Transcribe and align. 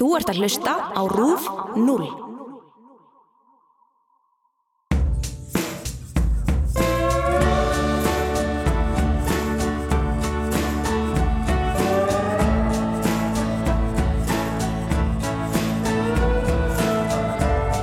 Þú 0.00 0.06
ert 0.16 0.30
að 0.32 0.38
hlusta 0.40 0.74
á 0.96 1.02
RÚF 1.12 1.44
0. 1.76 2.04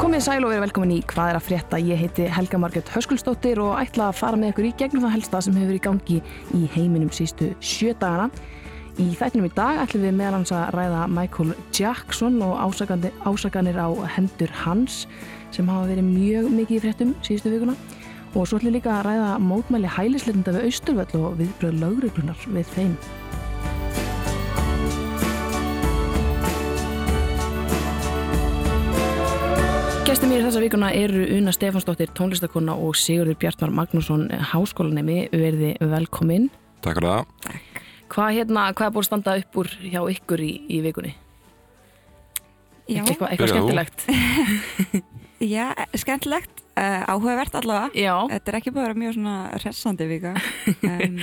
Komið 0.02 0.26
sæl 0.26 0.42
og 0.42 0.50
verið 0.50 0.64
velkomin 0.66 0.96
í 0.96 1.04
Hvað 1.06 1.30
er 1.30 1.38
að 1.38 1.46
frétta? 1.46 1.78
Ég 1.78 2.02
heiti 2.02 2.26
Helga 2.26 2.58
Margret 2.58 2.90
Höskuldsdóttir 2.98 3.62
og 3.62 3.78
ætla 3.78 4.10
að 4.10 4.18
fara 4.24 4.42
með 4.42 4.56
ykkur 4.56 4.72
í 4.72 4.76
gegnum 4.82 5.06
það 5.06 5.20
helsta 5.20 5.46
sem 5.46 5.62
hefur 5.62 5.70
verið 5.70 5.84
í 5.84 5.88
gangi 5.92 6.22
í 6.58 6.68
heiminum 6.74 7.14
sístu 7.14 7.54
sjö 7.62 7.94
dagana. 7.94 8.32
Í 8.98 9.12
þættinum 9.14 9.46
í 9.46 9.54
dag 9.54 9.78
ætlum 9.84 10.08
við 10.08 10.16
meðal 10.18 10.40
hans 10.40 10.52
að 10.58 10.72
ræða 10.74 11.02
Michael 11.14 11.52
Jackson 11.70 12.40
og 12.42 12.56
ásakanir 12.66 13.78
á 13.78 13.94
hendur 14.16 14.50
hans 14.64 15.04
sem 15.54 15.70
hafa 15.70 15.92
verið 15.92 16.08
mjög 16.08 16.48
mikið 16.50 16.80
í 16.80 16.82
fréttum 16.82 17.12
síðustu 17.22 17.52
vikuna. 17.54 17.76
Og 18.34 18.50
svo 18.50 18.58
ætlum 18.58 18.72
við 18.72 18.78
líka 18.80 18.96
að 18.96 19.06
ræða 19.06 19.30
mótmæli 19.46 19.94
hælisleitunda 19.94 20.56
við 20.56 20.66
Austurvöll 20.72 21.22
og 21.22 21.38
viðbröð 21.38 21.78
lögreglunar 21.84 22.50
við 22.58 22.74
þeim. 22.74 22.98
Gæstum 30.10 30.34
mér 30.34 30.48
þessa 30.50 30.66
vikuna 30.66 30.90
eru 30.98 31.28
Una 31.38 31.54
Stefansdóttir, 31.54 32.10
tónlistakonna 32.18 32.74
og 32.74 32.98
Sigurður 32.98 33.38
Bjartmar 33.46 33.78
Magnússon, 33.84 34.32
háskólanemi, 34.56 35.28
verði 35.38 35.76
velkominn. 35.86 36.50
Takk 36.82 36.98
fyrir 36.98 37.14
það. 37.14 37.86
Hvað, 38.08 38.30
hérna, 38.38 38.68
hvað 38.78 38.88
er 38.88 38.94
búin 38.96 39.04
að 39.04 39.10
standa 39.10 39.34
upp 39.42 39.58
úr 39.62 39.70
hjá 39.84 40.00
ykkur 40.14 40.44
í, 40.44 40.52
í 40.72 40.78
vikunni? 40.86 41.14
Já, 42.88 43.02
Eitthvað, 43.04 43.32
eitthvað 43.34 43.52
skemmtilegt? 43.52 44.06
já 45.44 45.66
skemmtilegt, 46.00 46.62
uh, 46.80 47.02
áhugavert 47.12 47.58
allavega. 47.60 47.90
Já, 48.00 48.14
Þetta 48.32 48.54
er 48.54 48.58
ekki 48.62 48.72
búin 48.72 48.84
að 48.86 48.88
vera 48.88 49.02
mjög 49.02 49.18
svona 49.18 49.36
hressandi 49.60 50.08
vika. 50.14 50.36
Um, 50.88 51.20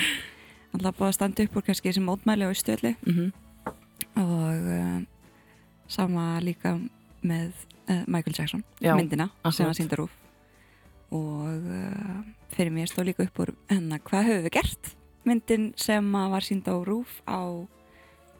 allavega 0.74 0.98
búin 0.98 1.08
að 1.08 1.16
standa 1.16 1.46
upp 1.46 1.56
úr 1.60 1.64
kannski 1.68 1.88
þessi 1.92 2.02
mótmæli 2.04 2.46
á 2.48 2.50
Ístöðli 2.52 2.94
mm 3.06 3.32
og 4.14 4.66
uh, 4.70 4.98
sama 5.90 6.36
líka 6.44 6.76
með 7.26 7.48
uh, 7.88 8.02
Michael 8.06 8.34
Jackson, 8.36 8.60
Já, 8.82 8.92
myndina 8.94 9.26
sem 9.32 9.48
akkurat. 9.48 9.66
var 9.66 9.78
síndar 9.78 10.02
úr. 10.04 10.12
Og 11.14 11.64
uh, 11.66 12.20
fyrir 12.54 12.70
mér 12.74 12.90
stóð 12.92 13.08
líka 13.08 13.26
upp 13.26 13.40
úr 13.42 13.52
hennar 13.72 14.02
hvað 14.06 14.28
höfum 14.28 14.44
við 14.46 14.54
gert? 14.54 14.92
Myndin 15.24 15.70
sem 15.80 16.04
að 16.20 16.30
var 16.34 16.44
sínd 16.44 16.66
á 16.68 16.74
rúf 16.84 17.18
á 17.24 17.40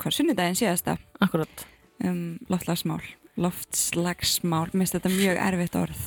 hvað 0.01 0.17
sunnudaginn 0.19 0.59
síðasta 0.59 0.97
akkurat. 1.25 1.67
um 2.05 2.39
loftslagsmál 2.51 3.01
loftslagsmál, 3.41 4.69
mér 4.73 4.85
finnst 4.85 4.95
þetta 4.99 5.11
mjög 5.15 5.39
erfitt 5.43 5.75
orð 5.81 6.03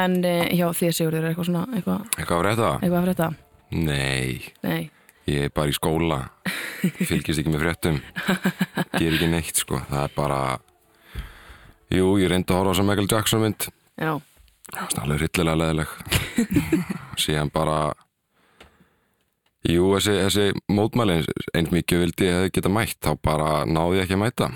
En 0.00 0.14
uh, 0.24 0.46
hjá 0.48 0.66
því 0.72 0.88
Sigurður 0.96 1.18
er 1.26 1.30
eitthvað 1.32 1.48
svona, 1.50 1.62
eitthvað, 1.76 2.04
Eitthvað 2.16 2.38
að 2.38 2.44
frétta? 2.46 2.68
eitthvað 2.78 2.98
að 3.00 3.06
frétta? 3.08 3.26
Nei, 3.72 4.52
Nei, 4.64 4.90
ég 5.28 5.46
er 5.48 5.52
bara 5.52 5.68
í 5.68 5.74
skóla, 5.76 6.18
fylgist 7.08 7.42
ekki 7.42 7.52
með 7.52 7.64
fréttum, 7.66 7.98
ger 8.96 9.16
ekki 9.18 9.28
neitt 9.32 9.60
sko. 9.60 9.78
Það 9.90 10.02
er 10.06 10.14
bara, 10.16 10.38
jú, 11.92 12.06
ég 12.20 12.32
reyndi 12.32 12.52
að 12.52 12.58
horfa 12.62 12.68
á 12.68 12.74
þessa 12.74 12.86
Michael 12.88 13.10
Jackson 13.12 13.44
mynd, 13.44 13.68
já, 14.00 14.12
það 14.72 14.80
var 14.96 15.02
alveg 15.04 15.22
rillilega 15.26 15.60
leðileg. 15.60 15.94
Síðan 17.26 17.52
bara, 17.52 17.76
jú, 19.68 19.84
þessi, 19.96 20.14
þessi 20.26 20.46
mótmæli 20.74 21.20
eins 21.54 21.70
mikið 21.72 22.02
vildi 22.06 22.26
ég 22.28 22.36
hefði 22.38 22.52
geta 22.58 22.72
mætt, 22.72 22.98
þá 23.04 23.12
bara 23.22 23.48
náði 23.68 24.00
ég 24.00 24.04
ekki 24.06 24.16
að 24.18 24.22
mæta. 24.24 24.50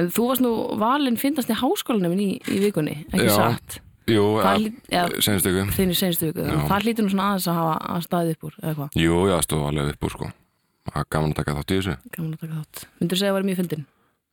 En 0.00 0.10
þú 0.14 0.26
varst 0.30 0.44
nú 0.44 0.52
valinn 0.80 1.18
fyndast 1.20 1.50
í 1.50 1.56
háskólanum 1.60 2.14
í, 2.16 2.30
í 2.48 2.58
vikunni, 2.62 2.98
ekki 3.10 3.26
Já. 3.28 3.36
satt? 3.36 3.80
Jú, 4.10 4.24
Það 4.40 4.50
ja, 4.50 4.58
lít- 4.58 4.90
já. 4.90 5.02
senst 5.22 5.46
ykkur. 5.46 5.68
Þínu 5.76 5.94
senstu 5.94 6.32
Já. 6.32 6.56
það 6.66 6.82
hlýtur 6.86 7.04
nú 7.06 7.10
svona 7.12 7.26
aðeins 7.30 7.48
að 7.50 7.58
hafa 7.60 7.74
að 7.94 8.04
staðið 8.06 8.30
upp 8.34 8.44
úr, 8.48 8.54
eða 8.62 8.74
hvað? 8.78 8.98
Jú, 9.04 9.16
já, 9.30 9.36
stóð 9.46 9.66
alveg 9.68 9.92
upp 9.94 10.04
úr 10.08 10.14
sko. 10.16 10.30
Það 10.90 11.00
er 11.02 11.08
gaman 11.14 11.30
að 11.30 11.38
taka 11.42 11.54
þátt 11.58 11.70
í 11.70 11.76
þessu. 11.78 11.96
Gaman 12.16 12.32
að 12.34 12.40
taka 12.40 12.54
þátt. 12.60 12.84
Myndur 13.00 13.20
segja 13.20 13.30
að 13.30 13.36
vera 13.38 13.48
mjög 13.50 13.60
fyndin? 13.60 13.84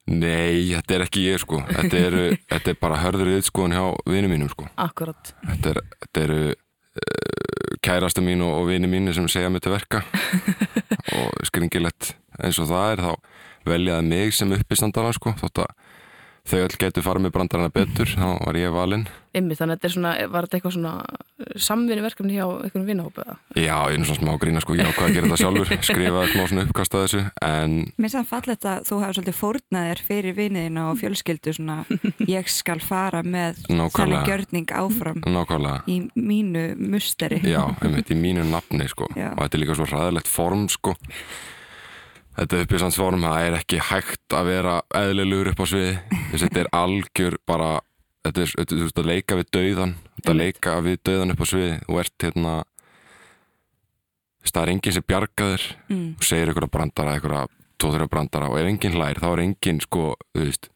Nei, 0.08 0.72
þetta 0.72 0.96
er 0.96 1.04
ekki 1.04 1.24
ég 1.28 1.42
sko 1.44 1.58
Þetta, 1.68 2.00
eru, 2.00 2.22
þetta 2.48 2.72
er 2.72 2.78
bara 2.80 3.00
hörður 3.02 3.32
ytskoðun 3.42 3.74
hjá 3.76 3.84
vinum 4.08 4.32
mínum 4.32 4.48
sko 4.54 4.70
Akkurat. 4.80 5.34
Þetta, 5.44 5.74
er, 5.74 5.80
eru 6.24 6.38
uh, 6.48 7.57
kærasta 7.84 8.24
mín 8.24 8.44
og, 8.46 8.54
og 8.62 8.70
vini 8.70 8.90
mínu 8.92 9.14
sem 9.16 9.28
segja 9.32 9.52
mér 9.54 9.64
til 9.64 9.74
verka. 9.76 10.04
Og 11.18 11.48
skringilegt 11.48 12.16
eins 12.44 12.58
og 12.60 12.68
það 12.70 12.92
er 12.92 13.04
þá 13.06 13.12
veljaði 13.68 14.08
mig 14.10 14.34
sem 14.36 14.52
uppistandara 14.52 15.14
sko 15.16 15.34
þótt 15.40 15.64
að 15.64 15.72
þau 16.48 16.60
öll 16.64 16.76
getur 16.80 17.06
farið 17.06 17.26
með 17.28 17.34
brandarana 17.36 17.74
betur 17.74 18.12
þá 18.12 18.28
var 18.46 18.60
ég 18.60 18.76
valinn 18.76 19.08
Ymmi, 19.38 19.54
þannig 19.54 19.76
að 19.76 19.78
þetta 19.78 19.88
er 19.88 19.94
svona, 19.94 20.12
var 20.34 20.46
þetta 20.48 20.58
eitthvað 20.58 20.74
svona 20.74 20.92
samvinni 21.62 22.02
verkefni 22.02 22.38
hjá 22.38 22.46
einhvern 22.48 22.86
vinnahópa? 22.88 23.26
eða? 23.26 23.36
Já, 23.62 23.76
nú 23.94 24.08
svona 24.08 24.22
smá 24.22 24.32
grína 24.42 24.62
sko, 24.64 24.78
ég 24.80 24.88
á 24.88 24.94
hvað 24.96 25.10
að 25.10 25.18
gera 25.18 25.28
þetta 25.28 25.40
sjálfur 25.44 25.84
skrifaði 25.90 26.32
smá 26.32 26.44
svona 26.48 26.64
uppkast 26.66 26.96
að 26.98 27.04
þessu 27.04 27.22
en 27.46 27.76
Mér 27.84 28.08
finnst 28.08 28.18
það 28.18 28.30
fallegt 28.32 28.68
að 28.72 28.88
þú 28.88 29.00
hafa 29.04 29.18
svolítið 29.18 29.38
fórnað 29.42 29.90
þér 29.90 30.02
fyrir 30.08 30.38
viniðina 30.40 30.86
og 30.90 31.02
fjölskyldu 31.04 31.56
svona 31.60 31.78
ég 32.38 32.50
skal 32.54 32.80
fara 32.82 33.22
með 33.28 33.62
þannig 33.68 34.32
gjörning 34.32 34.74
áfram 34.82 35.22
nákvæmlega 35.28 35.84
í 35.92 36.00
mínu 36.16 36.66
musteri 36.80 37.44
Já, 37.46 37.62
einmitt 37.84 38.10
í 38.14 38.18
mínu 38.18 38.48
nafni 38.48 38.90
sko 38.90 39.12
Já. 39.14 39.34
og 39.36 39.44
þetta 39.44 39.60
er 39.60 39.64
líka 39.66 39.78
svo 39.78 39.92
hræðilegt 39.92 40.32
form 40.32 40.66
sko 40.72 40.96
Þetta 42.38 42.62
uppisandsform, 42.62 43.24
það 43.26 43.44
er 43.48 43.56
ekki 43.58 43.78
hægt 43.82 44.34
að 44.38 44.50
vera 44.52 44.74
eðlilegur 44.94 45.52
upp 45.56 45.62
á 45.62 45.66
að 45.66 46.38
þetta 46.38 46.60
er 46.62 46.68
algjör 46.78 47.38
bara 47.50 47.70
þetta 48.28 48.44
er, 48.44 48.52
þetta, 48.60 48.80
veist, 48.84 49.00
að 49.02 49.10
leika 49.10 49.38
við 49.40 49.48
dauðan 49.56 49.94
þetta 50.18 50.34
að 50.34 50.42
leika 50.44 50.76
við 50.86 51.00
dauðan 51.10 51.34
upp 51.34 51.42
á 51.42 51.46
sviði. 51.50 51.76
Þú 51.88 52.00
ert 52.04 52.26
hérna 52.28 52.56
það 54.48 54.62
er 54.62 54.72
enginn 54.76 54.96
sem 54.96 55.06
bjargaður 55.08 55.66
mm. 55.90 56.08
og 56.14 56.28
segir 56.30 56.52
einhverja 56.52 56.74
brandara, 56.78 57.16
einhverja 57.18 57.46
tóþurra 57.82 58.10
brandara 58.12 58.52
og 58.52 58.60
ef 58.62 58.70
enginn 58.70 58.98
hlær, 58.98 59.22
þá 59.22 59.28
er 59.32 59.44
enginn 59.44 59.82
sko, 59.84 60.06
þú 60.34 60.46
veist 60.46 60.70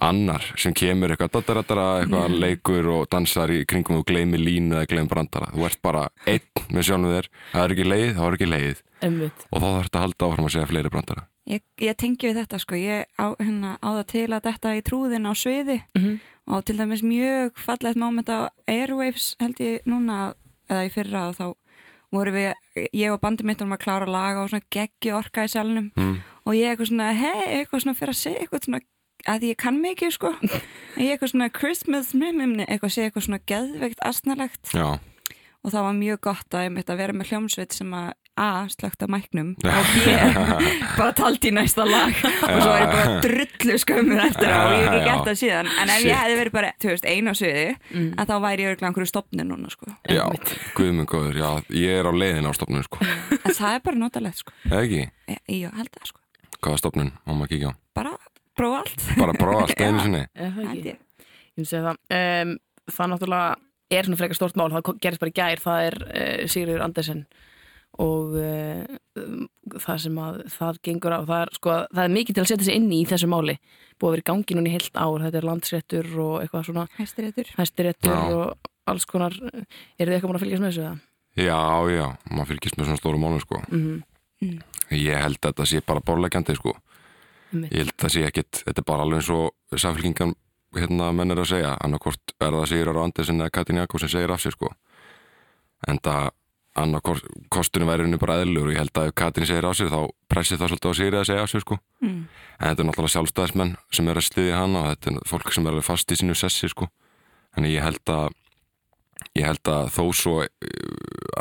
annar 0.00 0.44
sem 0.60 0.72
kemur 0.76 1.12
eitthvað 1.12 1.34
dadaradara, 1.38 1.88
eitthvað 2.00 2.36
leikur 2.44 2.92
og 2.92 3.08
dansar 3.12 3.52
í 3.52 3.64
kringum 3.68 4.00
og 4.00 4.06
gleymi 4.08 4.40
línu 4.40 4.78
eða 4.78 4.88
gleymi 4.88 5.10
brandara. 5.10 5.50
Þú 5.52 5.66
ert 5.68 5.82
bara 5.84 6.06
einn 6.28 6.68
með 6.72 6.86
sjálfum 6.88 7.12
þér. 7.16 7.32
Það 7.52 7.66
er 7.66 7.74
ekki 7.74 7.90
leið, 7.90 8.14
þá 8.16 8.22
er 8.28 8.38
ekki 8.38 8.52
leið 8.52 8.86
Ymmitt. 9.02 9.46
og 9.50 9.60
þá 9.62 9.66
þarf 9.66 9.84
þetta 9.88 9.98
að 9.98 10.04
halda 10.06 10.26
áfram 10.30 10.46
að 10.48 10.54
segja 10.54 10.70
fleiri 10.70 10.90
brandara? 10.92 11.26
Ég, 11.50 11.62
ég 11.80 11.96
tengi 11.98 12.28
við 12.28 12.36
þetta 12.42 12.58
sko. 12.62 12.76
Ég 12.78 13.06
á, 13.18 13.26
hérna, 13.40 13.70
á 13.82 13.88
það 13.98 14.06
til 14.12 14.26
að 14.30 14.44
þetta 14.46 14.74
í 14.76 14.82
trúðin 14.86 15.26
á 15.26 15.32
sviði. 15.34 15.78
Mhm. 15.98 16.20
og 16.50 16.64
til 16.66 16.76
dæmis 16.76 17.02
mjög 17.06 17.52
fallegt 17.62 17.96
moment 17.96 18.26
á 18.28 18.50
Airwaves 18.66 19.36
held 19.38 19.56
ég 19.62 19.84
núna 19.86 20.34
eða 20.68 20.86
í 20.86 20.90
fyrra 20.90 21.28
og 21.28 21.36
þá 21.36 21.54
voru 22.10 22.32
við, 22.34 22.54
ég 22.92 23.12
og 23.12 23.20
bandi 23.20 23.44
mitt 23.46 23.62
um 23.62 23.70
að 23.70 23.82
klára 23.84 24.06
að 24.06 24.10
laga 24.10 24.42
og 24.42 24.48
svona 24.50 24.66
geggi 24.74 25.12
orka 25.14 25.44
í 25.46 25.50
salnum. 25.52 25.92
Mm. 25.96 26.16
og 26.46 26.54
ég 26.54 26.72
eitthvað 26.72 26.88
svona, 26.90 27.12
hei, 27.14 27.60
eitthvað 27.60 27.84
svona 27.84 27.94
fyrir 27.94 28.14
að 28.14 28.18
segja 28.18 28.40
eitthvað 28.40 28.64
svona, 28.66 28.80
að 29.30 29.46
ég 29.46 29.56
kann 29.56 29.78
mikið 29.82 30.10
sko. 30.16 30.32
Ég 30.98 31.12
eitthvað 31.14 31.30
svona 31.30 31.50
Christmas 31.54 32.10
mimimni, 32.14 32.66
eitthvað 32.66 32.90
segja 32.96 33.10
eitthvað 33.10 33.26
svona 33.28 33.40
geðveikt 33.46 34.02
asnalegt. 34.02 34.72
Já, 34.74 34.98
og 35.62 35.70
það 35.70 35.86
var 35.86 35.94
mjög 36.00 36.20
gott 36.20 36.54
að, 36.56 36.66
einmitt, 36.66 36.90
að 36.90 36.96
vera 37.04 37.12
með 37.14 37.30
hljómsveit 37.30 37.72
sem 37.76 37.94
að 37.94 38.10
A, 38.40 38.64
slögt 38.72 39.02
á 39.02 39.06
mæknum 39.10 39.50
og 39.68 39.88
B, 40.06 40.12
bara 40.96 41.12
taldi 41.18 41.50
í 41.50 41.52
næsta 41.52 41.84
lag. 41.84 42.12
Og 42.14 42.60
svo 42.62 42.70
er 42.72 42.84
ég 42.84 42.92
bara 42.94 43.16
drullu 43.24 43.74
skömmur 43.82 44.22
eftir 44.24 44.48
og 44.54 44.70
ég 44.70 44.84
hef 44.84 44.94
ekki 44.94 45.08
gert 45.10 45.26
það 45.26 45.38
síðan. 45.42 45.68
En 45.82 45.90
ef 45.92 45.98
Shit. 46.00 46.08
ég 46.08 46.20
hefði 46.22 46.36
verið 46.38 46.54
bara, 46.54 46.70
þú 46.80 46.92
veist, 46.92 47.08
einu 47.10 47.32
á 47.32 47.34
sviði 47.36 47.66
Mm. 47.90 48.06
að 48.22 48.30
þá 48.30 48.34
væri 48.46 48.62
ég 48.64 48.70
örgulega 48.70 48.88
einhverju 48.90 49.10
stopni 49.10 49.44
núna 49.44 49.70
sko. 49.74 49.90
Já, 50.08 50.22
Einmitt. 50.24 50.52
guðmund 50.78 51.08
góður 51.10 51.36
já, 51.42 51.48
ég 51.74 51.98
er 52.00 52.06
á 52.08 52.12
leiðin 52.14 52.48
á 52.48 52.52
stopnun 52.56 52.86
sko. 52.86 52.98
En 53.44 53.56
það 53.58 53.74
er 53.74 53.82
bara 53.90 54.00
notalegt 54.00 54.40
sko. 54.40 54.54
Eða 54.70 54.82
ekki, 54.86 55.02
ég, 55.34 55.40
ég 55.58 55.76
held 55.76 55.90
það 55.98 56.06
sko, 56.12 56.20
hvaða 56.62 56.80
stopnun, 56.84 57.12
má 57.26 57.32
maður 57.34 57.52
kíkja 57.56 57.72
á? 57.74 57.74
Bara 57.98 58.14
prófa 58.56 58.80
allt. 58.84 59.04
Bara 59.18 59.34
prófa 59.36 59.66
allt 59.66 59.80
einu 59.90 60.04
sinni. 60.06 60.22
Er 60.38 60.54
það 60.54 60.70
held 60.70 60.78
ekki? 60.78 60.94
ég. 60.94 61.66
Segja 61.66 61.82
það. 61.90 62.00
Um, 62.14 62.54
það 62.94 63.12
náttúrulega 63.12 63.56
er 63.90 64.06
svona 64.06 64.20
frekar 64.22 64.38
stort 64.38 64.56
mál, 64.56 64.70
það 64.70 64.94
gerist 65.02 65.20
bara 65.20 65.34
í 65.34 65.38
gær, 65.42 65.60
það 65.66 65.86
er 65.90 65.96
uh, 66.06 66.46
Sigurður 66.48 66.84
Andersen 66.86 67.24
og 67.98 68.36
uh, 68.38 68.84
um, 69.18 69.46
það 69.74 70.02
sem 70.04 70.18
að 70.22 70.40
það 70.54 70.80
gengur 70.86 71.16
á, 71.16 71.20
það 71.26 71.44
er, 71.44 71.52
sko, 71.58 71.76
það 71.90 72.02
er 72.04 72.16
mikið 72.16 72.36
til 72.36 72.44
að 72.44 72.50
setja 72.52 72.68
sig 72.68 72.78
inn 72.80 72.90
í 72.94 73.00
þessu 73.10 73.30
máli, 73.30 73.56
búið 73.98 74.08
að 74.08 74.14
vera 74.16 74.24
í 74.24 74.28
gangi 74.30 74.56
núna 74.56 74.70
í 74.70 74.74
heilt 74.76 75.00
ár, 75.00 75.24
þetta 75.26 75.40
er 75.40 75.48
landsréttur 75.48 76.10
og 76.24 76.34
eitthvað 76.40 76.66
svona 76.70 76.86
Hæstiréttur. 76.96 77.54
Hæstiréttur 77.58 78.36
og 78.36 78.70
alls 78.90 79.08
konar, 79.10 79.34
eru 79.34 80.10
þið 80.10 80.14
eitthvað 80.16 80.30
búin 80.30 80.38
að 80.38 80.44
fylgjast 80.46 80.64
með 80.64 80.70
þessu 80.72 80.86
það? 80.86 81.00
já, 81.40 81.58
já, 81.94 82.06
maður 82.30 82.52
fylgist 82.54 82.78
með 82.78 82.88
svona 82.88 83.00
stóru 83.00 83.20
málum 83.22 83.42
sko. 83.42 83.60
Mm. 83.70 84.00
Ég 84.90 85.20
held 85.20 85.38
að 85.38 85.50
þetta 85.50 85.68
sé 85.68 85.82
bara 85.86 86.02
borlegjandi 86.02 86.56
sko. 86.58 86.74
-hmm. 87.50 87.68
Ég 87.70 87.82
held 87.82 87.94
að 87.94 88.04
það 88.04 88.14
sé 88.14 88.24
ekkit, 88.28 88.62
þetta 88.66 88.82
er 88.82 88.88
bara 88.88 89.06
alveg 89.06 89.20
eins 89.20 89.30
og 89.34 89.80
samfélkingan 89.82 90.34
hérna 90.76 91.10
menn 91.16 91.34
er 91.34 91.42
að 91.42 91.50
segja. 91.52 91.76
Annarkvort 91.84 92.34
er 92.38 92.54
það 92.54 92.68
Sigur 92.70 92.92
Ára 92.92 93.04
Andersen 93.04 93.40
eða 93.40 93.54
Katrin 93.54 93.82
Jakobsen 93.82 94.12
segir 94.12 94.30
af 94.30 94.42
sér 94.42 94.54
sko. 94.54 94.70
En 95.88 95.98
það 95.98 96.30
annar 96.78 97.02
kostunum 97.50 97.88
væri 97.90 98.04
henni 98.06 98.18
bara 98.20 98.38
eðlur 98.44 98.68
og 98.68 98.72
ég 98.74 98.78
held 98.78 98.92
að 99.00 99.08
ef 99.10 99.14
Katrin 99.18 99.46
segir 99.48 99.66
á 99.66 99.72
sér 99.74 99.90
þá 99.90 100.00
pressir 100.30 100.58
það 100.60 100.70
svolítið 100.70 100.90
á 100.90 100.98
sér 101.00 101.16
að 101.18 101.26
segja 101.26 101.42
á 101.42 101.48
sér 101.50 101.64
sko 101.64 101.78
mm. 102.00 102.20
en 102.60 102.68
þetta 102.70 102.82
er 102.82 102.86
náttúrulega 102.88 103.14
sjálfstæðismenn 103.16 103.72
sem 103.90 104.08
er 104.12 104.20
að 104.20 104.26
sliði 104.28 104.52
hana 104.54 104.82
og 104.84 104.90
þetta 104.92 105.10
er 105.10 105.26
fólk 105.32 105.50
sem 105.52 105.66
er 105.66 105.72
alveg 105.74 105.88
fast 105.88 106.14
í 106.14 106.18
sínu 106.20 106.36
sessi 106.38 106.70
sko 106.70 106.86
þannig 107.56 107.74
ég 107.74 107.82
held 107.88 108.14
að 108.14 108.28
ég 109.36 109.44
held 109.50 109.68
að 109.74 109.90
þó 109.98 110.04
svo 110.16 110.36
uh, 110.44 110.48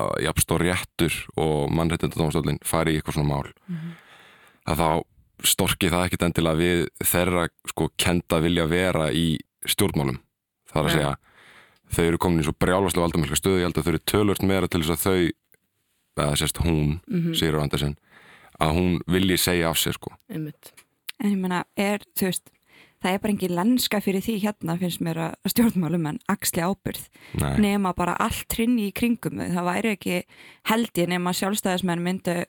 að 0.02 0.12
jafnstór 0.26 0.66
réttur 0.66 1.16
og 1.40 1.70
mannréttindadómstólinn 1.78 2.60
fari 2.68 2.98
í 2.98 3.00
eitthvað 3.00 3.20
svona 3.20 3.30
mál 3.36 3.54
Mhm. 3.70 3.94
að 4.70 4.82
þá 4.82 4.90
storki 5.50 5.88
það 5.94 6.06
ekkit 6.10 6.24
endilega 6.28 6.60
við 6.60 6.82
þeirra 7.06 7.46
sko 7.72 7.88
kenda 7.98 8.42
vilja 8.44 8.66
vera 8.68 9.06
í 9.16 9.38
stjórnmálum 9.66 10.18
það 10.74 10.80
er 10.82 10.84
að 10.84 10.90
Ja. 10.90 10.96
segja 10.98 11.16
þau 11.90 12.06
eru 12.06 12.18
komin 12.22 12.42
í 12.42 12.46
svo 12.48 12.54
brjálaslega 12.60 13.06
valdamælka 13.08 13.36
stöðu 13.40 13.60
ég 13.62 13.68
held 13.70 13.78
að 13.80 13.84
þau 13.88 13.94
eru 13.94 14.04
tölvört 14.12 14.44
meira 14.46 14.68
til 14.68 14.82
þess 14.84 14.96
að 14.96 15.06
þau 15.08 15.32
eða 16.20 16.36
sérst 16.36 16.58
hún, 16.66 17.00
Mhm. 17.08 17.34
Sigur 17.36 17.62
Andersen 17.62 17.98
að 18.60 18.74
hún 18.76 19.00
vilji 19.08 19.38
segja 19.40 19.70
af 19.70 19.78
sér 19.78 19.94
sko 19.96 20.12
einmitt 20.30 20.72
En 21.22 21.32
ég 21.34 21.38
meina, 21.38 21.66
er, 21.76 22.00
þú 22.16 22.26
veist, 22.30 22.50
það 23.04 23.14
er 23.14 23.20
bara 23.20 23.32
engin 23.34 23.56
lenska 23.56 24.00
fyrir 24.02 24.22
því 24.24 24.36
hérna 24.44 24.78
finnst 24.80 25.02
mér 25.04 25.18
að 25.20 25.36
stjórnmálum 25.52 26.08
en 26.08 26.20
axli 26.30 26.62
ábyrð 26.64 27.10
Nei. 27.40 27.58
nema 27.60 27.94
bara 27.96 28.16
allt 28.20 28.48
hrinni 28.56 28.88
í 28.90 28.94
kringum 28.94 29.40
það 29.40 29.68
væri 29.68 29.92
ekki 29.98 30.24
held 30.66 30.92
ég 30.96 31.08
nema 31.12 31.32
sjálfstæðismenn 31.36 32.04
myndu 32.04 32.46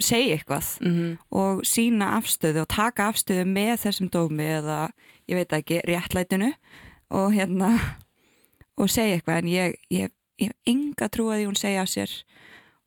segja 0.00 0.36
eitthvað 0.36 0.80
Mhm. 0.80 1.18
og 1.32 1.62
sína 1.64 2.16
afstöðu 2.20 2.60
og 2.62 2.68
taka 2.68 3.08
afstöðu 3.12 3.44
með 3.48 3.76
þessum 3.84 4.10
dómi 4.10 4.44
eða 4.60 4.90
ég 5.28 5.36
veit 5.36 5.48
ekki, 5.52 5.80
réttlætinu 5.86 6.52
og 7.10 7.32
hérna 7.32 7.80
og 8.76 8.90
segja 8.92 9.16
eitthvað 9.16 9.40
en 9.42 9.48
ég, 9.52 9.78
ég, 9.92 10.12
ég 10.40 10.50
hef 10.52 10.72
enga 10.72 11.08
trú 11.12 11.30
að 11.30 11.40
því 11.40 11.48
hún 11.48 11.58
segja 11.60 11.84
af 11.84 11.90
sér. 11.92 12.12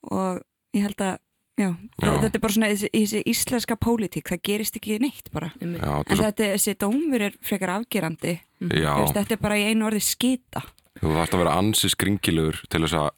Og 0.10 0.42
ég 0.78 0.86
held 0.86 1.04
að 1.04 1.16
já, 1.60 1.70
Já. 2.00 2.12
þetta 2.24 2.32
er 2.38 2.44
bara 2.44 2.56
svona 2.56 2.72
þessi, 2.72 2.90
þessi 2.94 3.24
íslenska 3.34 3.78
pólitík, 3.80 4.30
það 4.32 4.44
gerist 4.48 4.78
ekki 4.80 5.00
neitt 5.04 5.32
bara. 5.34 5.52
Já, 5.60 5.66
en 5.68 6.14
svo, 6.16 6.24
þetta, 6.24 6.52
þessi 6.56 6.76
dómur 6.80 7.26
er 7.30 7.40
frekar 7.44 7.74
afgerandi. 7.76 8.36
Þú 8.60 8.70
veist, 8.76 9.18
þetta 9.18 9.36
er 9.36 9.42
bara 9.44 9.58
í 9.60 9.66
einu 9.72 9.90
orði 9.90 10.04
skita. 10.06 10.64
Þú 11.00 11.16
þarfst 11.16 11.36
að 11.36 11.44
vera 11.44 11.58
ansi 11.60 11.92
skringilegur 11.92 12.62
til 12.70 12.86
þess 12.86 13.00
að 13.02 13.10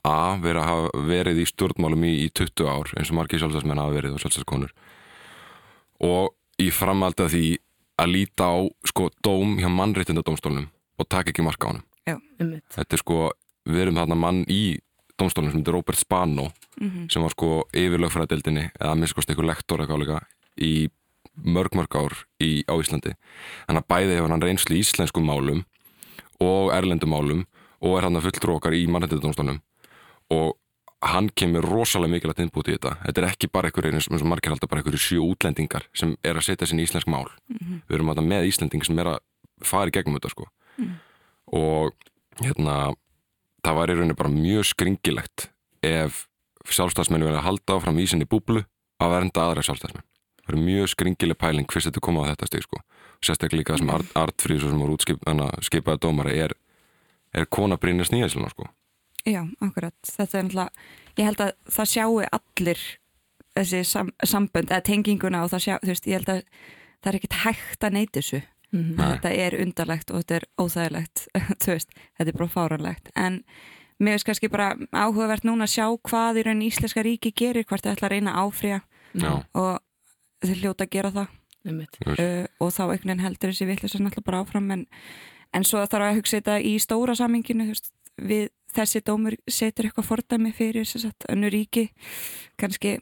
A, 0.00 0.38
vera 0.40 0.62
að 0.62 0.70
hafa 0.70 1.00
verið 1.10 1.42
í 1.42 1.44
stjórnmálum 1.44 2.04
í, 2.08 2.12
í 2.24 2.28
20 2.32 2.68
ár 2.72 2.88
eins 2.96 3.10
og 3.12 3.18
margir 3.18 3.42
sjálfstæðismenn 3.42 3.82
hafa 3.82 3.92
verið 3.98 4.14
og 4.16 4.22
sjálfstæðiskonur. 4.22 4.70
Og 6.08 6.30
í 6.56 6.70
framhaldi 6.72 7.26
af 7.26 7.34
því 7.34 7.42
að 8.00 8.12
líta 8.14 8.48
á 8.48 8.56
sko 8.88 9.10
dóm 9.20 9.58
hjá 9.60 9.68
mannréttindadómstólnum 9.68 10.70
og 10.72 11.08
taka 11.12 11.34
ekki 11.34 11.44
marka 11.44 11.68
á 11.68 11.72
honum 12.08 12.22
einmitt. 12.40 12.64
Þetta 12.74 12.96
er 12.96 13.02
sko, 13.02 13.18
við 13.68 13.82
erum 13.84 14.00
þarna 14.00 14.18
mann 14.18 14.44
í 14.48 14.62
dómstólunum 15.20 15.52
sem 15.52 15.60
heitir 15.60 15.76
Robert 15.76 16.00
Spano 16.00 16.48
sem 17.12 17.22
var 17.22 17.34
sko 17.34 17.50
yfirlögfræðdeldinni 17.76 18.70
eða 18.70 18.92
að 18.94 19.00
minnst 19.00 19.16
kosti 19.16 19.34
ykkur 19.34 19.48
lektor 19.48 19.82
eitthvað 19.82 20.02
líka 20.04 20.20
í 20.60 20.88
mörg 21.44 21.76
mörg 21.76 21.96
ár 21.96 22.16
í, 22.42 22.64
á 22.64 22.74
Íslandi. 22.80 23.14
Hann 23.68 23.80
að 23.80 23.88
bæði 23.88 24.16
hefur 24.16 24.32
hann 24.32 24.44
reynslu 24.44 24.76
í 24.76 24.80
íslenskum 24.84 25.26
málum 25.28 25.64
og 26.40 26.72
erlendum 26.74 27.12
málum 27.12 27.44
og 27.80 27.98
er 27.98 28.08
hann 28.08 28.16
að 28.16 28.28
fulltrú 28.28 28.56
okkar 28.56 28.76
í 28.76 28.86
mannrættindadómstólunum 28.88 29.60
og 30.36 30.56
hann 31.00 31.30
kemur 31.32 31.64
rosalega 31.64 32.12
mikilvægt 32.12 32.42
innbúti 32.44 32.74
í 32.74 32.76
þetta. 32.76 32.98
Þetta 33.06 33.22
er 33.22 33.28
ekki 33.30 33.48
bara 33.52 33.70
einhverjir 33.70 33.96
eins 33.96 34.08
eins 34.10 34.24
og 34.24 34.28
margir 34.28 34.52
halda 34.52 34.68
bara 34.68 34.82
einhverjir 34.82 35.00
sjö 35.00 35.22
útlendingar 35.24 35.86
sem 35.96 36.12
er 36.20 36.36
að 36.36 36.44
setja 36.48 36.68
sinni 36.68 36.84
í 36.84 36.88
íslensk 36.88 37.08
mál. 37.08 37.28
Við 37.88 37.96
erum 37.96 38.12
þetta 38.12 38.26
með 38.26 38.50
íslending 38.50 38.84
sem 38.84 39.00
er 39.00 39.14
að 39.14 39.22
fara 39.64 39.88
í 39.88 39.94
gegnum 39.96 40.18
þetta 40.18 40.32
sko 40.34 40.50
og 41.56 41.94
hérna 42.40 42.76
það 43.64 43.78
var 43.80 43.92
í 43.92 43.96
rauninni 43.98 44.18
bara 44.18 44.32
mjög 44.32 44.68
skringilegt 44.70 45.50
ef 45.86 46.26
sjálfstæðsmenn 46.70 47.24
verið 47.24 47.40
að 47.40 47.48
halda 47.48 47.76
áfram 47.76 48.00
í 48.00 48.06
sinni 48.08 48.28
búblu 48.28 48.64
að 49.00 49.14
vernda 49.16 49.46
aðra 49.46 49.64
sjálfstæðsmenn 49.66 50.06
það 50.46 50.56
er 50.56 50.64
mjög 50.66 50.92
skringileg 50.94 51.40
pæling 51.40 51.70
fyrst 51.70 51.90
þetta 51.90 52.04
komað 52.04 52.28
á 52.28 52.30
þetta 52.32 52.50
stig 52.50 52.66
sko 52.66 52.82
sérstaklega 53.20 53.60
líka 53.60 53.74
það 53.74 53.82
sem 53.82 53.94
Art, 53.94 54.12
Artfríð 54.16 54.64
sem 54.64 54.82
voru 54.82 54.96
útskipaði 54.96 56.02
dómari 56.02 56.36
er, 56.46 56.54
er 57.36 57.48
kona 57.48 57.80
Brynja 57.80 58.08
Sníðasluna 58.08 58.52
sko 58.52 58.70
Já, 59.28 59.44
akkurat. 59.60 59.96
Þetta 60.06 60.38
er 60.38 60.46
náttúrulega, 60.46 60.84
ég 61.18 61.28
held 61.28 61.42
að 61.44 61.50
það 61.74 61.90
sjáu 61.92 62.20
allir 62.24 62.84
þessi 63.58 63.80
sam, 63.84 64.12
sambönd 64.24 64.70
eða 64.70 64.86
tenginguna 64.86 65.42
og 65.44 65.50
það 65.52 65.64
sjá, 65.66 65.74
þú 65.82 65.92
veist, 65.92 66.08
ég 66.08 66.20
held 66.20 66.32
að 66.32 66.40
það 67.00 67.10
er 67.10 67.18
ekkit 67.18 67.38
hægt 67.42 67.84
að 67.84 67.96
neyti 67.96 68.20
þessu. 68.20 68.40
Mhm. 68.72 68.94
Nei. 68.96 69.04
Þetta 69.16 69.34
er 69.34 69.58
undarlegt 69.64 70.10
og 70.10 70.22
þetta 70.22 70.36
er 70.40 70.44
óþægilegt, 70.62 71.26
þú 71.62 71.74
veist, 71.74 71.94
þetta 72.18 72.28
er 72.30 72.38
bara 72.38 72.54
fáranlegt. 72.54 73.10
En 73.18 73.42
mér 74.00 74.16
veist 74.16 74.28
kannski 74.28 74.48
bara 74.48 74.76
áhugavert 74.92 75.44
núna 75.44 75.66
að 75.66 75.74
sjá 75.74 75.86
hvað 76.08 76.40
í 76.40 76.44
raun 76.46 76.62
íslenska 76.64 77.02
ríki 77.04 77.32
gerir, 77.36 77.66
hvort 77.68 77.84
þau 77.84 77.92
ætla 77.92 78.08
að 78.08 78.14
reyna 78.14 78.34
að 78.36 78.46
áfrýja 78.48 78.80
Já, 79.10 79.32
og 79.58 79.80
þau 80.46 80.54
hljóta 80.54 80.86
að 80.86 80.92
gera 80.94 81.10
það 81.10 81.28
uh, 81.66 82.46
og 82.62 82.70
þá 82.72 82.82
einhvern 82.86 83.10
veginn 83.10 83.24
heldur 83.26 83.52
þessi 83.52 83.66
vittlisar 83.68 84.00
náttúrulega 84.04 84.28
bara 84.30 84.40
áfram 84.44 84.70
en, 84.70 84.86
en 85.52 85.66
svo 85.66 85.82
þarf 85.84 86.06
að 86.06 86.20
hugsa 86.20 86.38
þetta 86.38 86.56
í 86.64 86.72
stóra 86.80 87.16
saminginu 87.18 87.66
veist, 87.68 87.90
við 88.16 88.48
þessi 88.72 89.02
dómur 89.04 89.36
setur 89.50 89.88
eitthvað 89.90 90.08
fordæmi 90.08 90.54
fyrir 90.56 90.86
sem 90.88 91.02
sagt, 91.02 91.26
önnu 91.28 91.50
ríki 91.52 91.88
kannski, 92.60 93.00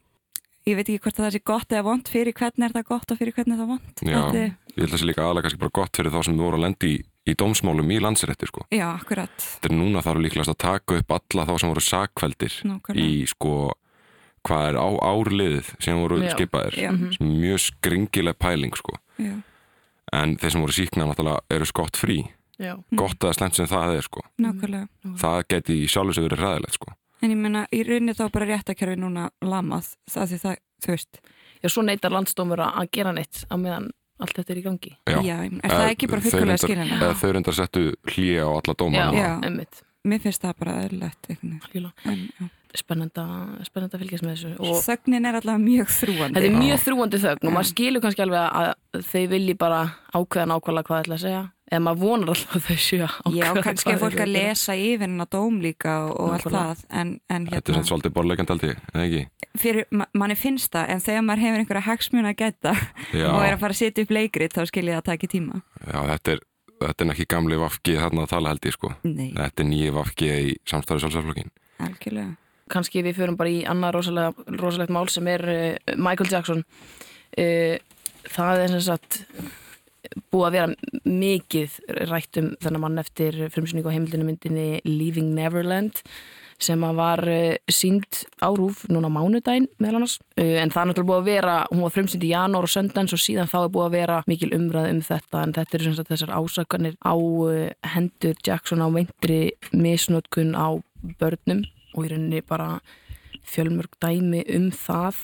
ég 0.69 0.77
veit 0.77 0.89
ekki 0.89 1.03
hvort 1.05 1.19
að 1.19 1.25
það 1.27 1.35
sé 1.35 1.41
gott 1.49 1.73
eða 1.73 1.85
vond 1.87 2.11
fyrir 2.13 2.37
hvern 2.37 2.65
er 2.67 2.75
það 2.77 2.87
gott 2.91 3.13
og 3.13 3.19
fyrir 3.21 3.35
hvern 3.37 3.55
er 3.55 3.61
það 3.61 3.71
vond 3.73 4.03
já, 4.03 4.19
Þetta 4.19 4.43
ég 4.43 4.79
held 4.79 4.85
að 4.85 4.93
það 4.93 5.01
sé 5.03 5.09
líka 5.09 5.25
aðalega 5.25 5.47
kannski 5.47 5.61
bara 5.63 5.77
gott 5.79 5.99
fyrir 5.99 6.15
þá 6.15 6.19
sem 6.27 6.39
voru 6.39 6.59
að 6.59 6.65
lendi 6.67 6.91
í, 6.93 6.99
í 7.29 7.35
dómsmálum 7.39 7.93
í 7.95 7.99
landsrétti 8.05 8.49
sko. 8.51 8.65
Já, 8.75 8.87
akkurat. 8.93 9.37
Þetta 9.49 9.71
er 9.71 9.77
núna 9.79 10.05
þarf 10.05 10.23
líklegast 10.25 10.53
að 10.55 10.61
taka 10.65 10.99
upp 11.03 11.15
alla 11.19 11.47
þá 11.49 11.55
sem 11.63 11.73
voru 11.73 11.85
sakveldir 11.89 12.57
í 12.95 13.11
sko 13.33 13.55
hvað 14.49 14.69
er 14.71 14.81
á 14.81 14.89
árliðið 15.09 15.71
sem 15.85 15.99
voru 15.99 16.23
Já. 16.23 16.33
skipaðir. 16.37 16.79
Já. 16.79 16.91
Mhm. 16.93 17.31
mjög 17.43 17.65
skringileg 17.67 18.39
pæling 18.39 18.77
sko. 18.79 18.97
Já, 19.19 19.35
en 20.13 20.37
þeir 20.37 20.53
sem 20.53 20.65
voru 20.65 20.77
síkna 20.77 21.09
náttúrulega 21.09 21.41
eru 21.51 21.69
skott 21.69 21.97
frí 21.97 22.23
já 22.59 22.75
gott 22.95 23.19
eða 23.23 23.37
slemt 23.37 23.55
sem 23.55 23.67
það 23.67 23.99
er 23.99 24.03
sko. 24.03 24.23
Nákvæmlega. 24.39 24.89
Það 25.19 25.45
geti 25.49 25.77
verið 25.87 26.43
ræðilegt 26.43 26.75
sko 26.75 26.93
en 27.23 27.31
ég 27.35 27.37
menna, 27.41 27.67
í 27.75 27.83
rauninni 27.87 28.15
þá 28.15 28.27
bara 28.33 28.47
réttakerfi 28.53 28.97
núna 29.01 29.29
lamað, 29.43 29.95
það 30.11 30.33
því 30.33 30.39
það, 30.45 30.57
þú 30.85 30.93
veist 30.95 31.21
já 31.63 31.69
svo 31.73 31.83
neytar 31.83 32.13
landsdómur 32.15 32.61
að 32.63 32.77
að 32.83 32.91
gera 32.93 33.13
neitt 33.17 33.45
á 33.51 33.55
meðan 33.59 33.91
allt 34.19 34.35
þetta 34.39 34.53
er 34.55 34.59
í 34.59 34.63
gangi 34.67 34.93
Já. 35.09 35.19
já, 35.23 35.37
er 35.47 35.71
það 35.71 35.91
ekki 35.93 36.09
bara 36.11 36.21
fullkulega 36.23 36.47
reyndar- 36.47 36.65
skiljanlega 36.65 37.05
eða 37.09 37.19
þau 37.23 37.33
reyndar 37.37 37.55
settu 37.59 37.83
hlýja 38.13 38.47
á 38.47 38.51
alla 38.51 38.75
dóma 38.79 38.97
já, 38.99 39.07
Já. 39.15 39.31
einmitt 39.47 39.83
mér 40.09 40.21
finnst 40.23 40.43
það 40.43 40.55
bara 40.59 40.75
veginn. 40.89 41.59
Algjörlega. 41.63 41.93
en, 42.05 42.23
já. 42.41 42.47
Spennenda, 42.79 43.27
spennenda 43.67 43.99
að 43.99 44.05
fylgjast 44.05 44.25
með 44.25 44.35
þessu 44.35 44.55
og 44.65 44.81
þögnin 44.87 45.29
er 45.29 45.39
allavega 45.39 45.63
mjög 45.65 45.93
þrúandi 45.97 46.39
þetta 46.39 46.49
er 46.49 46.59
mjög 46.63 46.83
þrúandi 46.87 47.21
þögn 47.25 47.49
og 47.49 47.55
maður 47.55 47.71
skilur 47.71 48.05
kannski 48.05 48.25
alveg 48.25 48.59
að 48.63 49.07
þeir 49.13 49.31
vilji 49.35 49.55
bara 49.61 49.85
ákveða 50.15 50.51
nákvæmlega 50.53 50.89
hvað 50.89 50.99
það 50.99 51.05
ætla 51.05 51.19
að 51.19 51.25
segja 51.25 51.45
eða 51.69 51.81
maður 51.85 52.03
vonar 52.03 52.33
alltaf 52.33 52.57
að 52.57 52.67
þau 52.69 52.83
séu 52.85 53.01
að 53.05 53.17
Já, 53.37 53.47
ákveða 53.49 53.65
kannski 53.69 53.93
er 53.93 54.03
fólk 54.03 54.21
að 54.25 54.35
lesa 54.35 54.77
yfir 54.79 55.05
hennar 55.05 55.31
dóm 55.35 55.59
líka 55.65 55.95
og, 56.07 56.13
og 56.17 56.37
allt 56.37 56.51
það 56.55 56.85
en, 56.89 57.15
en 57.29 57.49
þetta 57.49 57.59
er 57.59 57.61
hérna, 57.61 57.75
svona 57.75 57.91
svolítið 57.93 58.15
borleikand 58.17 58.53
aldrei, 58.55 58.75
eða 58.95 59.07
ekki? 59.07 59.25
fyrir, 59.59 59.89
ma 59.93 60.09
manni 60.17 60.39
finnst 60.39 60.73
það 60.73 60.95
en 60.95 61.03
þegar 61.05 61.27
maður 61.29 61.45
hefur 61.45 61.65
einhverja 61.65 61.87
hagsmun 61.91 62.31
að 62.31 62.39
geta 62.41 62.75
og 63.35 63.43
er 63.45 63.57
að 63.57 63.61
fara 63.65 63.77
að 63.77 63.81
setja 63.83 64.07
upp 64.07 64.15
leikrit 64.17 64.57
að 64.59 64.71
þetta 66.09 66.37
er 66.37 66.47
þetta 66.79 67.05
er 67.05 67.15
ekki 67.15 67.27
gamli 67.31 67.59
vafki 67.59 67.97
þarna 67.99 68.25
að 68.25 68.33
tala 68.33 68.53
held 68.53 68.69
ég 68.69 68.77
sko. 68.77 68.93
Nei, 69.07 69.31
þetta 69.35 69.65
er 69.65 69.69
nýji 69.69 69.95
vafki 69.97 70.29
í 70.31 70.53
samstæðu 70.69 71.05
sjálfsaflokkin 71.05 71.51
algjörlega 71.83 72.37
kannski 72.73 73.05
við 73.07 73.21
förum 73.21 73.39
bara 73.39 73.53
í 73.53 73.63
annað 73.69 73.99
rosalega, 73.99 74.49
rosalegt 74.59 74.95
mál 74.95 75.07
sem 75.13 75.29
er 75.31 75.45
uh, 75.53 75.95
Michael 75.97 76.33
Jackson. 76.33 76.65
Uh, 77.39 77.79
það 78.29 78.65
er 78.65 78.75
sem 78.75 78.85
sagt 78.89 79.23
búið 80.33 80.47
að 80.47 80.57
vera 80.57 81.05
mikið 81.05 81.79
rætt 82.09 82.41
um 82.41 82.53
þennan 82.63 82.85
mann 82.85 83.01
eftir 83.03 83.37
frumsynningu 83.53 83.91
á 83.91 83.95
heimildinu 83.97 84.29
myndinni 84.29 84.69
Leaving 84.87 85.35
Neverland 85.37 86.01
sem 86.59 86.83
að 86.83 86.97
var 86.99 87.23
uh, 87.31 87.71
sínd 87.71 88.25
á 88.43 88.49
rúf 88.51 88.83
núna 88.91 89.11
mánudaginn 89.13 89.69
meðal 89.79 90.01
annars. 90.01 90.17
En 90.35 90.73
það 90.75 90.81
er 90.81 90.89
náttúrulega 90.91 91.11
búið 91.11 91.21
að 91.21 91.29
vera, 91.29 91.57
hún 91.71 91.85
var 91.85 91.95
frumsýnd 91.95 92.27
í 92.27 92.33
janúar 92.33 92.67
og 92.67 92.73
söndans 92.73 93.15
og 93.15 93.23
síðan 93.23 93.51
þá 93.51 93.59
er 93.61 93.73
búið 93.77 93.87
að 93.87 93.97
vera 93.99 94.19
mikil 94.31 94.51
umræð 94.57 94.91
um 94.91 95.03
þetta. 95.07 95.45
En 95.45 95.55
þetta 95.55 95.79
eru 95.79 96.07
þessar 96.11 96.35
ásakanir 96.35 96.99
á 96.99 97.15
hendur 97.95 98.43
Jackson 98.43 98.83
á 98.83 98.89
veintri 98.91 99.41
misnótkun 99.71 100.57
á 100.59 100.83
börnum 101.21 101.63
og 101.99 102.07
í 102.07 102.13
rauninni 102.13 102.43
bara 102.47 102.79
fjölmörg 103.49 103.99
dæmi 104.03 104.45
um 104.57 104.71
það. 104.75 105.23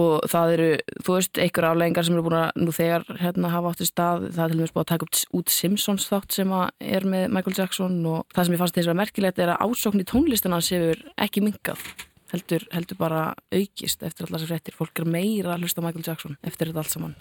Og 0.00 0.26
það 0.30 0.52
eru, 0.54 0.66
þú 1.02 1.14
veist, 1.16 1.38
einhver 1.42 1.66
afleggingar 1.66 2.06
sem 2.06 2.14
eru 2.14 2.22
búin 2.28 2.36
að 2.38 2.60
nú 2.62 2.74
þegar 2.74 3.08
hérna 3.18 3.50
hafa 3.50 3.72
átt 3.72 3.82
í 3.82 3.88
stað, 3.88 4.28
það 4.36 4.44
er 4.44 4.52
til 4.52 4.60
dæmis 4.60 4.74
búin 4.76 4.84
að 4.84 4.90
taka 4.92 5.08
upp 5.08 5.40
út 5.40 5.50
Simpsons 5.50 6.06
þátt 6.06 6.36
sem 6.36 6.52
er 6.54 7.06
með 7.10 7.24
Michael 7.34 7.58
Jackson 7.58 7.96
og 8.06 8.20
það 8.30 8.46
sem 8.46 8.54
ég 8.54 8.62
fannst 8.62 8.78
þess 8.78 8.92
að 8.92 9.00
merkilegt 9.00 9.42
er 9.42 9.50
að 9.56 9.64
ásókn 9.66 10.04
í 10.04 10.06
tónlistina 10.06 10.60
séur 10.62 11.02
ekki 11.18 11.42
mingað 11.42 11.82
heldur, 12.30 12.68
heldur 12.70 13.00
bara 13.00 13.24
aukist 13.50 14.06
eftir 14.06 14.28
allar 14.28 14.44
sem 14.44 14.52
fréttir, 14.52 14.78
fólk 14.78 15.02
er 15.02 15.10
meira 15.10 15.56
að 15.56 15.64
hlusta 15.64 15.82
á 15.82 15.86
Michael 15.88 16.06
Jackson 16.06 16.38
eftir 16.46 16.70
þetta 16.70 16.84
allt 16.84 16.94
saman. 16.94 17.16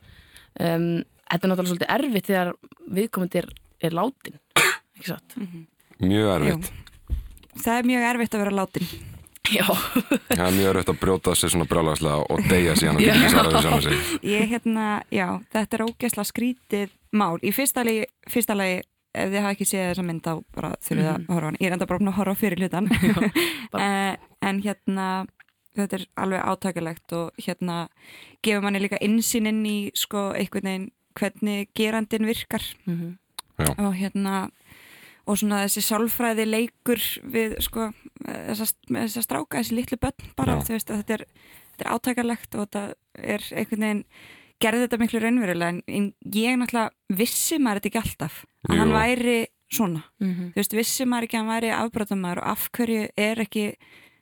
Um, 0.62 0.92
Þetta 1.30 1.46
er 1.46 1.52
náttúrulega 1.52 1.70
svolítið 1.70 1.92
erfitt 1.94 2.30
þegar 2.30 2.50
viðkomandi 2.98 3.42
er, 3.44 3.48
er 3.86 3.96
látin 3.98 4.40
ekki 4.98 5.12
satt? 5.12 5.36
mjög 6.02 6.32
erfitt 6.36 6.89
það 7.58 7.78
er 7.78 7.90
mjög 7.90 8.06
erfitt 8.10 8.36
að 8.38 8.44
vera 8.46 8.58
látin. 8.60 8.92
Já, 9.50 9.66
Það 10.38 10.46
er 10.46 10.56
mjög 10.60 10.74
rautt 10.78 10.92
að 10.92 11.00
brjóta 11.02 11.34
sér 11.34 11.50
svona 11.50 11.66
brjálagslega 11.70 12.20
og 12.30 12.44
deyja 12.52 12.76
síðan 12.78 13.00
og 13.00 13.02
geta 13.02 13.16
ekki 13.18 13.32
svarað 13.34 13.56
við 13.56 13.66
saman 13.66 13.82
sig. 13.88 14.14
ég 14.30 14.52
hérna, 14.52 14.86
já, 15.16 15.28
þetta 15.56 15.78
er 15.80 15.84
ógeðslega 15.88 16.30
skrítið 16.30 16.92
mál. 17.18 17.40
Í 17.42 17.54
fyrsta 17.56 17.86
lagi, 17.88 18.04
fyrsta 18.30 18.58
lagi 18.60 18.82
ef 19.18 19.32
þið 19.32 19.40
hafa 19.42 19.56
ekki 19.56 19.66
séð 19.66 19.88
þessa 19.88 20.06
mynd 20.06 20.22
þá 20.28 20.32
bara 20.54 20.70
þurfið 20.86 21.08
mm 21.08 21.16
að 21.16 21.34
horfa 21.34 21.42
á 21.42 21.50
hann, 21.50 21.58
ég 21.60 21.66
er 21.72 21.74
enda 21.74 21.88
bara 21.90 22.00
búin 22.04 22.12
að 22.12 22.20
horfa 22.20 22.36
fyrir 22.44 22.62
hlutan 22.62 22.90
Eh, 23.80 24.14
en 24.46 24.62
hérna 24.66 25.08
þetta 25.80 25.98
er 25.98 26.06
alveg 26.22 26.46
átækilegt 26.52 27.14
og 27.18 27.42
hérna 27.42 27.80
gefur 28.46 28.62
manni 28.68 28.84
líka 28.84 29.00
insýn 29.02 29.50
inn 29.50 29.64
í 29.66 29.78
sko 29.98 30.30
einhvern 30.38 30.70
veginn 30.70 30.88
hvernig 31.18 31.70
gerandin 31.74 32.30
virkar. 32.30 32.62
Mhm. 32.86 33.18
Já. 33.60 33.74
og 33.76 33.92
hérna 33.98 34.50
og 35.30 35.38
svona 35.38 35.62
þessi 35.68 35.84
sálfræði 35.86 36.46
leikur 36.50 37.02
við 37.30 37.56
sko 37.62 37.90
þessa, 38.26 38.68
með 38.90 39.06
þessa 39.08 39.24
stráka, 39.28 39.60
þessi 39.62 39.78
litlu 39.78 40.00
börn 40.02 40.34
bara, 40.40 40.58
Já. 40.58 40.66
þú 40.68 40.76
veist 40.78 40.90
að 40.94 41.00
þetta 41.04 41.14
er, 41.20 41.24
þetta 41.76 41.86
er 41.86 41.94
átækarlegt 41.96 42.56
og 42.58 42.66
þetta 42.66 42.84
er 43.36 43.48
einhvern 43.62 43.86
veginn 43.86 44.04
gerði 44.60 44.82
þetta 44.88 45.00
miklu 45.00 45.22
raunverulega 45.24 45.82
en- 45.88 46.14
ég 46.36 46.58
náttúrulega 46.60 46.90
vissi 47.22 47.60
maður 47.62 47.80
þetta 47.80 47.90
ekki 47.94 48.02
alltaf 48.04 48.42
að 48.68 48.76
Jú. 48.76 48.80
hann 48.82 48.92
væri 48.98 49.38
svona 49.72 50.04
Mhm. 50.20 50.52
þú 50.52 50.60
veist, 50.60 50.74
vissi 50.76 51.06
maður 51.06 51.24
ekki 51.30 51.38
að 51.38 51.44
hann 51.46 51.54
væri 51.54 51.70
afbrotamæður 51.78 52.42
og 52.42 52.48
af 52.52 52.70
hverju 52.74 53.10
er 53.16 53.36
ekki 53.46 53.66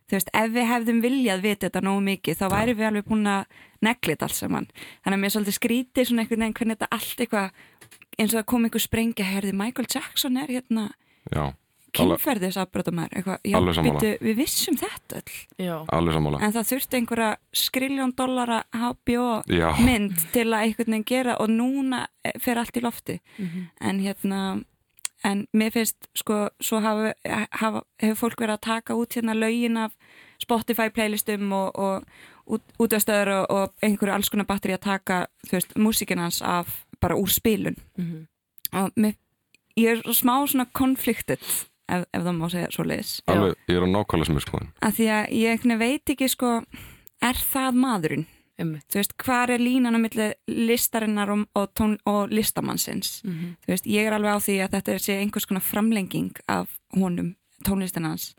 þú 0.07 0.15
veist, 0.15 0.29
ef 0.33 0.51
við 0.51 0.67
hefðum 0.71 1.01
viljað 1.03 1.41
vita 1.41 1.67
þetta 1.69 1.81
nógu 1.83 2.01
mikið, 2.03 2.35
þá 2.39 2.47
væri 2.51 2.73
við 2.77 2.87
alveg 2.87 3.07
búin 3.09 3.25
að 3.27 3.45
negla 3.81 4.13
þetta 4.15 4.23
alls 4.27 4.37
saman, 4.39 4.67
þannig 5.03 5.17
að 5.17 5.23
mér 5.23 5.33
svolítið 5.35 5.57
skrítið 5.57 6.05
svona 6.07 6.21
einhvern 6.23 6.39
veginn 6.45 6.53
hvernig 6.59 6.77
þetta 6.77 6.91
allt 6.91 7.17
eitthvað 7.25 7.51
eins 8.19 8.33
og 8.33 8.39
það 8.41 8.45
kom 8.51 8.65
einhver 8.67 8.83
sprengja, 8.83 9.25
herði 9.25 9.53
Michael 9.53 9.87
Jackson 9.93 10.37
er 10.37 10.47
hérna 10.47 10.89
Já, 11.33 11.43
alveg, 11.97 12.19
kynferðis 12.21 12.57
afbrotamæður, 12.61 13.13
eitthvað, 13.17 13.39
já, 13.43 13.55
Alveg 13.57 13.75
sammála. 13.75 13.99
býtu, 13.99 14.11
við 14.27 14.35
vissum 14.37 14.77
þetta 14.77 15.19
öll, 15.21 15.35
já, 15.65 15.75
alveg 15.97 16.13
sammála. 16.17 16.39
en 16.45 16.53
það 16.53 16.67
þurfti 16.71 16.97
einhverja 17.01 17.29
skriljón 17.53 18.15
dollara 18.15 18.63
HBO 18.73 19.27
Já, 19.49 19.69
mynd 19.83 20.15
til 20.33 20.47
að 20.53 20.61
einhvern 20.67 20.91
veginn 20.93 21.05
gera 21.09 21.37
og 21.41 21.49
núna 21.49 22.05
fer 22.39 22.57
allt 22.61 22.77
í 22.77 22.81
lofti 22.85 23.19
Mhm. 23.37 23.67
en 23.81 23.99
hérna 23.99 24.63
en 25.25 25.47
mér 25.53 25.71
finnst 25.73 26.07
sko 26.15 26.49
svo 26.61 26.79
hafa, 26.79 27.13
hafa, 27.51 27.81
hefur 27.99 28.29
fólk 28.29 28.37
verið 28.45 28.53
að 28.57 28.61
taka 28.61 28.93
út 28.93 29.09
hérna 29.17 29.33
lögin 29.33 29.77
af 29.77 29.91
Spotify 30.39 30.89
playlistum 30.93 31.51
og, 31.51 31.71
og 31.75 32.03
út, 32.47 32.61
útastöður 32.79 33.27
og, 33.41 33.45
og 33.49 33.73
einhverju 33.81 34.13
alls 34.13 34.29
konar 34.29 34.45
batteri 34.45 34.73
að 34.77 34.85
taka 34.85 35.27
þú 35.47 35.51
veist, 35.57 35.73
músikinans 35.75 36.41
af 36.45 36.85
bara 37.01 37.15
úr 37.15 37.31
spilun. 37.31 37.77
Mhm. 37.97 38.27
og 38.73 38.91
mér, 38.99 39.15
ég 39.77 39.97
er 39.97 40.13
smá 40.13 40.43
svona 40.47 40.65
konfliktet 40.73 41.39
ef, 41.87 42.05
ef 42.13 42.21
það 42.23 42.35
má 42.35 42.49
segja 42.51 42.71
svo 42.71 42.83
leiðis 42.83 43.21
alveg, 43.27 43.55
ég 43.69 43.77
er 43.77 43.85
á 43.85 43.89
nákvæmlega 43.95 44.25
sem 44.25 44.39
er 44.39 44.45
skoðin. 44.45 44.71
að 44.81 44.97
því 44.97 45.07
að 45.17 45.29
ég 45.31 45.77
veit 45.79 46.09
ekki 46.09 46.29
sko 46.29 46.51
er 47.21 47.33
það 47.53 47.79
maðurinn? 47.83 48.27
Þú 48.57 48.97
veist, 48.97 49.13
hvar 49.21 49.51
er 49.53 49.61
línan 49.61 49.93
á 49.93 50.01
milli 50.01 50.33
listarinnar 50.49 51.29
og, 51.29 51.43
og, 51.53 51.67
tón, 51.77 51.99
og 52.09 52.31
listamannsins? 52.33 53.21
Mhm. 53.23 53.57
þú 53.61 53.67
veist, 53.67 53.85
ég 53.85 54.07
er 54.07 54.13
alveg 54.17 54.33
á 54.33 54.39
því 54.41 54.55
að 54.65 54.71
þetta 54.73 54.99
sé 54.99 55.19
einhvers 55.21 55.45
konar 55.45 55.61
framlenging 55.61 56.33
af 56.49 56.79
honum, 56.95 57.35
tónlistinans 57.63 58.33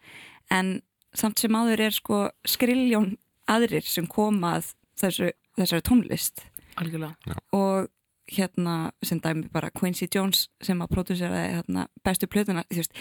en 0.50 0.82
samt 1.14 1.38
sem 1.38 1.54
áður 1.54 1.80
er 1.86 1.94
sko 1.94 2.30
skriljón 2.46 3.16
aðrir 3.48 3.86
sem 3.86 4.06
koma 4.06 4.58
að 4.58 4.72
þessu, 5.00 5.30
þessari 5.56 5.84
tónlist. 5.86 6.42
Algjörlega. 6.78 7.38
Og 7.56 7.88
hérna 8.32 8.92
sem 9.02 9.20
dæmi 9.20 9.48
bara 9.52 9.70
Quincy 9.70 10.08
Jones 10.14 10.48
sem 10.62 10.80
að 10.84 10.92
pródúseraði 10.94 11.56
hérna, 11.56 11.86
bestu 12.04 12.26
plötuna 12.30 12.64
þú 12.70 12.82
veist, 12.82 12.92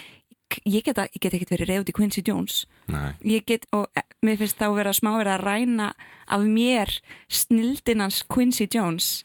ég 0.65 0.83
get, 0.87 0.99
get 1.19 1.33
ekkert 1.35 1.51
verið 1.55 1.67
reyð 1.73 1.89
í 1.91 1.95
Quincy 1.97 2.23
Jones 2.27 2.65
Nei, 2.87 3.11
ég 3.35 3.45
get, 3.45 3.65
og 3.75 3.87
eh, 3.99 4.03
mér 4.23 4.37
finnst 4.39 4.57
þá 4.61 4.69
vera 4.77 4.93
smá 4.95 5.11
verið 5.17 5.33
að 5.35 5.43
ræna 5.47 5.89
af 6.27 6.45
mér 6.47 6.93
snildinans 7.29 8.23
Quincy 8.31 8.67
Jones 8.73 9.23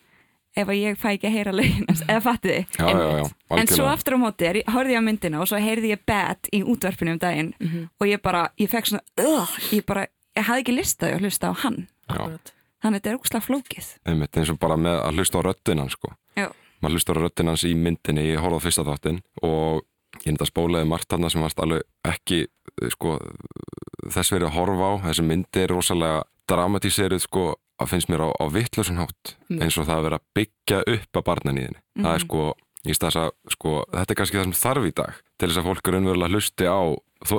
ef 0.53 0.69
að 0.69 0.81
ég 0.83 0.99
fæ 1.01 1.07
ekki 1.15 1.29
að 1.31 1.37
heyra 1.39 1.53
löginans 1.57 2.03
eða 2.05 2.21
fattu 2.27 2.51
þið 2.51 2.75
já, 2.77 2.89
já, 2.91 3.13
já, 3.23 3.29
en 3.57 3.71
svo 3.71 3.87
aftur 3.89 4.19
á 4.19 4.25
móti 4.25 4.51
horfði 4.69 4.93
ég 4.93 5.01
á 5.01 5.07
myndina 5.07 5.41
og 5.41 5.49
svo 5.49 5.61
heyrði 5.63 5.95
ég 5.95 6.03
Bad 6.07 6.51
í 6.53 6.61
útvarpinu 6.67 7.15
um 7.15 7.21
daginn 7.23 7.55
Mhm. 7.63 7.87
og 8.01 8.07
ég 8.11 8.21
bara, 8.21 8.43
ég 8.61 8.69
fekk 8.69 8.91
svona 8.91 9.03
uh, 9.23 9.55
ég 9.73 9.87
bara, 9.89 10.05
ég 10.37 10.45
hafði 10.45 10.65
ekki 10.67 10.75
listaði 10.77 11.15
að 11.17 11.25
hlusta 11.25 11.49
á 11.49 11.55
hann. 11.65 11.87
Akkurat. 12.09 12.53
Þannig 12.83 12.99
að 12.99 13.01
þetta 13.03 13.11
er 13.13 13.19
úkslega 13.21 13.47
flókið 13.47 13.89
Einmitt, 14.07 14.37
eins 14.37 14.51
og 14.51 14.59
bara 14.59 14.77
með 14.77 14.99
að 15.07 15.15
hlusta 15.17 15.39
á 15.39 15.43
röddinn 15.47 15.79
hans 15.83 15.93
sko. 15.97 16.13
Maður 16.83 16.97
hlusta 16.99 17.13
á 17.15 17.17
röddinn 17.23 17.49
hans 17.53 17.63
í 17.65 17.75
myndinni 17.79 18.25
ég 18.27 18.41
horfði 18.43 18.59
á 18.59 18.65
fyrsta 18.67 18.85
þáttinn 18.89 19.21
og 19.43 19.83
ég 20.25 20.29
enda 20.33 20.45
spólaði 20.49 20.89
margt 20.91 21.09
þarna 21.09 21.31
sem 21.31 21.41
varst 21.45 21.61
alveg 21.63 21.83
ekki 22.05 22.41
sko, 22.91 23.19
þess 24.11 24.33
verið 24.35 24.49
að 24.51 24.57
horfa 24.59 24.89
á 24.91 24.93
þessi 25.07 25.25
myndi 25.27 25.63
er 25.63 25.73
rosalega 25.73 26.25
dramatíserið 26.51 27.23
sko, 27.23 27.45
að 27.81 27.89
finnst 27.93 28.11
mér 28.11 28.25
á, 28.27 28.29
á 28.35 28.45
vittlösun 28.51 28.99
hátt 29.01 29.37
Mm. 29.49 29.63
eins 29.63 29.79
og 29.79 29.87
það 29.87 29.97
að 29.99 30.03
vera 30.09 30.19
að 30.19 30.27
byggja 30.35 30.79
upp 30.97 31.13
að 31.19 31.25
barnaníðinni 31.29 31.81
það 32.03 32.15
er 32.15 32.19
Mhm. 32.19 32.27
sko, 32.27 32.43
í 32.87 32.93
stað 32.95 33.11
þess 33.11 33.21
að 33.23 33.31
sko, 33.55 33.71
þetta 33.93 34.11
er 34.11 34.15
kannski 34.19 34.37
það 34.39 34.43
sem 34.43 34.59
þarf 34.63 34.87
í 34.87 34.95
dag 34.95 35.13
til 35.39 35.49
þess 35.49 35.59
að 35.59 35.67
fólk 35.69 35.89
er 35.89 35.93
raunverulega 35.95 36.33
hlusti 36.35 36.65
á 36.67 36.81
þó, 37.23 37.37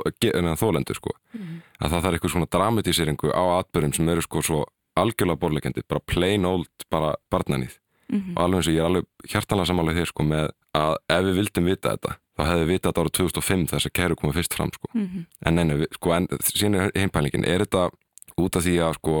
þólendur 0.56 0.96
sko 0.96 1.10
Mhm. 1.34 1.62
að 1.80 1.90
það 1.90 2.02
þarf 2.02 2.14
eitthvað 2.14 2.32
svona 2.32 2.50
dramatíseringu 2.50 3.28
á 3.32 3.42
atbyrjum 3.60 3.94
sem 3.94 4.08
eru 4.08 4.22
sko 4.22 4.38
svo 4.42 4.64
algjörlega 4.96 5.40
borleikendi, 5.40 5.82
bara 5.88 6.00
plain 6.06 6.44
old 6.48 6.86
bara 6.90 7.14
barnanýð 7.32 7.78
mm 8.12 8.34
og 8.36 8.42
alveg 8.44 8.58
eins 8.58 8.68
og 8.68 8.74
ég 8.74 8.80
er 8.82 8.88
alveg 8.88 9.30
hjartanlega 9.30 9.66
samanlega 9.66 10.00
þér 10.00 10.10
sko 10.10 10.24
með 10.28 10.50
að 10.76 10.94
ef 11.08 11.24
við 11.24 11.36
vildum 11.38 11.64
vita 11.70 11.94
þetta 11.94 12.12
þá 12.34 12.42
hefði 12.48 12.64
við 12.64 12.72
vitað 12.72 12.90
þetta 12.90 13.02
árið 13.04 13.16
2005 13.18 13.66
þess 13.70 13.88
að 13.88 13.94
kæru 13.98 14.16
komið 14.18 14.38
fyrst 14.38 14.54
fram 14.54 14.72
sko. 14.74 14.88
-hmm. 14.94 15.26
en 15.46 15.54
neina, 15.54 15.86
sko, 15.94 16.12
en 16.12 16.26
síðan 16.42 16.90
heimpælingin 16.94 17.46
er 17.46 17.64
þetta 17.64 17.90
út 18.36 18.56
af 18.56 18.64
því 18.66 18.74
að 18.82 18.94
sko 18.98 19.14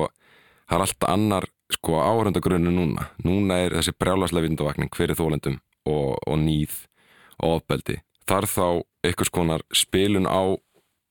það 0.68 0.76
er 0.76 0.84
alltaf 0.86 1.10
annar 1.10 1.46
sko 1.72 2.00
áhörundagrunni 2.00 2.70
núna, 2.70 3.08
núna 3.24 3.60
er 3.64 3.76
þessi 3.78 3.94
brjálaslega 3.98 4.46
vitundavakning 4.46 4.90
fyrir 4.94 5.16
þólendum 5.16 5.60
og, 5.86 6.18
og 6.26 6.36
nýð 6.38 6.74
og 7.42 7.60
ofbeldi. 7.60 8.00
Þar 8.28 8.46
þá 8.48 8.66
einhvers 9.04 9.30
konar 9.30 9.64
spilun 9.72 10.26
á 10.26 10.56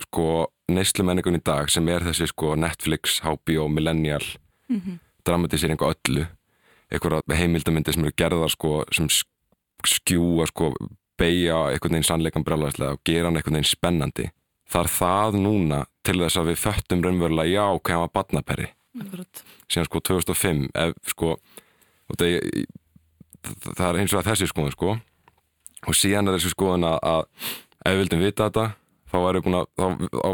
sko 0.02 0.48
neyslumenningun 0.72 1.38
í 1.38 1.44
dag 1.44 1.70
sem 1.70 1.88
er 1.88 2.06
þessi 2.06 2.28
sko 2.32 2.56
Netflix, 2.56 3.20
HBO, 3.22 3.68
Millennial 3.70 4.24
Mhm. 4.74 5.00
dramatisering 5.26 5.80
á 5.80 5.88
öllu 5.94 6.26
einhverja 6.92 7.38
heimildamindir 7.40 7.94
sem 7.96 8.04
eru 8.06 8.14
gerðar 8.18 8.52
sko 8.52 8.84
sem 8.92 9.08
sk- 9.08 9.88
skjúa 9.88 10.48
sko 10.50 10.74
beigja 11.18 11.56
einhvern 11.72 11.94
veginn 11.96 12.08
sannleikan 12.10 12.44
brjálæðislega 12.46 12.98
og 12.98 13.04
gera 13.06 13.30
hann 13.30 13.38
einhvern 13.38 13.56
veginn 13.60 13.70
spennandi 13.72 14.30
það 14.70 14.84
er 14.84 14.92
það 14.98 15.38
núna 15.44 15.80
til 16.04 16.20
þess 16.20 16.38
að 16.42 16.48
við 16.52 16.62
föttum 16.64 17.04
raunverulega 17.04 17.52
já, 17.54 17.66
hvað 17.80 17.94
hann 17.94 18.06
var 18.06 18.14
badnaperri 18.18 18.70
Akkurat. 19.00 19.44
síðan 19.72 19.86
sko 19.90 20.00
2005 20.00 20.70
ef 20.76 20.94
sko 21.14 21.36
það, 22.14 22.66
það, 23.74 23.88
er 23.90 24.00
eins 24.02 24.14
og 24.14 24.22
að 24.22 24.30
þessi 24.32 24.50
skoðun 24.52 24.76
sko 24.76 24.96
og 25.88 25.98
síðan 25.98 26.28
er 26.30 26.38
þessi 26.38 26.54
skoðun 26.54 26.88
að, 26.90 27.26
ef 27.86 27.94
við 27.94 28.02
vildum 28.04 28.24
vita 28.24 28.50
þetta 28.50 28.66
þá 29.12 29.18
að 29.20 29.40
þá, 29.78 29.88
þá, 30.14 30.28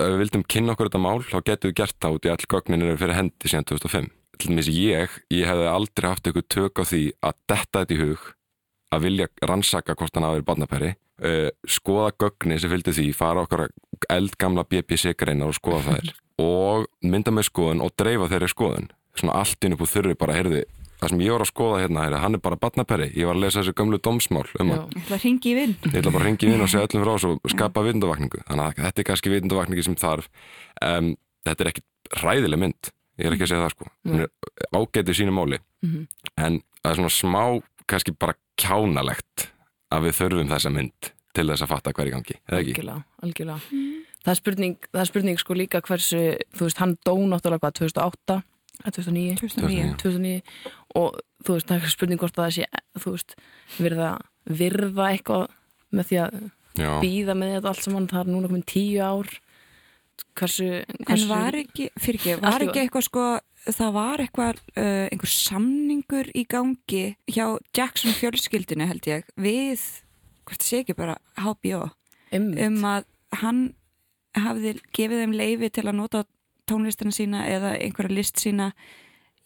ef 0.00 0.14
við 0.14 0.22
vildum 0.24 0.46
kynna 0.54 0.74
okkur 0.74 0.90
þetta 0.90 1.02
mál 1.04 1.20
þá 1.26 1.38
getum 1.38 1.70
við 1.70 1.76
gert 1.82 1.98
það 2.00 2.16
út 2.16 2.26
í 2.26 2.32
all 2.32 2.48
gögnin 2.54 2.86
eru 2.86 3.00
fyrir 3.00 3.18
hendi 3.18 3.50
síðan 3.52 3.68
2005 3.70 4.10
til 4.40 4.50
dæmis 4.50 4.70
ég, 4.72 5.16
ég 5.32 5.48
hefði 5.48 5.68
aldrei 5.68 6.08
haft 6.08 6.26
eitthvað 6.26 6.48
tök 6.56 6.80
á 6.80 6.84
því 6.88 7.02
að 7.20 7.38
detta 7.52 7.82
þetta 7.82 7.96
í 7.96 8.00
hug 8.00 8.26
að 8.90 9.06
vilja 9.06 9.28
rannsaka 9.46 9.96
hvort 9.98 10.16
hann 10.16 10.26
hafi 10.26 10.38
verið 10.38 10.48
barnapæri 10.48 10.90
uh, 11.24 11.48
skoða 11.68 12.10
gögni 12.20 12.58
sem 12.60 12.72
fylgdi 12.72 12.94
því 12.96 13.06
fara 13.16 13.44
okkar 13.44 13.68
eldgamla 14.10 14.64
BBC-greinar 14.68 15.52
og 15.52 15.58
skoða 15.58 15.94
þær. 15.94 16.12
Og 16.40 16.86
mynda 17.04 17.34
með 17.36 17.50
skoðun 17.50 17.82
og 17.84 17.90
dreifa 18.00 18.30
þeirri 18.30 18.46
skoðun. 18.48 18.86
Svona 19.12 19.34
allt 19.42 19.66
inn 19.66 19.74
upp 19.74 19.82
úr 19.84 19.90
þurri 19.90 20.14
bara 20.16 20.38
heyrði 20.38 20.62
það 21.00 21.12
sem 21.12 21.22
ég 21.24 21.32
var 21.34 21.44
að 21.44 21.50
skoða 21.50 21.80
hérna, 21.82 22.04
heyrði, 22.04 22.20
hann 22.22 22.36
er 22.36 22.42
bara 22.44 22.58
barnapæri 22.60 23.08
ég 23.16 23.28
var 23.28 23.38
að 23.38 23.44
lesa 23.46 23.60
þessi 23.62 23.74
gömlu 23.80 23.98
dómsmál 24.04 24.44
um 24.60 24.72
að 24.74 24.80
Ég 24.80 25.02
ætla 25.02 25.16
að 25.16 25.24
ringi 25.24 25.50
í 25.50 25.54
vinn 25.56 25.74
ég 25.88 25.98
ætla 26.00 26.12
bara 26.14 26.22
að 26.24 26.28
ringi 26.28 26.50
inn 26.50 26.64
og 26.64 26.70
segja 26.70 26.86
öllum 26.88 27.04
frá 27.04 27.12
þessu 27.14 27.32
og 27.36 27.52
skapa 27.54 27.84
vitundavakningu. 27.86 28.42
Þannig 28.48 28.64
að 28.66 28.84
þetta 28.84 29.00
er 29.02 29.08
kannski 29.10 29.32
vitundavakningi 29.34 29.86
sem 29.86 29.96
þarf 30.00 30.28
um, 30.84 31.12
þetta 31.48 31.64
er 31.64 31.70
ekkit 31.72 32.18
ræðileg 32.20 32.60
mynd. 32.64 32.92
Ég 33.20 33.28
er 33.28 33.36
ekki 33.36 33.46
að 33.46 33.52
segja 33.52 33.64
það 33.64 33.74
sko. 33.74 33.90
Hún 34.08 34.24
er 34.24 34.30
ágætið 34.76 35.18
sínu 35.20 35.34
máli. 35.36 35.58
Mhm. 35.80 36.06
en 36.36 36.60
það 36.82 36.90
er 36.90 36.98
svona 36.98 37.12
smá 37.14 37.42
kannski 37.88 38.12
bara 38.18 38.34
kjánalegt 38.60 39.48
að 39.90 40.06
við 40.06 40.16
þurfum 40.20 40.52
þessa 40.52 40.72
mynd 40.74 41.10
til 41.34 41.46
þess 41.48 41.64
að 41.64 41.70
fatta 41.72 41.92
hver 41.96 42.10
í 42.10 42.12
gangi, 42.14 42.36
eða 42.48 42.60
ekki? 42.60 42.74
algjörlega, 42.74 43.04
algjörlega. 43.22 43.60
Það, 44.20 44.30
er 44.32 44.38
spurning, 44.40 44.76
það 44.90 45.00
er 45.00 45.08
spurning 45.08 45.40
sko 45.40 45.56
líka 45.56 45.80
hversu 45.86 46.20
þú 46.56 46.66
veist, 46.66 46.80
hann 46.82 46.96
dó 47.06 47.14
náttúrulega 47.16 47.62
hvað, 47.64 47.76
2008 47.80 48.36
eða 48.36 48.42
2009, 48.86 49.36
2009 49.40 49.90
2009 50.00 50.40
og 51.00 51.20
þú 51.44 51.56
veist, 51.56 51.68
það 51.68 51.84
er 51.84 51.92
spurning 51.94 52.20
hvort 52.22 52.38
að 52.38 52.46
það 52.46 52.56
sé 52.56 53.02
þú 53.02 53.12
veist, 53.16 53.36
virða, 53.78 54.10
virða 54.46 55.10
eitthvað 55.12 55.46
með 55.90 56.10
því 56.10 56.18
að 56.24 56.40
Já, 56.78 56.90
býða 57.02 57.34
með 57.34 57.54
þetta 57.56 57.72
allt 57.72 57.84
saman, 57.84 58.10
það 58.10 58.20
er 58.22 58.30
núna 58.30 58.50
komin 58.50 58.66
tíu 58.68 59.00
ár. 59.02 59.30
Hversu, 60.38 60.66
En 60.84 61.06
hversu 61.08 61.28
var 61.30 61.56
ekki, 61.58 61.88
fyrir 61.98 62.20
ekki, 62.20 62.34
var 62.44 62.62
ekki 62.62 62.82
eitthvað 62.84 63.06
sko, 63.08 63.24
það 63.66 63.94
var 63.96 64.22
eitthvað, 64.22 64.60
uh, 64.76 65.06
einhver 65.10 65.32
samningur 65.32 66.30
í 66.36 66.44
gangi 66.48 67.02
hjá 67.26 67.46
Jackson 67.76 68.14
fjölskyldinu 68.16 68.86
held 68.88 69.08
ég, 69.10 69.26
við, 69.40 69.82
hvort 70.46 70.60
það 70.60 70.68
sé 70.68 70.82
ekki 70.84 70.96
bara 70.98 71.16
HBO, 71.40 71.88
einmitt, 72.30 72.60
um 72.68 72.84
að 72.92 73.08
hann 73.40 73.62
hafði 74.38 74.76
gefið 74.94 75.24
þeim 75.24 75.34
leifi 75.40 75.72
til 75.74 75.86
að 75.88 75.98
nota 75.98 76.22
tónlistina 76.70 77.14
sína 77.14 77.44
eða 77.50 77.74
einhverja 77.78 78.16
list 78.16 78.40
sína 78.42 78.70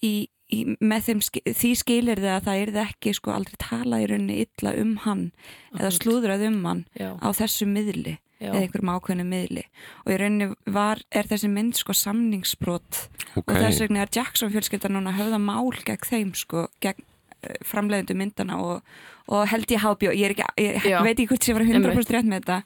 í, 0.04 0.28
í, 0.52 0.59
með 0.81 1.09
þeim, 1.09 1.23
því 1.52 1.71
skilir 1.81 2.21
þið 2.23 2.33
að 2.35 2.49
það 2.49 2.61
er 2.64 2.83
ekki 2.85 3.14
sko 3.16 3.35
aldrei 3.35 3.57
talað 3.62 4.04
í 4.04 4.11
rauninni 4.12 4.43
illa 4.45 4.75
um 4.83 4.93
hann 5.04 5.25
eða 5.73 5.88
Akkurat. 5.88 5.99
slúðrað 6.00 6.47
um 6.50 6.61
hann 6.69 6.85
Já, 6.99 7.11
á 7.19 7.28
þessu 7.37 7.69
miðli 7.71 8.19
já, 8.38 8.50
eða 8.50 8.61
einhverjum 8.62 8.93
ákveðinu 8.95 9.26
miðli. 9.31 9.64
Og 10.04 10.12
í 10.12 10.21
rauninni 10.21 10.50
var, 10.76 11.02
er 11.14 11.31
þessi 11.31 11.50
mynd 11.52 11.78
sko 11.78 11.97
samningsbrot. 11.97 13.02
Ok, 13.35 13.49
og 13.49 13.59
þess 13.59 13.83
vegna 13.85 14.04
er 14.04 14.14
Jackson 14.14 14.52
fjölskylda 14.54 14.93
núna 14.93 15.14
höfða 15.16 15.40
mál 15.43 15.73
gegn 15.85 16.09
þeim 16.09 16.33
sko, 16.38 16.69
gegn 16.85 17.04
uh, 17.04 17.61
framleiðendu 17.66 18.16
myndana 18.19 18.59
og, 18.62 18.97
og 19.33 19.47
held 19.50 19.71
ég 19.73 19.85
hábjó, 19.85 20.12
ég, 20.14 20.28
er 20.28 20.37
ekki, 20.37 20.50
ég 20.62 20.90
Já. 20.93 20.99
veit 21.07 21.14
ekki 21.16 21.31
hvort 21.33 21.49
ég 21.49 21.59
var 21.59 21.69
100% 21.69 22.16
rétt 22.16 22.28
með 22.31 22.45
þetta 22.45 22.61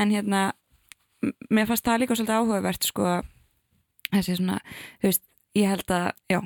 en 0.00 0.16
hérna 0.16 0.42
mér 1.52 1.68
fannst 1.68 1.86
það 1.86 2.02
líka 2.02 2.16
svolítið 2.16 2.38
áhugavert 2.38 2.88
sko, 2.88 3.14
þessi 4.12 4.36
svona, 4.40 4.58
þú 5.00 5.10
veist 5.10 5.24
ég 5.58 5.70
held 5.72 5.94
að, 5.94 6.10
já 6.30 6.40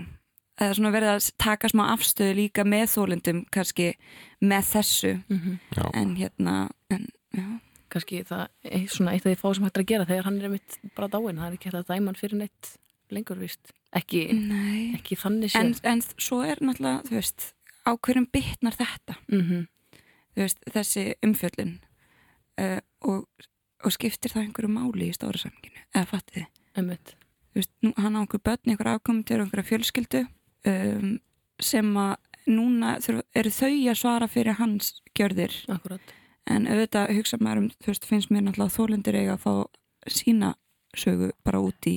það 0.54 0.68
er 0.70 0.78
svona 0.78 0.94
verið 0.94 1.12
að 1.14 1.28
taka 1.42 1.70
smá 1.72 1.84
afstöðu 1.92 2.34
líka 2.38 2.64
með 2.66 2.86
þólundum 2.94 3.42
kannski 3.54 3.88
með 4.44 4.68
þessu. 4.70 5.12
Mhm. 5.28 5.58
já, 5.74 5.84
en 5.94 6.16
hérna, 6.16 6.56
en, 6.94 7.08
já. 7.34 7.46
Kannski 7.94 8.24
það 8.26 8.48
er 8.64 8.86
svona 8.90 9.12
eitt 9.14 9.26
af 9.26 9.32
því 9.32 9.38
fá 9.38 9.54
sem 9.54 9.64
hægt 9.64 9.78
að 9.78 9.86
gera 9.86 10.06
þegar 10.08 10.24
hann 10.24 10.38
er 10.40 10.48
einmitt 10.48 10.78
bara 10.96 11.08
dáinn, 11.08 11.38
það 11.38 11.46
er 11.46 11.56
ekki 11.58 11.68
hægt 11.70 11.78
að 11.80 11.90
dæma 11.92 12.06
hann 12.10 12.18
fyrir 12.18 12.38
neitt 12.40 12.70
lengur 13.14 13.38
víst, 13.38 13.74
ekki, 13.94 14.22
Nei. 14.32 14.94
ekki 14.96 15.18
þannig 15.20 15.54
En, 15.54 15.74
séð. 15.74 15.84
En 15.84 16.00
svo 16.18 16.40
er 16.42 16.58
náttúrulega, 16.64 17.04
þú 17.06 17.14
veist 17.18 17.52
á 17.86 17.90
hverjum 17.94 18.26
bitnar 18.32 18.74
þetta? 18.78 19.18
Mhm. 19.28 19.66
þú 20.34 20.42
veist, 20.42 20.64
þessi 20.74 21.04
umfjöllun 21.22 21.74
uh, 22.58 22.80
og, 23.02 23.28
og 23.84 23.92
skiptir 23.94 24.32
það 24.32 24.48
einhverju 24.48 24.72
máli 24.72 25.10
í 25.10 25.14
stóra 25.14 25.38
samkinu 25.38 25.78
eða 25.94 26.06
fattið 26.10 26.40
þið, 26.40 26.48
einmitt, 26.80 27.14
þú 27.14 27.23
veist, 27.54 27.72
nú, 27.84 27.92
hann 27.96 28.16
á 28.16 28.20
einhver 28.22 28.42
börn 28.44 28.72
einhver 28.72 28.90
afkomendur 28.94 29.42
og 29.42 29.46
einhverja 29.46 29.68
fjölskyldu 29.70 30.24
um, 30.70 31.14
sem 31.62 31.90
að 32.00 32.16
núna 32.50 32.98
þurfa, 33.04 33.24
eru 33.40 33.54
þau 33.54 33.72
að 33.72 34.00
svara 34.00 34.28
fyrir 34.28 34.58
hans 34.58 34.90
gjörðir, 35.16 35.54
akkurat. 35.72 36.14
En 36.50 36.66
auðvitað 36.68 37.14
hugsa 37.16 37.38
maður 37.40 37.62
um, 37.62 37.70
þú 37.80 37.92
veist, 37.92 38.04
finnst 38.08 38.32
mér 38.34 38.44
náttúrulega 38.44 38.76
þólendur 38.76 39.16
eiga 39.16 39.38
að 39.38 39.44
fá 39.46 39.54
sína 40.12 40.50
sögu 40.94 41.30
bara 41.44 41.62
út 41.64 41.88
í 41.88 41.96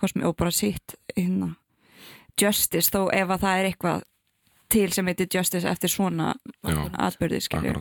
kosmi 0.00 0.24
og 0.24 0.36
bara 0.38 0.54
sitt 0.54 0.96
hérna. 1.12 1.54
Justice, 2.40 2.90
þó 2.90 3.10
ef 3.14 3.30
að 3.30 3.44
það 3.44 3.58
er 3.58 3.68
eitthvað 3.68 4.06
til 4.72 4.88
sem 4.94 5.06
heitir 5.06 5.28
justice 5.30 5.68
eftir 5.70 5.92
svona 5.92 6.32
atbyrði, 6.64 7.42
skilju 7.44 7.76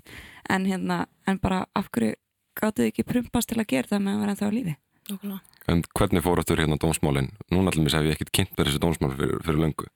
en 0.51 0.67
hérna, 0.69 1.05
en 1.25 1.39
bara 1.41 1.63
af 1.73 1.89
hverju 1.89 2.17
gáttu 2.59 2.83
þið 2.83 2.91
ekki 2.91 3.07
prumpast 3.07 3.49
til 3.49 3.61
að 3.61 3.69
gera 3.71 3.89
það 3.93 4.03
með 4.03 4.13
að 4.13 4.21
vera 4.23 4.35
ennþá 4.35 4.49
á 4.49 4.55
lífi? 4.57 4.75
Nákvæmlega. 5.09 5.52
En 5.71 5.83
hvernig 5.95 6.23
fór 6.25 6.41
aftur 6.41 6.59
hérna 6.59 6.77
dómsmálin? 6.79 7.31
Núna 7.51 7.71
allir 7.71 7.85
mér 7.85 7.95
hef 7.95 8.07
ég 8.07 8.17
ekkert 8.17 8.33
kynnt 8.35 8.55
með 8.57 8.69
þessi 8.69 8.81
dómsmál 8.83 9.13
fyrir, 9.15 9.37
fyrir 9.45 9.61
löngu. 9.61 9.89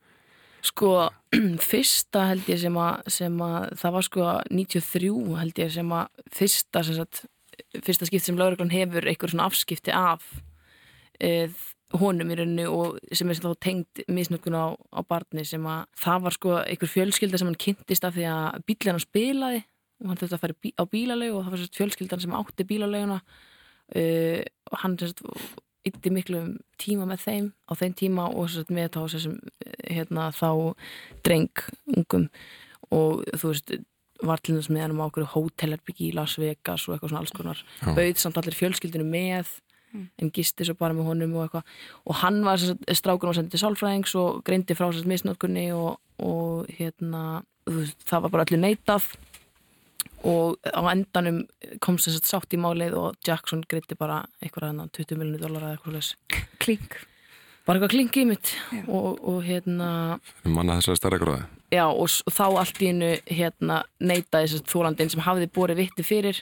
Sko, 0.66 0.92
fyrsta 1.72 2.28
held 2.32 2.48
ég 2.50 2.62
sem 2.62 2.78
að, 2.82 3.10
sem 3.14 3.42
að 3.44 3.58
það 3.82 3.96
var 3.98 4.08
sko 4.08 4.28
93 4.50 5.12
held 5.42 5.64
ég 5.64 5.74
sem 5.76 5.96
að 6.00 6.22
fyrsta, 6.40 6.84
sem 6.88 6.98
sagt, 6.98 7.24
fyrsta 7.84 8.08
skipti 8.08 8.30
sem 8.30 8.40
lauruglan 8.40 8.74
hefur 8.74 9.08
einhver 9.08 9.34
svona 9.34 9.48
afskipti 9.52 9.94
af 9.96 10.26
e, 11.24 11.50
honum 12.00 12.32
í 12.32 12.38
rauninni 12.40 12.68
og 12.68 12.98
sem 13.16 13.30
er 13.32 13.40
þá 13.40 13.52
tengd 13.64 14.04
misnökkun 14.12 14.58
á, 14.60 14.76
á 14.76 15.02
barni 15.08 15.46
sem 15.48 15.64
að 15.68 15.86
það 16.00 16.24
var 16.26 16.36
sko 16.36 16.56
einhver 16.62 16.92
fjölskylda 16.92 17.40
sem 17.40 17.50
hann 17.50 17.60
kynntist 17.64 18.08
af 18.08 18.16
því 18.18 18.28
að 18.32 18.90
hann 18.90 19.04
spilaði 19.04 19.62
og 20.02 20.10
hann 20.12 20.20
þurfti 20.20 20.36
að 20.36 20.44
fara 20.44 20.58
á 20.78 20.84
bílalegu 20.92 21.38
og 21.38 21.46
það 21.46 21.54
var 21.54 21.62
sérst 21.64 21.80
fjölskyldan 21.80 22.24
sem 22.24 22.36
átti 22.38 22.68
bílaleguna 22.68 23.22
uh, 23.96 24.42
og 24.72 24.78
hann 24.84 24.98
sérst 25.00 25.24
ytti 25.88 26.12
miklu 26.12 26.42
tíma 26.82 27.06
með 27.08 27.22
þeim 27.24 27.52
á 27.70 27.72
þeim 27.80 27.94
tíma 27.98 28.30
og 28.34 28.50
sérst 28.52 28.72
með 28.74 28.90
þá 28.96 29.02
þessum 29.16 29.38
hérna 29.88 30.32
þá 30.36 30.50
dreng 31.24 31.64
ungum. 31.96 32.28
Og 32.92 33.24
þú 33.36 33.54
veist 33.54 33.78
var 34.26 34.42
til 34.42 34.58
þess 34.58 34.72
með 34.74 34.84
hann 34.88 34.98
á 34.98 35.08
okkur 35.08 35.30
hótelherbyggi 35.36 36.10
í 36.10 36.16
Las 36.18 36.38
Vegas 36.42 36.88
og 36.88 36.96
eitthvað 36.96 37.14
svona 37.14 37.24
alls 37.24 37.36
konar. 37.36 37.64
Já. 37.82 37.94
bauð 37.94 38.22
samt 38.22 38.40
allir 38.42 38.58
fjölskyldinu 38.58 39.06
með 39.08 39.52
en 39.98 40.32
gisti 40.34 40.66
svo 40.68 40.76
bara 40.78 40.96
með 40.96 41.08
honum 41.12 41.36
og 41.38 41.46
eitthvað. 41.46 41.76
Og 42.06 42.20
hann 42.22 42.42
var 42.46 42.60
sérst, 42.62 42.84
strákur 43.00 43.32
og 43.32 43.38
sendið 43.38 43.64
sálfræðings 43.64 44.16
og 44.20 44.42
greindi 44.48 44.76
frá 44.78 44.90
sérst 44.90 45.10
misnótkunni 45.10 45.70
og, 45.76 46.02
og 46.20 46.68
hérna 46.78 47.44
það 48.08 48.26
var 48.26 48.34
bara 48.34 48.48
allir 48.48 48.64
neitað 48.64 49.08
og 50.26 50.58
á 50.66 50.82
endanum 50.90 51.44
kom 51.84 52.00
sem 52.02 52.16
sagt 52.16 52.30
sátt 52.30 52.56
í 52.56 52.60
málið 52.62 52.96
og 52.98 53.20
Jackson 53.28 53.62
greiti 53.70 53.98
bara 54.00 54.24
eitthvað 54.42 54.72
hérna 54.72 54.88
20 54.96 55.20
miljonir 55.20 55.44
dólar 55.44 55.68
eða 55.68 55.78
eitthvað 55.78 56.00
slags 56.00 56.48
klink. 56.64 56.98
Bara 57.68 57.78
eitthvað 57.78 57.94
klingi 57.94 58.24
í 58.24 58.30
mitt. 58.30 58.54
Og, 58.88 59.20
og 59.22 59.42
hérna 59.46 59.90
Manna 60.48 60.80
þessari 60.80 61.02
stærra 61.02 61.20
gróði. 61.22 61.44
já 61.74 61.84
og, 61.86 62.08
þá 62.32 62.46
allt 62.48 62.82
í 62.82 62.90
hennu 62.94 63.12
hérna 63.28 63.82
neitaði 64.00 64.48
þess 64.48 64.62
að 64.62 64.72
þólandin 64.72 65.12
sem 65.14 65.26
hafði 65.26 65.52
borið 65.54 65.84
vitti 65.84 66.08
fyrir. 66.08 66.42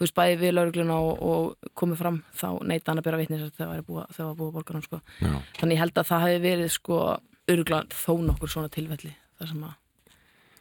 Þú 0.00 0.06
veist 0.06 0.16
bæði 0.16 0.36
við 0.40 0.54
laurugluna 0.56 0.96
og, 0.96 1.18
og 1.20 1.72
komið 1.76 1.98
fram 2.00 2.22
þá 2.32 2.46
neitaði 2.64 2.88
hann 2.88 3.02
að 3.02 3.08
bera 3.10 3.18
vitni 3.20 3.40
þegar 3.42 3.68
var 3.74 3.82
búið, 3.84 4.14
þegar 4.16 4.30
var 4.30 4.38
búið 4.38 4.54
borgarum 4.54 4.84
sko. 4.86 5.00
Já, 5.20 5.34
þannig 5.60 5.76
ég 5.76 5.82
held 5.84 6.00
að 6.00 6.08
það 6.08 6.24
hefði 6.24 6.40
verið 6.46 6.72
sko 6.72 7.00
örugla 7.52 7.82
þó 7.92 8.12
nokkur 8.24 8.52
svona 8.54 8.72
tilfelli 8.72 9.12
þar 9.36 9.52
sem 9.52 9.66
að 9.68 9.76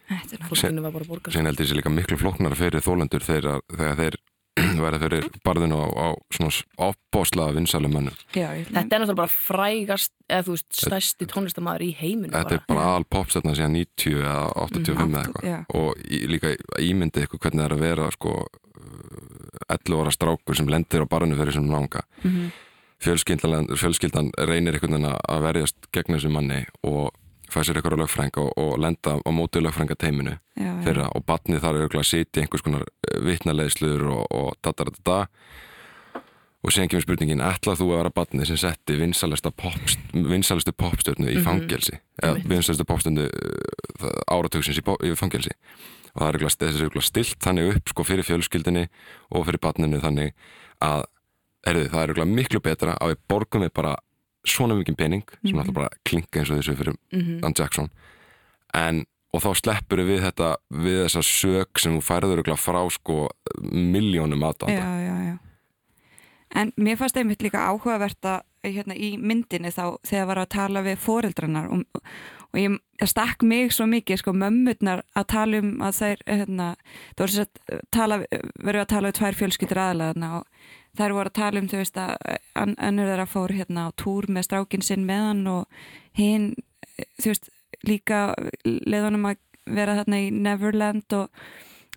Þetta 0.09 0.39
er 0.39 0.81
var 0.81 0.93
bara 0.95 1.05
að 1.05 1.11
borga 1.13 1.33
síðan 1.33 1.51
held 1.51 1.63
ég 1.63 1.69
sé 1.69 1.77
líka 1.77 1.93
miklu 1.93 2.17
flóknar 2.17 2.57
fyrir 2.57 2.83
þólendur 2.85 3.25
þegar, 3.25 3.63
þegar 3.69 3.99
þeir 3.99 4.19
verða 4.83 4.99
fyrir 5.03 5.27
barðinu 5.45 5.79
á, 5.79 5.87
á 5.87 6.07
svona 6.33 6.51
ábóðslaða 6.79 7.55
vinsalum 7.57 7.93
mönnum. 7.95 8.15
Þetta 8.33 8.81
er 8.81 9.03
náttúrulega 9.03 9.19
bara 9.21 9.33
frægast 9.33 10.13
eða 10.27 10.45
þú 10.47 10.55
veist 10.55 10.79
stærsti 10.79 11.27
tónlistamæður 11.29 11.85
í 11.85 11.91
heiminu 11.99 12.33
Þetta 12.33 12.57
er 12.57 12.63
bara 12.69 12.87
aðal 12.93 13.05
popstætna 13.15 13.55
síðan 13.57 13.77
90 13.77 14.23
eða 14.23 14.47
85 14.65 15.05
eða 15.05 15.21
eitthvað. 15.21 15.77
Og 15.79 16.01
í, 16.05 16.21
líka 16.33 16.55
ímyndið 16.81 17.25
eitthvað 17.25 17.45
hvernig 17.45 17.61
það 17.61 17.67
er 17.69 17.77
að 17.77 17.85
vera 17.85 18.09
sko 18.15 18.35
uh, 18.39 19.77
11 19.77 20.01
ára 20.01 20.15
strákur 20.15 20.59
sem 20.59 20.73
lendir 20.73 21.05
á 21.05 21.11
barðinu 21.11 21.39
fyrir 21.39 21.59
sem 21.59 21.71
langa. 21.71 22.03
Mhm. 22.23 22.49
fjölskyldan, 22.99 23.69
fjölskyldan 23.79 24.33
reynir 24.35 24.75
einhvern 24.75 24.97
veginn 24.97 25.13
að 25.15 25.43
verjast 25.45 25.85
gegn 25.95 26.17
þessu 26.17 26.31
manni 26.33 26.65
og 26.83 27.13
fæ 27.49 27.59
sér 27.65 27.79
eitthvað 27.79 27.97
lögfrænga 28.03 28.41
og, 28.45 28.51
og 28.57 28.77
lenda 28.79 29.17
á 29.17 29.29
móti 29.33 29.61
lögfrænga 29.63 29.95
teiminu 29.97 30.35
já, 30.55 30.63
já. 30.69 30.73
þeirra 30.85 31.07
og 31.15 31.25
batnið 31.25 31.63
þar 31.63 31.75
er 31.79 31.85
auðvitað 31.87 32.03
að 32.03 32.09
sitja 32.11 32.43
einhvers 32.43 32.61
konar 32.65 32.85
vitnaleðslur 33.25 34.03
og, 34.13 34.25
og 34.31 34.53
dataratata 34.63 35.19
og 36.59 36.73
síðan 36.75 36.89
kemur 36.91 37.05
spurningin 37.05 37.39
ætlað 37.41 37.79
þú 37.79 37.85
að 37.93 37.97
vera 38.01 38.11
batnið 38.19 38.49
sem 38.49 38.57
setti 38.59 38.97
vinsalesta 38.99 39.51
popst, 39.55 39.99
vinsalestu 40.11 40.73
popstjörnu 40.75 41.29
í 41.31 41.37
Mhm. 41.39 41.45
fangelsi 41.45 41.95
eða 42.21 42.33
Einmitt. 42.35 42.49
vinsalestu 42.51 42.85
popstjörnu 42.85 43.29
áratugsins 44.27 44.77
í, 44.79 44.83
bo- 44.83 44.99
í 45.03 45.13
fangelsi 45.15 45.53
og 46.15 46.21
það 46.21 46.27
er 46.27 46.39
auðvitað 46.43 47.05
stilt 47.07 47.39
þannig 47.45 47.75
upp 47.77 47.89
sko 47.93 48.03
fyrir 48.03 48.25
fjölskyldinni 48.27 48.87
og 49.31 49.45
fyrir 49.47 49.61
batninu 49.63 50.01
þannig 50.03 50.33
að 50.83 51.05
erðu, 51.69 51.87
það 51.93 52.01
er 52.03 52.09
auðvitað 52.13 52.33
miklu 52.35 52.59
betra 52.65 52.97
að 52.99 53.13
við 53.13 53.19
borgum 53.29 53.63
við 53.65 53.73
bara 53.73 53.95
svona 54.49 54.75
mikið 54.79 54.97
pening 54.97 55.23
sem 55.29 55.51
Mhm. 55.53 55.59
náttúrulega 55.59 55.73
bara 55.73 55.89
klinka 56.05 56.39
eins 56.41 56.49
og 56.51 56.59
þessu 56.59 56.75
fyrir 56.75 56.95
Mhm. 57.13 57.39
Dan 57.41 57.53
Jackson 57.57 57.89
en, 58.73 59.05
og 59.33 59.41
þá 59.41 59.49
sleppur 59.55 59.97
við 60.05 60.21
þetta 60.25 60.55
við 60.73 61.05
þessa 61.05 61.21
sög 61.23 61.79
sem 61.79 61.97
þú 61.97 62.01
færður 62.03 62.43
frá 62.57 62.81
sko 62.91 63.29
miljónum 63.61 64.43
aðdanda 64.43 64.81
já, 64.81 65.15
já. 65.29 65.37
En 66.55 66.71
mér 66.81 66.97
fannst 66.97 67.15
einmitt 67.17 67.43
líka 67.45 67.61
áhugavert 67.69 68.25
að 68.25 68.41
hérna, 68.65 68.95
í 68.97 69.17
myndinni 69.21 69.69
þá 69.71 69.97
þegar 70.03 70.25
var 70.27 70.37
að 70.41 70.49
tala 70.49 70.81
við 70.81 70.97
foreldrarnar 70.97 71.69
og, 71.71 71.83
og 72.49 72.57
ég, 72.57 72.79
stakk 73.05 73.43
mig 73.45 73.69
svo 73.71 73.85
mikið 73.85 74.17
sko 74.17 74.33
mömmurnar 74.33 75.03
að 75.15 75.27
tala 75.27 75.59
um 75.61 75.77
að 75.85 75.93
þær 75.99 76.23
hérna, 76.25 76.75
það 77.15 77.21
voru 77.21 77.35
sett 77.37 77.59
tala, 77.91 78.17
verið 78.65 78.81
að 78.81 78.87
tala 78.95 79.07
um 79.13 79.13
tvær 79.19 79.37
fjölskyldur 79.37 79.77
aðalega 79.85 80.31
og 80.39 80.47
þær 80.97 81.15
voru 81.17 81.31
að 81.31 81.37
tala 81.39 81.61
um 81.61 81.69
þú 81.71 81.81
veist 81.81 81.97
að 82.01 82.15
an, 82.55 82.75
annur 82.77 83.09
þeirra 83.11 83.29
fór 83.29 83.53
hérna 83.55 83.87
á 83.87 83.97
túr 83.99 84.29
með 84.29 84.49
strákin 84.49 84.85
sinn 84.85 85.05
með 85.07 85.25
hann 85.27 85.47
og 85.47 85.65
hinn 86.17 86.51
þú 87.21 87.31
veist 87.33 87.49
líka 87.87 88.21
leðunum 88.65 89.29
að 89.29 89.41
vera 89.69 89.99
þarna 89.99 90.21
í 90.25 90.31
Neverland 90.33 91.17
og 91.17 91.29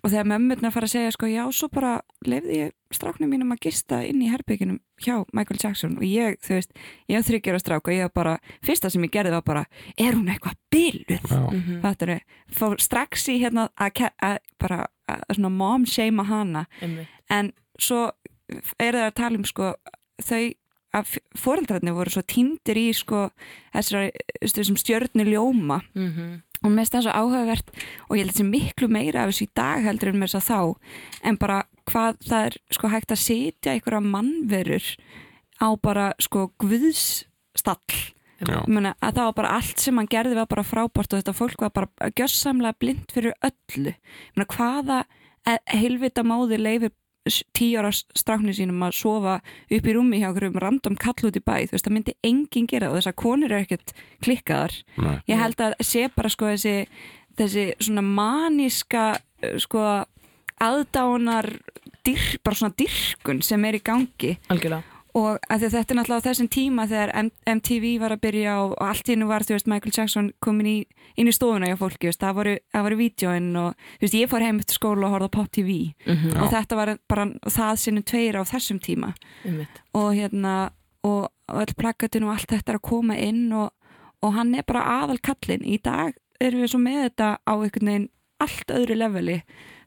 og 0.03 0.11
þegar 0.11 0.27
mömmurnar 0.27 0.73
fara 0.75 0.87
að 0.87 0.93
segja 0.97 1.11
sko 1.15 1.27
já, 1.31 1.43
svo 1.55 1.69
bara 1.71 1.93
lefði 2.27 2.57
ég 2.57 2.71
stráknum 2.93 3.29
mínum 3.31 3.53
að 3.55 3.69
gista 3.69 4.01
inn 4.03 4.19
í 4.21 4.27
herbygginum 4.27 4.81
hjá 4.99 5.21
Michael 5.31 5.61
Jackson 5.61 5.95
og 5.95 6.03
ég, 6.03 6.35
þú 6.43 6.57
veist, 6.57 6.73
ég 7.07 7.15
hef 7.17 7.29
þryggjara 7.29 7.61
strák 7.61 7.87
og 7.87 7.95
ég 7.95 8.03
hef 8.03 8.15
bara, 8.15 8.33
fyrsta 8.65 8.91
sem 8.91 9.05
ég 9.07 9.13
gerði 9.13 9.31
var 9.37 9.45
bara 9.47 9.63
er 9.95 10.17
hún 10.17 10.27
eitthvað 10.31 10.59
bylluð? 10.75 11.29
Mhm. 11.31 11.79
Fattur 11.85 12.13
fór 12.51 12.75
strax 12.83 13.29
í 13.31 13.37
hérna 13.39 13.69
að, 13.79 14.09
að 14.19 14.37
bara 14.59 14.81
að 15.07 15.23
svona 15.37 15.53
mom 15.55 15.87
shame 15.87 16.27
hana 16.27 16.65
Einmitt. 16.81 17.07
en 17.29 17.53
svo 17.79 18.11
er 18.79 18.93
það 18.97 19.07
að 19.07 19.15
tala 19.19 19.37
um 19.41 19.45
sko 19.49 19.73
þau 20.23 20.43
að 20.93 21.13
fóreldrarnir 21.41 21.95
voru 21.97 22.11
svo 22.13 22.21
týndir 22.21 22.77
í 22.77 22.87
sko 22.93 23.31
þessar, 23.73 24.11
stjörnu 24.45 25.25
ljóma 25.25 25.81
Mhm. 25.95 26.41
og 26.63 26.69
mér 26.71 26.83
finnst 26.85 26.93
það 26.93 27.03
svo 27.07 27.13
áhugavert 27.17 27.67
og 28.09 28.15
ég 28.17 28.23
held 28.23 28.33
þessi 28.33 28.45
miklu 28.49 28.87
meira 28.89 29.23
af 29.23 29.31
þessu 29.33 29.47
í 29.47 29.53
dag 29.55 29.83
heldur 29.83 30.09
en 30.13 30.19
með 30.21 30.29
þess 30.29 30.39
að 30.39 30.49
þá 30.53 30.75
en 31.23 31.37
bara 31.37 31.63
hvað 31.89 32.17
það 32.29 32.45
er 32.45 32.57
sko 32.71 32.87
hægt 32.93 33.11
að 33.11 33.23
setja 33.25 33.73
einhverja 33.73 34.01
mannverur 34.05 34.85
á 35.59 35.67
bara 35.81 36.13
sko 36.19 36.51
guðsstall 36.59 38.13
Já. 38.43 38.59
Mena, 38.67 38.91
að 38.99 39.13
það 39.15 39.23
var 39.29 39.33
bara 39.37 39.51
allt 39.55 39.79
sem 39.79 39.95
hann 39.95 40.07
gerði 40.11 40.35
var 40.35 40.47
bara 40.51 40.63
frábært 40.67 41.13
og 41.15 41.21
þetta 41.21 41.33
fólk 41.37 41.61
var 41.63 41.69
bara 41.71 42.09
gjössamlega 42.11 42.75
blind 42.79 43.05
fyrir 43.13 43.33
öllu 43.41 43.93
Mena, 44.35 44.45
hvaða 44.51 44.97
e- 45.47 45.77
heilvita 45.77 46.25
móði 46.27 46.57
leifir 46.59 46.91
s- 47.29 47.43
tíu 47.55 47.79
ára 47.79 47.91
stráknir 47.93 48.55
sínum 48.57 48.81
að 48.83 48.95
sofa 48.99 49.35
upp 49.71 49.85
í 49.87 49.93
rúmi 49.95 50.19
hjá 50.19 50.27
einhverjum 50.31 50.59
random 50.61 50.95
kall 50.99 51.27
út 51.29 51.37
í 51.39 51.43
bæ 51.43 51.55
þú 51.67 51.75
veist 51.77 51.85
það 51.87 51.95
myndi 51.97 52.15
enginn 52.23 52.67
gera 52.67 52.89
og 52.91 52.97
þessar 52.99 53.15
konur 53.15 53.51
er 53.51 53.63
ekkert 53.65 53.93
klikkaðar. 54.23 54.73
Nei. 54.97 55.17
ég 55.27 55.37
held 55.39 55.55
að 55.63 55.75
sé 55.81 56.09
bara 56.15 56.29
sko 56.29 56.45
þessi 56.51 56.75
þessi 57.37 57.67
svona 57.81 58.01
maníska 58.05 59.05
eh, 59.41 59.57
sko 59.57 60.05
aðdánar 60.63 61.47
dyr, 62.05 62.23
bara 62.43 62.55
svona 62.59 62.75
dyrkun 62.77 63.41
sem 63.45 63.63
er 63.65 63.77
í 63.79 63.83
gangi. 63.83 64.35
Algjörlega 64.53 64.83
og 65.13 65.37
þetta 65.45 65.67
er 65.93 65.97
náttúrulega 65.99 66.21
á 66.23 66.27
þessum 66.27 66.47
tíma 66.49 66.87
þegar 66.89 67.11
M 67.21 67.27
MTV 67.45 67.99
var 68.01 68.15
að 68.15 68.21
byrja 68.23 68.53
og, 68.63 68.71
og 68.79 68.87
allt 68.87 69.09
í 69.09 69.13
hennu 69.13 69.27
var, 69.29 69.43
þú 69.45 69.53
veist, 69.53 69.67
Michael 69.69 69.93
Jackson 69.93 70.31
komin 70.41 70.69
í, 70.71 70.75
inn 71.21 71.29
í 71.29 71.33
stofuna 71.35 71.69
hjá 71.69 71.77
fólki, 71.77 72.09
veist, 72.09 72.19
það 72.23 72.33
voru, 72.39 72.55
það 72.73 72.85
voru 72.87 72.97
vídjóin 72.97 73.49
og, 73.61 73.75
þú 73.99 74.07
veist, 74.07 74.17
ég 74.17 74.31
fór 74.31 74.45
heim 74.47 74.59
eftir 74.63 74.79
skóla 74.79 75.05
og 75.05 75.13
horfði 75.13 75.29
á 75.29 75.35
Pop 75.37 75.51
TV 75.53 75.75
Mhm. 76.07 76.33
og 76.41 76.49
þetta 76.55 76.75
var 76.79 76.93
bara 77.07 77.25
það 77.45 77.77
sinnum 77.83 78.03
tveir 78.09 78.39
á 78.39 78.43
þessum 78.43 78.79
tíma. 78.81 79.13
Einmitt. 79.45 79.81
og 79.93 80.13
hérna, 80.17 80.71
og, 81.03 81.29
og 81.49 81.61
öll 81.61 81.75
plakatinn 81.77 82.23
og 82.25 82.33
allt 82.33 82.47
þetta 82.49 82.73
er 82.73 82.79
að 82.79 82.87
koma 82.89 83.15
inn 83.19 83.51
og, 83.53 83.69
og 84.23 84.33
hann 84.33 84.55
er 84.55 84.63
bara 84.65 84.81
aðal 85.03 85.19
kallinn 85.21 85.61
í 85.67 85.77
dag 85.83 86.13
erum 86.41 86.61
við 86.63 86.69
svo 86.73 86.79
með 86.79 87.03
þetta 87.09 87.37
á 87.45 87.53
einhvern 87.53 87.87
veginn 87.91 88.09
allt 88.41 88.71
öðru 88.73 88.95
leveli 88.97 89.41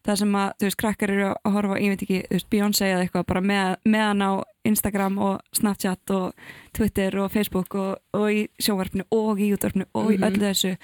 það 0.07 0.19
sem 0.21 0.35
að, 0.39 0.51
þú 0.61 0.67
veist, 0.69 0.79
krakkar 0.81 1.11
eru 1.13 1.27
að 1.35 1.53
horfa 1.57 1.79
ég 1.83 1.93
veit 1.95 2.03
ekki, 2.07 2.19
þú 2.29 2.37
veist, 2.37 2.49
Beyoncé 2.51 2.89
eða 2.93 3.05
eitthvað 3.07 3.27
bara 3.27 3.41
með, 3.43 3.77
með 3.85 4.05
hann 4.07 4.23
á 4.23 4.33
Instagram 4.67 5.19
og 5.19 5.41
Snapchat 5.57 6.11
og 6.17 6.35
Twitter 6.73 7.19
og 7.23 7.31
Facebook 7.35 7.75
og, 7.75 7.97
og 8.15 8.27
í 8.31 8.47
sjónvarpinu 8.63 9.05
og 9.15 9.41
í 9.43 9.53
útvarpinu 9.57 9.87
og 9.95 10.13
í 10.13 10.19
Mhm. 10.19 10.27
öllu 10.31 10.45
þessu 10.47 10.77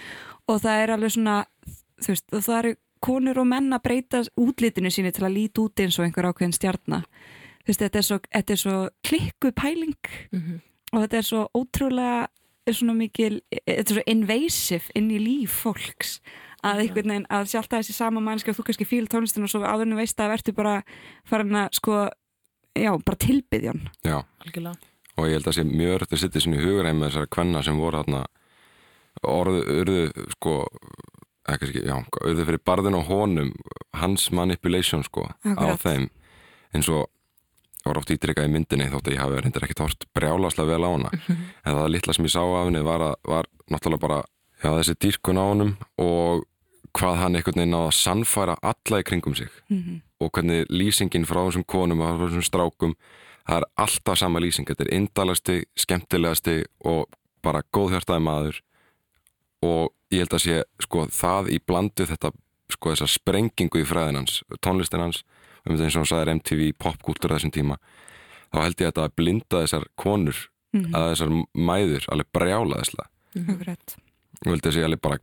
og 0.48 0.60
það 0.62 0.82
er 0.82 0.90
alveg 0.96 1.10
svona 1.16 1.36
þú 2.02 2.08
veist, 2.12 2.26
það 2.32 2.58
eru 2.58 2.74
konur 3.02 3.38
og 3.38 3.46
menn 3.46 3.72
að 3.74 3.82
breyta 3.82 4.22
útlitinu 4.38 4.90
síni 4.90 5.12
til 5.12 5.24
að 5.26 5.34
líti 5.34 5.58
út 5.64 5.74
eins 5.82 5.98
og 5.98 6.04
einhver 6.06 6.28
ákveðin 6.30 6.54
stjarnar 6.54 7.02
þú 7.62 7.66
veist, 7.70 7.80
þetta 7.82 7.98
er 7.98 8.02
svo, 8.02 8.18
þetta 8.34 8.50
er 8.52 8.56
svo 8.56 8.76
klikku 9.02 9.52
pæling 9.52 9.96
Mhm. 10.32 10.60
og 10.92 11.00
þetta 11.08 11.18
er 11.18 11.22
svo 11.22 11.48
ótrúlega 11.54 12.28
er 12.66 12.72
svona 12.74 12.94
mikil, 12.94 13.40
þetta 13.66 13.90
er 13.90 13.94
svo 13.96 14.02
invasive 14.06 14.90
inn 14.94 15.10
í 15.10 15.18
líf 15.18 15.50
fólks 15.64 16.20
að 16.62 16.82
einhvern 16.84 17.12
veginn, 17.12 17.26
að 17.30 17.48
sjálf 17.50 17.68
það 17.70 17.82
þessi 17.82 17.96
sama 17.96 18.22
mannski 18.22 18.52
og 18.52 18.58
þú 18.58 18.64
kannski 18.68 18.86
fíl 18.86 19.06
tónlistin 19.10 19.46
og 19.46 19.50
svo 19.50 19.62
áðurinn 19.66 19.98
veist 19.98 20.20
að 20.22 20.34
verður 20.36 20.58
bara 20.58 20.74
farin 21.28 21.58
að 21.58 21.78
sko 21.78 21.96
já, 22.78 22.92
bara 23.02 23.22
tilbyðjón 23.26 23.82
Já, 24.06 24.18
algjörlega. 24.44 24.90
Og 25.18 25.26
ég 25.28 25.36
held 25.36 25.48
að 25.50 25.56
sé 25.58 25.64
mjög 25.68 25.96
öll 25.98 26.06
að 26.06 26.22
setja 26.22 26.40
sinni 26.40 26.62
hugur 26.62 26.88
með 26.88 27.08
þessar 27.10 27.26
kvenna 27.34 27.62
sem 27.66 27.80
voru 27.80 28.00
þarna 28.00 28.22
orðu, 29.28 29.62
urðu 29.82 30.26
sko 30.32 30.54
ekki, 31.50 31.68
ekki, 31.68 31.82
já, 31.84 31.96
urðu 32.22 32.46
fyrir 32.48 32.62
barðin 32.64 32.96
á 32.96 33.02
honum 33.10 33.50
hans 33.98 34.30
manipulation 34.32 35.02
sko 35.04 35.26
Akkurat. 35.44 35.76
á 35.76 35.82
þeim. 35.82 36.06
Eins 36.72 36.88
og 36.88 37.10
var 37.84 37.98
oft 37.98 38.12
ítrykkað 38.14 38.46
í 38.46 38.52
myndinni 38.54 38.86
þótt 38.92 39.10
að 39.10 39.16
ég 39.16 39.20
hafi 39.24 39.42
reyndar 39.42 39.66
ekki 39.66 39.76
tórt 39.76 40.06
brjálaslega 40.14 40.70
vel 40.70 40.86
á 40.86 40.90
hana. 40.94 41.10
En 41.66 41.74
það 41.76 41.90
litla 41.90 42.14
sem 42.16 42.28
ég 42.28 42.34
sá 42.34 42.40
af 42.40 42.68
henni 42.70 42.82
var, 42.86 43.04
að, 43.10 43.16
var 43.26 43.50
náttúrulega 43.68 44.04
bara 44.06 44.20
já, 44.62 44.70
þessi 44.78 44.96
dýrkun 45.02 45.42
á 45.42 45.44
honum 45.44 45.72
og 45.98 46.46
hvað 46.98 47.16
hann 47.22 47.36
einhvern 47.36 47.56
veginn 47.60 47.72
náða 47.74 47.88
að 47.90 47.98
sannfæra 47.98 48.56
alla 48.62 49.00
í 49.00 49.04
kringum 49.08 49.34
sig 49.36 49.48
Mhm. 49.70 50.00
og 50.20 50.30
hvernig 50.32 50.66
lýsingin 50.70 51.24
frá 51.26 51.40
þessum 51.48 51.64
konum 51.66 52.00
og 52.00 52.18
frá 52.18 52.28
þessum 52.28 52.44
strákum 52.50 52.94
það 53.48 53.56
er 53.56 53.64
alltaf 53.78 54.18
sama 54.18 54.38
lýsing 54.40 54.66
þetta 54.68 54.84
er 54.86 54.94
indalasti, 54.94 55.64
skemmtilegasti 55.76 56.64
og 56.84 57.06
bara 57.42 57.62
góðhjartaði 57.74 58.22
maður 58.22 58.60
og 59.62 59.92
ég 60.12 60.18
held 60.22 60.34
að 60.36 60.44
sé 60.44 60.62
sko 60.82 61.06
það 61.06 61.50
í 61.50 61.58
blandu 61.66 62.06
þetta 62.06 62.30
sko 62.72 62.92
þessa 62.92 63.08
sprengingu 63.08 63.82
í 63.82 63.86
fræðin 63.88 64.16
hans 64.20 64.42
tónlistin 64.64 65.00
hans, 65.00 65.22
um 65.66 65.76
eins 65.76 65.94
og 65.96 66.02
hann 66.02 66.10
sagði 66.12 66.34
MTV 66.38 66.72
popkúltur 66.78 67.30
þessum 67.34 67.52
tíma 67.52 67.76
þá 68.52 68.62
held 68.62 68.76
ég 68.76 68.86
að 68.88 68.92
þetta 68.92 69.04
að 69.08 69.16
blinda 69.16 69.62
þessar 69.64 69.84
konur 69.96 70.48
Mhm. 70.72 70.94
að 70.94 71.10
þessar 71.12 71.32
mæður 71.54 72.04
alveg 72.08 72.26
brjálaðislega 72.32 73.06
Akkurat. 73.36 73.96
og 74.40 74.52
held 74.52 74.62
að 74.62 74.72
sé 74.72 74.84
alveg 74.84 75.00
bara 75.02 75.18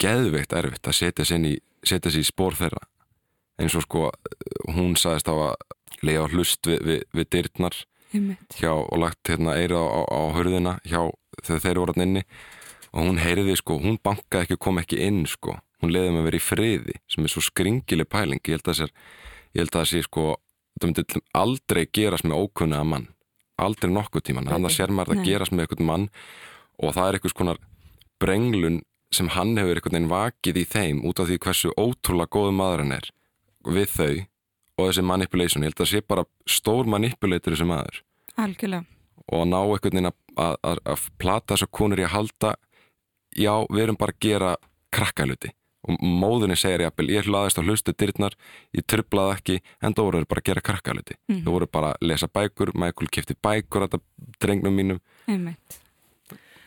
geðveikt 0.00 0.52
erfitt 0.56 0.88
að 0.88 0.98
setja 0.98 1.26
inn 1.36 1.48
í 1.52 1.54
í 1.84 2.24
spór 2.24 2.56
þeirra. 2.58 2.86
Eins 3.60 3.74
og 3.78 3.84
sko 3.84 4.08
hún 4.74 4.96
sagðist 4.98 5.28
á 5.30 5.34
að 5.34 5.54
lega 6.02 6.28
hlust 6.32 6.66
við, 6.66 6.80
við, 6.82 7.02
við 7.12 7.28
Einmitt. 8.14 8.56
hjá, 8.58 8.70
og 8.70 8.98
lagt 8.98 9.26
hérna 9.28 9.56
eira 9.58 9.78
á, 9.78 9.86
á, 9.90 10.00
á 10.06 10.20
hörðina 10.34 10.78
hjá 10.86 11.10
þegar 11.42 11.62
þeir 11.64 11.78
voru 11.80 11.94
hann 11.94 12.06
inni. 12.06 12.24
Og 12.94 13.08
hún 13.08 13.18
heyrði 13.18 13.56
sko, 13.58 13.78
hún 13.82 13.98
bankaði 13.98 14.44
ekki 14.44 14.56
og 14.58 14.62
kom 14.62 14.78
ekki 14.78 15.00
inn 15.02 15.24
sko, 15.26 15.56
hún 15.82 15.90
leiði 15.90 16.12
með 16.14 16.20
að 16.20 16.28
vera 16.28 16.38
í 16.38 16.44
friði 16.44 16.94
sem 17.10 17.26
er 17.26 17.32
svo 17.32 17.42
skringileg 17.42 18.10
pæling. 18.10 18.42
Ég 18.46 18.54
held 18.58 18.70
að 18.70 18.78
sér, 18.80 18.92
ég 19.54 19.64
held 19.64 19.72
að 19.74 19.80
það 19.80 19.90
sé 19.90 20.02
sko 20.06 20.26
það 20.78 20.90
myndi 20.90 21.22
aldrei 21.34 21.84
gerast 21.90 22.26
með 22.28 22.44
ókunnaða 22.44 22.88
mann. 22.92 23.08
Aldrei 23.62 23.90
nokkuð 23.90 24.26
tíman 24.28 24.50
þannig 24.50 24.70
að 24.70 24.76
sér 24.78 24.94
maður 24.94 25.20
Nei. 25.20 25.26
gerast 25.28 25.54
með 25.54 25.66
einhvern 25.66 25.88
mann 25.90 26.06
og 26.82 26.94
það 26.94 27.08
er 27.08 27.18
einhvers 27.18 27.36
konar 27.38 27.60
brenglun 28.22 28.80
sem 29.16 29.28
hann 29.34 29.56
hefur 29.60 29.78
einhvern 29.80 29.94
veginn 29.96 30.10
vakið 30.12 30.60
í 30.60 30.64
þeim 30.74 31.02
út 31.08 31.20
af 31.22 31.28
því 31.30 31.38
hversu 31.46 31.72
ótrúlega 31.80 32.32
góðu 32.36 32.52
maður 32.58 32.84
hann 32.84 32.96
er 32.98 33.10
við 33.78 33.88
þau 33.94 34.12
og 34.74 34.88
þessi 34.90 35.04
manipulation, 35.06 35.62
ég 35.62 35.70
held 35.70 35.80
að 35.84 35.90
sé 35.92 36.00
bara 36.02 36.24
stór 36.50 36.88
manipulator 36.90 37.54
þessi 37.54 37.66
maður 37.70 38.00
Algjörlega. 38.36 38.84
og 39.30 39.40
að 39.44 39.50
ná 39.52 39.58
einhvern 39.62 39.90
veginn 39.94 40.10
að, 40.10 40.16
að, 40.36 40.56
að, 40.72 40.80
að 40.94 41.04
plata 41.22 41.54
þessar 41.54 41.70
konur 41.78 42.02
í 42.02 42.06
að 42.08 42.14
halda 42.16 42.54
já, 43.38 43.54
við 43.70 43.82
erum 43.86 43.96
bara 44.00 44.14
að 44.16 44.24
gera 44.26 44.56
krakkaluti 44.94 45.52
og 45.84 45.98
móðunni 46.00 46.56
segir 46.56 46.80
jafnvel, 46.86 47.10
ég 47.12 47.26
hlaðist 47.28 47.58
á 47.60 47.66
hlustu 47.66 47.92
dyrnar 47.92 48.32
ég 48.72 48.86
trublaði 48.88 49.34
ekki, 49.36 49.56
en 49.84 49.92
það 49.94 50.06
voru 50.08 50.24
bara 50.30 50.40
að 50.40 50.48
gera 50.50 50.62
krakkaluti 50.64 51.16
Mhm. 51.28 51.42
þau 51.44 51.52
voru 51.58 51.66
bara 51.70 51.90
að 51.94 52.06
lesa 52.10 52.26
bækur 52.28 52.72
Michael 52.74 53.08
kefti 53.12 53.34
bækur 53.44 53.84
þetta 53.86 54.00
drengnum 54.40 54.74
mínum 54.76 55.00
Einmitt. 55.28 55.78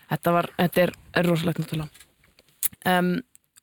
Þetta, 0.08 0.32
var, 0.32 0.48
þetta 0.58 0.82
er, 0.86 0.92
er 1.20 1.28
rosalegt 1.28 1.60
náttúrulega 1.60 1.90
um, 2.88 3.18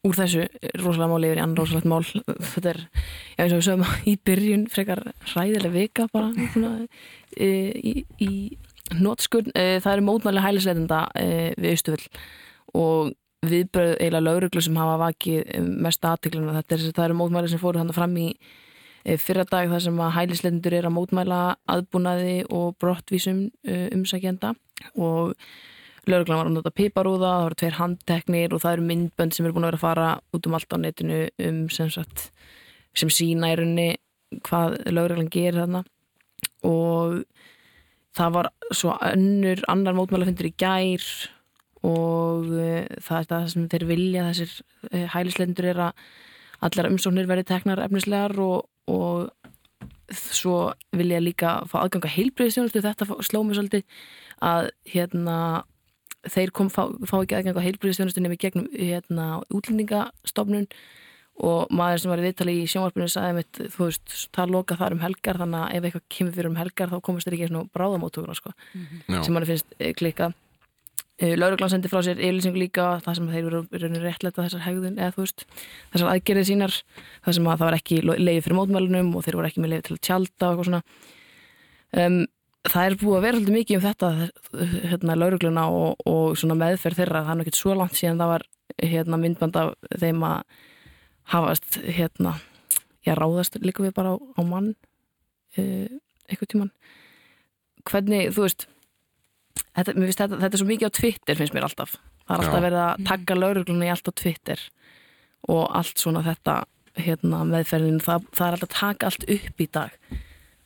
Úr 0.04 0.12
þessu 0.18 0.42
rosalega 0.82 1.06
mál 1.08 1.24
yfir 1.24 1.38
í 1.38 1.40
annan 1.40 1.56
rosalegt 1.56 1.86
mál. 1.88 2.02
Þetta 2.04 2.74
er, 2.74 2.80
já 3.38 3.44
eins 3.46 3.54
og 3.54 3.60
við 3.62 3.66
sögum 3.70 3.84
í 4.10 4.12
byrjun 4.28 4.66
frekar 4.72 5.00
hræðileg 5.30 5.72
vika 5.72 6.04
bara 6.12 6.28
svona, 6.52 6.72
e, 7.32 7.48
í, 7.72 7.94
í 8.20 8.98
nótskun, 9.00 9.48
e, 9.56 9.80
það 9.80 9.94
eru 9.94 10.06
mótmæli 10.10 10.44
hælisleitenda 10.44 11.00
e, 11.16 11.54
við 11.56 11.70
Austufull 11.72 12.20
og 12.76 13.14
viðbröð 13.48 13.94
eiginlega 13.94 14.26
lauruglu 14.26 14.66
sem 14.66 14.76
hafa 14.82 15.00
vakið 15.06 15.72
mest 15.88 16.04
aðtikluna 16.04 16.58
þetta 16.58 16.76
er, 16.76 16.86
það 17.00 17.08
eru 17.08 17.18
mótmæli 17.22 17.54
sem 17.54 17.64
fóru 17.64 17.80
þannig 17.80 17.96
fram 17.96 18.20
í 18.20 18.28
fyrra 19.24 19.48
dag 19.48 19.72
þar 19.72 19.84
sem 19.86 20.04
að 20.04 20.16
hælisleitendur 20.18 20.76
er 20.76 20.88
að 20.88 20.96
mótmæla 20.98 21.42
aðbúnaði 21.68 22.42
og 22.52 22.76
brottvísum 22.80 23.46
umsækjenda. 23.64 24.52
Og 24.96 25.32
Lörglan 26.10 26.40
var 26.40 26.48
að 26.50 26.56
nota 26.58 26.72
piparúða, 26.74 27.30
það 27.30 27.44
voru 27.46 27.58
tveir 27.60 27.78
handteknir 27.78 28.54
og 28.54 28.62
það 28.62 28.76
eru 28.76 28.86
myndbönd 28.90 29.34
sem 29.34 29.46
eru 29.46 29.56
búin 29.56 29.66
að 29.66 29.72
vera 29.72 29.80
að 29.80 29.84
fara 29.84 30.08
út 30.36 30.48
um 30.48 30.56
allt 30.58 30.74
á 30.74 30.78
netinu 30.80 31.20
um 31.48 31.60
sem 31.72 31.90
sagt 31.92 32.26
sem 32.94 33.10
sína 33.10 33.52
í 33.52 33.58
rauninni 33.58 33.88
hvað 34.44 34.76
lögreglan 34.90 35.30
gerir 35.32 35.62
þarna. 35.62 35.84
Og 36.66 37.22
það 38.14 38.36
var 38.36 38.50
svo 38.74 38.98
önnur 39.02 39.64
annar 39.70 39.96
mótmálafundur 39.96 40.50
í 40.50 40.54
gær 40.60 41.06
og 41.84 42.52
uh, 42.52 42.84
það 43.04 43.18
er 43.18 43.30
það 43.32 43.48
sem 43.52 43.66
þeir 43.72 43.88
vilja 43.88 44.28
þessir 44.30 44.54
uh, 44.90 45.06
hælislendur 45.14 45.70
er 45.72 45.82
að 45.88 46.04
allar 46.64 46.88
umsóknir 46.88 47.28
verði 47.28 47.48
teknar 47.50 47.82
efnislegar 47.84 48.32
og, 48.40 48.68
og 48.88 49.32
svo 50.14 50.72
vilja 50.96 51.20
líka 51.22 51.58
fá 51.68 51.78
aðganga 51.82 52.12
heilbriðstjónustu 52.12 52.82
þetta 52.84 53.08
sló 53.24 53.42
mig 53.44 53.58
svolítið 53.58 53.84
að 54.44 54.70
hérna 54.92 55.36
þeir 56.32 56.52
kom, 56.56 56.70
fá, 56.72 56.86
fá 57.06 57.16
ekki 57.20 57.38
aðgang 57.38 57.58
á 57.60 57.66
heilbriðstjónustunni 57.66 58.30
með 58.32 58.42
gegnum 58.46 58.68
hérna, 58.72 59.26
útlendingastofnun 59.54 60.68
og 61.44 61.72
maður 61.74 62.04
sem 62.04 62.12
var 62.12 62.22
í 62.22 62.26
viðtali 62.28 62.54
í 62.60 62.68
sjónvarpinu 62.70 63.10
sagði 63.10 63.40
mitt, 63.40 63.60
þú 63.74 63.88
veist, 63.88 64.16
það 64.36 64.54
loka 64.54 64.78
þar 64.78 64.94
um 64.94 65.02
helgar 65.02 65.40
þannig 65.42 65.64
að 65.64 65.74
ef 65.74 65.88
eitthvað 65.88 66.04
kemur 66.16 66.36
fyrir 66.36 66.50
um 66.52 66.60
helgar 66.60 66.92
þá 66.92 66.96
komast 67.08 67.26
þeir 67.26 67.36
ekki 67.38 67.50
svona 67.50 67.72
bráðamóttuguna 67.74 68.38
sko, 68.38 68.54
Já. 69.10 69.18
sem 69.18 69.34
mann 69.34 69.48
finnst 69.48 69.74
e, 69.80 69.90
klikkað 69.98 70.36
Lauruglan 71.22 71.70
sendi 71.70 71.86
frá 71.86 72.00
sér 72.02 72.18
yfirlýsingu 72.18 72.58
líka 72.58 72.84
það 73.04 73.18
sem 73.18 73.26
þeir 73.30 73.44
eru 73.46 73.58
raunir 73.70 74.02
réttlega 74.02 74.46
þessar 74.48 74.64
hegðun 74.64 74.96
eða 74.98 75.14
þú 75.14 75.22
veist, 75.22 75.44
þessar 75.92 76.10
aðgerðið 76.10 76.48
sínar 76.48 76.78
það 77.22 77.36
sem 77.36 77.46
að 77.46 77.60
það 77.60 77.68
var 77.68 77.76
ekki 77.76 77.98
leiði 78.02 78.40
fyrir 78.42 78.58
mótmælunum 78.58 79.12
og 79.14 79.26
þeir 79.26 79.38
voru 79.38 79.50
ekki 79.50 79.62
með 79.62 79.72
leiði 79.72 79.84
til 79.86 79.94
að 79.94 80.00
tjálta 80.08 80.48
og 80.48 80.50
eitthvað 80.50 80.68
svona. 80.70 80.82
Um, 81.94 82.18
það 82.64 82.86
er 82.86 82.96
búið 83.00 83.16
að 83.16 83.24
vera 83.26 83.38
svolítið 83.38 83.56
mikið 83.58 83.78
um 83.78 83.84
þetta 83.84 84.10
hérna 84.92 85.16
laurugluna 85.18 85.64
og, 85.72 86.04
og 86.08 86.38
svona 86.40 86.56
meðferð 86.60 87.00
þeirra, 87.02 87.24
það 87.24 87.32
er 87.34 87.40
náttúrulega 87.40 87.60
svo 87.60 87.76
langt 87.78 87.98
síðan 87.98 88.22
það 88.22 88.32
var 88.32 88.46
hérna 88.82 89.20
myndband 89.20 89.58
af 89.60 89.74
þeim 90.00 90.24
að 90.28 90.60
hafast 91.34 91.78
hérna, 91.84 92.36
já 93.04 93.14
ráðast 93.16 93.58
líka 93.64 93.84
við 93.84 93.94
bara 93.96 94.14
á, 94.14 94.16
á 94.16 94.40
mann 94.44 94.74
uh, 94.74 95.88
einhvern 96.28 96.52
tíman 96.52 96.72
hvernig, 97.84 98.32
þú 98.32 98.46
veist 98.46 98.66
þetta, 99.76 99.94
mér 99.94 100.08
finnst 100.08 100.22
þetta, 100.22 100.40
þetta 100.42 100.56
er 100.56 100.62
svo 100.62 100.68
mikið 100.70 100.88
á 100.88 100.96
Twitter 100.98 101.40
finnst 101.40 101.56
mér 101.56 101.66
alltaf. 101.68 101.96
Það 102.24 102.34
er 102.34 102.42
alltaf 102.42 102.56
Já. 102.56 102.64
verið 102.64 102.82
að 102.82 103.08
tagga 103.10 103.36
lauruglunni 103.36 103.88
í 103.88 103.92
allt 103.92 104.08
á 104.08 104.12
Twitter 104.16 104.62
og 105.52 105.64
allt 105.76 106.00
svona 106.00 106.22
þetta 106.24 106.62
hérna, 106.94 107.42
meðferðin, 107.48 108.00
það, 108.00 108.28
það 108.32 108.46
er 108.46 108.56
alltaf 108.56 108.70
að 108.70 108.78
taka 108.78 109.10
allt 109.10 109.26
upp 109.34 109.60
í 109.60 109.68
dag 109.74 109.98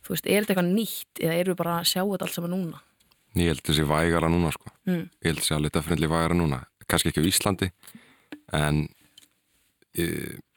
þú 0.09 0.15
veist, 0.15 0.25
er 0.25 0.41
þetta 0.41 0.55
eitthvað 0.55 0.69
nýtt 0.73 1.19
eða 1.21 1.33
erum 1.37 1.53
við 1.53 1.59
bara 1.59 1.73
að 1.77 1.89
sjá 1.91 2.01
þetta 2.01 2.25
allt 2.25 2.35
saman 2.35 2.55
núna? 2.55 2.79
Ég 3.37 3.51
held 3.51 3.61
þessi 3.67 3.85
vægara 3.85 4.29
núna 4.33 4.49
sko. 4.55 4.71
Mm. 4.89 5.03
Ég 5.21 5.27
held 5.29 5.41
þessi 5.43 5.53
að 5.53 5.65
lita 5.67 5.83
frendli 5.85 6.09
vægara 6.09 6.37
núna. 6.37 6.63
Kannski 6.89 7.11
ekki 7.11 7.21
á 7.21 7.29
Íslandi 7.29 7.67
En 8.57 8.87
e, 9.93 10.05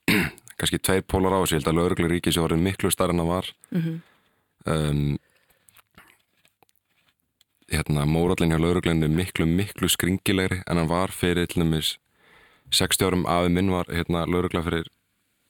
Kannski 0.57 0.81
tveir 0.81 1.05
pólar 1.05 1.37
á 1.37 1.45
þessu. 1.45 1.59
Ég 1.59 1.61
held 1.61 1.69
að 1.69 1.79
lögreglu 1.83 2.09
ríki 2.15 2.33
sem 2.33 2.45
voru 2.45 2.57
miklu 2.57 2.93
starf 2.95 3.13
en 3.13 3.21
það 3.21 3.31
var. 3.35 3.53
Mm 3.77 4.01
um, 4.73 5.05
Hérna 7.73 8.03
Mórallin 8.05 8.53
hjá 8.53 8.61
lögreglunni 8.61 9.07
er 9.09 9.13
miklu 9.17 9.47
miklu 9.49 9.89
skringilegri 9.89 10.59
En 10.69 10.77
hann 10.77 10.91
var 10.91 11.09
fyrir 11.09 11.47
til 11.49 11.63
dæmis 11.63 11.95
60 12.73 13.07
árum. 13.07 13.23
Afi 13.29 13.53
minn 13.53 13.73
var 13.73 13.89
hérna 13.93 14.25
lögregla 14.29 14.65
fyrir 14.65 14.91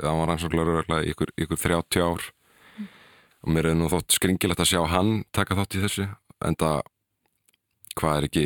Það 0.02 0.18
var 0.18 0.30
rannsókn 0.30 0.58
lögregla 0.58 1.02
í 1.02 1.10
ykkur, 1.14 1.34
ykkur 1.38 1.58
30 1.62 2.02
ár 2.02 2.30
Og 3.42 3.55
mér 3.55 3.72
er 3.72 3.78
nú 3.78 3.88
þótt 3.90 4.14
skringilegt 4.14 4.62
að 4.62 4.72
sjá 4.74 4.83
hann 4.92 5.24
taka 5.35 5.57
þátt 5.59 5.78
í 5.78 5.83
þessu 5.83 6.09
En 6.46 6.59
það 6.59 6.83
hvað 7.98 8.16
er 8.18 8.28
ekki 8.28 8.44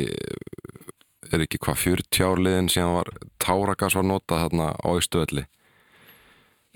er 1.27 1.43
ekki 1.43 1.59
hvað 1.63 1.79
40 1.83 2.25
ár 2.27 2.41
liðin 2.41 2.71
síðan 2.71 2.97
var 2.97 3.11
táragas 3.41 3.95
var 3.97 4.05
notað 4.07 4.43
þarna 4.45 4.67
á 4.75 4.89
Ístöðli 4.95 5.45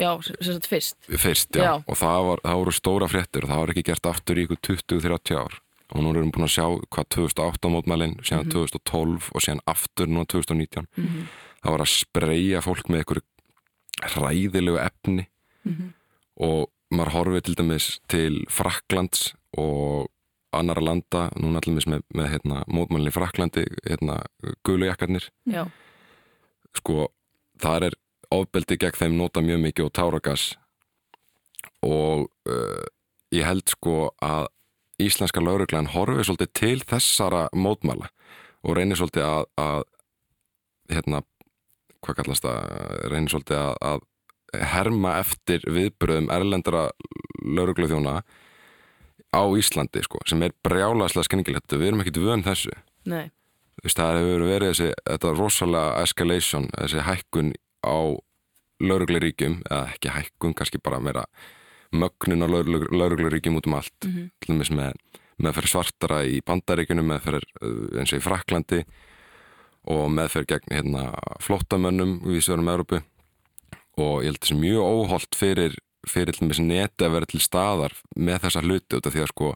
Já, 0.02 0.16
sem 0.24 0.36
sem 0.42 0.56
sagt 0.56 0.70
fyrst. 0.72 0.96
Fyrst, 1.06 1.50
já, 1.54 1.62
Já. 1.62 1.74
og 1.86 1.98
það, 2.00 2.22
var, 2.26 2.40
það 2.46 2.60
voru 2.62 2.72
stóra 2.74 3.08
fréttir 3.12 3.46
og 3.46 3.52
það 3.52 3.60
var 3.62 3.72
ekki 3.74 3.84
gert 3.92 4.08
aftur 4.10 4.40
í 4.40 4.46
ykkur 4.48 4.60
20-30 4.66 5.38
ár. 5.38 5.58
Og 5.92 6.02
nú 6.02 6.14
erum 6.14 6.30
við 6.30 6.34
búin 6.38 6.48
að 6.48 6.54
sjá 6.56 6.66
hvað 6.96 7.08
2008 7.18 7.72
mótmælin, 7.74 8.16
síðan 8.26 8.50
2012 8.54 9.28
og 9.36 9.44
síðan 9.46 9.62
aftur 9.70 10.10
núna 10.10 10.26
2019 10.32 10.88
það 11.62 11.76
var 11.76 11.84
að 11.84 11.92
spreyja 11.92 12.64
fólk 12.66 12.90
með 12.90 13.04
ykkur 13.04 13.22
hræðilegu 14.16 14.80
efni. 14.82 15.28
Og 16.42 16.72
maður 16.92 17.14
horfið 17.16 17.46
til 17.48 17.58
dæmis 17.60 17.88
til 18.12 18.42
Fraklands 18.52 19.32
og 19.58 20.10
annara 20.56 20.84
landa, 20.84 21.30
núna 21.40 21.62
allir 21.62 21.88
með, 21.88 22.04
með 22.12 22.32
hérna, 22.34 22.64
mótmælinn 22.68 23.12
í 23.12 23.16
Fraklandi 23.16 23.64
hérna, 23.86 24.18
gulujakkarnir 24.68 25.30
Já, 25.48 25.64
sko, 26.76 27.08
þar 27.62 27.88
er 27.90 27.98
ofbeldi 28.32 28.78
gegn 28.80 29.00
þeim 29.00 29.18
nota 29.20 29.44
mjög 29.44 29.62
mikið 29.66 29.88
og 29.88 29.94
táragas. 29.98 30.46
Og 31.86 32.28
uh, 32.50 32.84
ég 33.34 33.48
held 33.48 33.72
sko 33.72 34.12
að 34.24 34.48
íslenska 35.02 35.42
lauruglan 35.42 35.92
horfið 35.96 36.28
svolítið 36.30 36.54
til 36.58 36.84
þessara 36.86 37.48
mótmæla 37.58 38.12
og 38.62 38.78
reynir 38.78 39.00
svolítið 39.00 39.26
að, 39.26 39.48
að 39.58 39.84
hérna, 40.94 41.24
hvað 42.06 42.20
kallast 42.20 42.46
það? 42.46 42.60
Reynir 43.12 43.34
svolítið 43.34 43.62
að, 43.62 43.74
að 43.90 44.08
herma 44.54 45.18
eftir 45.22 45.64
viðbröðum 45.68 46.30
erlendara 46.34 46.90
laurugluþjóna 47.46 48.22
á 49.32 49.42
Íslandi 49.56 50.04
sko, 50.04 50.20
sem 50.28 50.42
er 50.44 50.52
brjálaslega 50.64 51.24
skenningilegt 51.28 51.72
við 51.72 51.88
erum 51.92 52.02
ekkit 52.04 52.20
vön 52.20 52.44
þessu. 52.44 52.74
Veist, 53.82 53.98
það 53.98 54.18
hefur 54.20 54.44
verið 54.46 54.74
þessi, 54.74 54.90
þetta 55.08 55.32
rosalega 55.38 56.02
escalation, 56.04 56.68
þessi 56.76 57.06
hækkun 57.08 57.54
á 57.82 57.98
laurugluríkjum, 58.82 59.62
eða 59.70 59.88
ekki 59.94 60.12
hækkun, 60.12 60.54
kannski 60.58 60.82
bara 60.84 61.00
meira 61.00 61.24
mögnun 61.94 62.44
á 62.44 62.48
laurugluríkjum 62.52 63.58
út 63.58 63.68
um 63.68 63.74
allt, 63.80 63.96
Mhm. 64.06 64.30
til 64.40 64.56
dæmis 64.56 64.70
með, 64.72 64.94
meðferð 65.42 65.72
svartara 65.72 66.26
í 66.26 66.42
bandaríkjunum, 66.46 67.08
meðferð 67.08 67.44
uh, 67.62 68.00
eins 68.00 68.14
og 68.14 68.20
í 68.20 68.26
Fraklandi 68.28 68.84
og 69.88 70.12
meðferð 70.12 70.48
gegn 70.48 70.76
hérna, 70.76 71.14
flottamönnum 71.40 72.20
við 72.22 72.42
sverum 72.44 72.70
Európu 72.70 73.02
og 74.00 74.22
ég 74.24 74.32
held 74.32 74.40
þessi 74.44 74.58
mjög 74.62 74.88
óholt 74.88 75.36
fyrir, 75.38 75.76
fyrir 76.08 76.38
dæmis 76.38 76.60
neti 76.64 77.06
að 77.06 77.16
vera 77.18 77.26
til 77.30 77.42
staðar 77.44 77.94
með 78.16 78.40
þessa 78.46 78.64
hluti 78.64 78.98
út 78.98 79.08
af 79.10 79.14
því 79.16 79.24
að 79.26 79.32
sko 79.34 79.50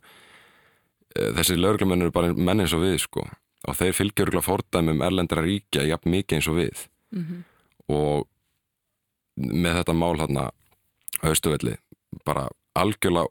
eh, 1.15 1.31
þessi 1.39 1.57
lauruglumenn 1.59 2.01
eru 2.05 2.11
bara 2.15 2.33
menn 2.35 2.59
eins 2.65 2.73
og 2.75 2.83
við 2.83 2.97
sko. 3.05 3.25
Og 3.65 3.77
þeir 3.79 3.95
fylgja 3.97 4.25
örgulega 4.27 4.45
fordæmum 4.45 5.01
erlendra 5.01 5.41
ríkja 5.41 5.87
jafn 5.87 6.11
mikið 6.13 6.37
eins 6.37 6.49
og 6.51 6.59
við. 6.59 6.87
Mhm. 7.15 7.43
og 7.89 8.25
með 9.37 9.75
þetta 9.77 9.93
mál 9.93 10.15
hérna 10.17 10.43
austuvelli 11.21 11.75
bara 12.25 12.47
algjörlega 12.75 13.27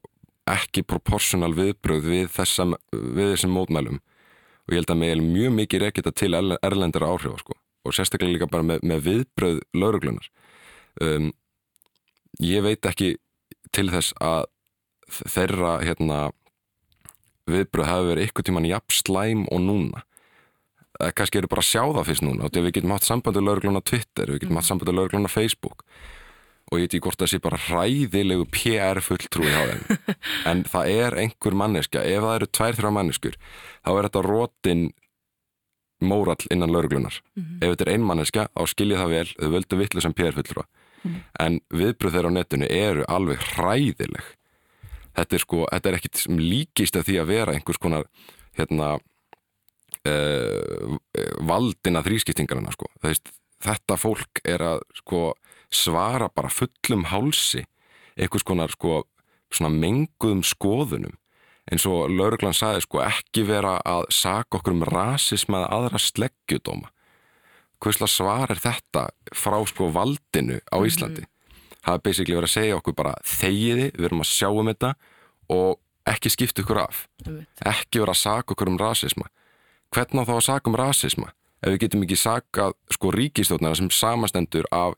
ekki 0.53 0.83
proportional 0.87 1.55
viðbröð 1.57 2.05
við, 2.05 2.27
þessa, 2.35 2.67
við 2.93 3.33
þessum 3.33 3.55
mótmælum. 3.57 3.99
Og 4.65 4.73
ég 4.75 4.81
held 4.83 4.93
að 4.93 4.99
mig 5.01 5.11
er 5.15 5.23
mjög 5.25 5.55
mikið 5.59 5.83
reykita 5.87 6.13
til 6.13 6.33
erle- 6.37 6.59
erlendra 6.63 7.09
áhrifa 7.09 7.39
sko. 7.41 7.57
Og 7.85 7.93
sérstaklega 7.97 8.33
líka 8.37 8.51
bara 8.51 8.63
með, 8.63 8.85
með 8.85 9.03
viðbröð 9.09 9.61
lauruglunar 9.75 10.29
um, 11.03 11.31
ég 12.43 12.65
veit 12.65 12.87
ekki 12.87 13.15
til 13.75 13.89
þess 13.91 14.15
að 14.23 14.47
þeirra 15.35 15.77
hérna 15.85 16.19
viðbröð 17.51 17.91
hafi 17.91 18.11
verið 18.11 18.29
ykkur 18.29 18.47
tíman 18.49 18.69
jafn 18.69 18.95
slæm 18.95 19.47
og 19.53 19.63
núna. 19.65 20.05
Kannski 21.19 21.41
eru 21.41 21.51
bara 21.51 21.65
að 21.65 21.71
sjá 21.73 21.83
það 21.83 22.07
fyrst 22.09 22.25
núna 22.25 22.47
að 22.47 22.61
við 22.63 22.77
getum 22.77 22.93
hatt 22.95 23.07
sambandi 23.07 23.43
lauruglun 23.43 23.81
á 23.83 23.83
Twitter 23.83 24.31
við 24.31 24.45
getum 24.45 24.61
hatt 24.61 24.69
sambandi 24.69 24.95
lauruglun 24.95 25.27
á 25.27 25.33
Facebook 25.33 25.83
og 26.71 26.79
ég 26.79 26.87
veit 26.87 26.95
ekki 26.95 27.05
hvort 27.05 27.21
það 27.21 27.31
sé 27.33 27.41
bara 27.45 27.59
hræðilegu 27.61 28.47
PR 28.55 29.01
fulltrúi 29.05 29.51
hjá 29.51 29.65
þeim. 29.69 30.15
En 30.51 30.63
það 30.71 30.93
er 30.95 31.17
einhver 31.25 31.57
manneskja 31.61 32.05
ef 32.09 32.25
það 32.25 32.37
eru 32.39 32.49
tvær 32.59 32.79
þrjá 32.79 32.93
manneskur 32.95 33.37
þá 33.43 33.91
er 33.91 34.07
þetta 34.07 34.23
rótin 34.25 34.87
mórall 36.05 36.49
innan 36.55 36.73
lauruglunar 36.73 37.21
ef 37.61 37.69
þetta 37.75 37.85
er 37.87 37.93
ein 37.95 38.07
manneskja 38.07 38.47
þá 38.55 38.65
skilja 38.71 39.03
það 39.03 39.15
vel 39.19 39.29
þau 39.35 39.51
völdu 39.59 39.81
vitlu 39.83 40.05
sem 40.05 40.17
PR 40.17 40.37
fulltrúa 40.37 40.65
en 41.41 41.61
viðbröð 41.75 42.17
þeirra 42.17 42.33
á 42.33 42.37
netinu 42.39 42.69
eru 42.71 43.05
alveg 43.11 43.43
hræðileg. 43.55 44.27
Þetta 45.15 45.37
er 45.37 45.43
sko, 45.43 45.65
þetta 45.71 45.91
er 45.91 45.97
ekkit 45.99 46.21
sem 46.25 46.39
líkist 46.41 46.97
af 46.99 47.07
því 47.07 47.19
að 47.21 47.31
vera 47.31 47.55
einhvers 47.55 47.79
konar 47.83 48.09
hérna 48.59 48.95
uh, 50.09 50.97
valdina 51.47 52.03
þrískiptingarna 52.05 52.75
sko. 52.75 52.89
Veist, 53.05 53.31
þetta 53.63 53.99
fólk 54.01 54.43
er 54.45 54.65
að 54.65 54.81
sko, 54.99 55.35
svara 55.71 56.31
bara 56.35 56.53
fullum 56.53 57.07
hálsi 57.11 57.65
einhvers 58.19 58.47
konar 58.47 58.75
sko, 58.75 59.05
menguðum 59.61 60.43
skoðunum. 60.47 61.15
Eins 61.71 61.87
og 61.89 62.11
lauruglan 62.13 62.57
sagði 62.57 62.83
sko, 62.85 63.01
ekki 63.07 63.47
vera 63.49 63.79
að 63.89 64.11
saka 64.13 64.59
okkur 64.59 64.75
um 64.75 64.85
rasism 64.85 65.55
eða 65.57 65.71
aðra 65.79 66.01
sleggjudóma 66.03 66.91
hversla 67.85 68.09
svar 68.11 68.53
er 68.53 68.61
þetta 68.61 69.07
frá 69.37 69.59
sko 69.69 69.91
valdinu 69.95 70.61
á 70.73 70.77
Íslandi? 70.85 71.27
Það 71.85 71.97
er 71.99 72.05
basically 72.05 72.37
verið 72.39 72.49
að 72.49 72.55
segja 72.57 72.77
okkur 72.79 72.97
bara 72.97 73.15
þegiði, 73.29 73.89
við 73.93 74.07
erum 74.09 74.25
að 74.25 74.31
sjá 74.31 74.49
um 74.49 74.71
þetta 74.73 74.93
og 75.53 75.81
ekki 76.09 76.33
skipta 76.33 76.65
ykkur 76.65 76.81
af. 76.85 77.07
Einmitt. 77.27 77.49
ekki 77.65 78.01
vera 78.01 78.15
að 78.15 78.23
saka 78.23 78.55
okkur 78.55 78.73
um 78.73 78.79
rasisma. 78.81 79.29
Hvernig 79.95 80.25
á 80.25 80.29
þá 80.29 80.35
að 80.37 80.47
saka 80.49 80.71
um 80.71 80.79
rasisma? 80.81 81.33
Ef 81.65 81.75
við 81.75 81.85
getum 81.85 82.05
ekki 82.05 82.17
sakað 82.21 82.75
sko 82.93 83.13
ríkistjóðnara 83.15 83.79
sem 83.79 83.91
samastendur 83.93 84.69
af 84.73 84.97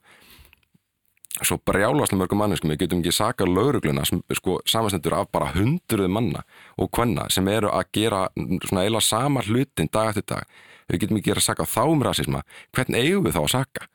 svo 1.45 1.59
brjálaslega 1.61 2.17
mörgum 2.21 2.41
manneskum 2.41 2.71
við 2.73 2.85
getum 2.85 3.03
ekki 3.03 3.13
sakað 3.13 3.51
laurugluna 3.53 4.05
sem 4.07 4.23
sko 4.39 4.57
samastendur 4.67 5.15
af 5.19 5.29
bara 5.31 5.51
hundruð 5.53 6.09
manna 6.09 6.41
og 6.81 6.89
hvenna 6.95 7.27
sem 7.33 7.47
eru 7.51 7.69
að 7.69 7.91
gera 7.99 8.23
svona 8.65 8.87
eila 8.87 9.01
sama 9.03 9.43
hlutin 9.45 9.91
dag 9.93 10.11
eftir 10.11 10.25
dag 10.33 10.57
við 10.87 11.03
getum 11.03 11.19
ekki 11.19 11.35
að 11.35 11.43
saka 11.43 11.67
þá 11.67 11.83
um 11.91 12.03
rasisma 12.05 12.43
hvernig 12.75 13.05
eigum 13.05 13.27
við 13.27 13.37
þá 13.37 13.41
að 13.43 13.53
saka? 13.55 13.87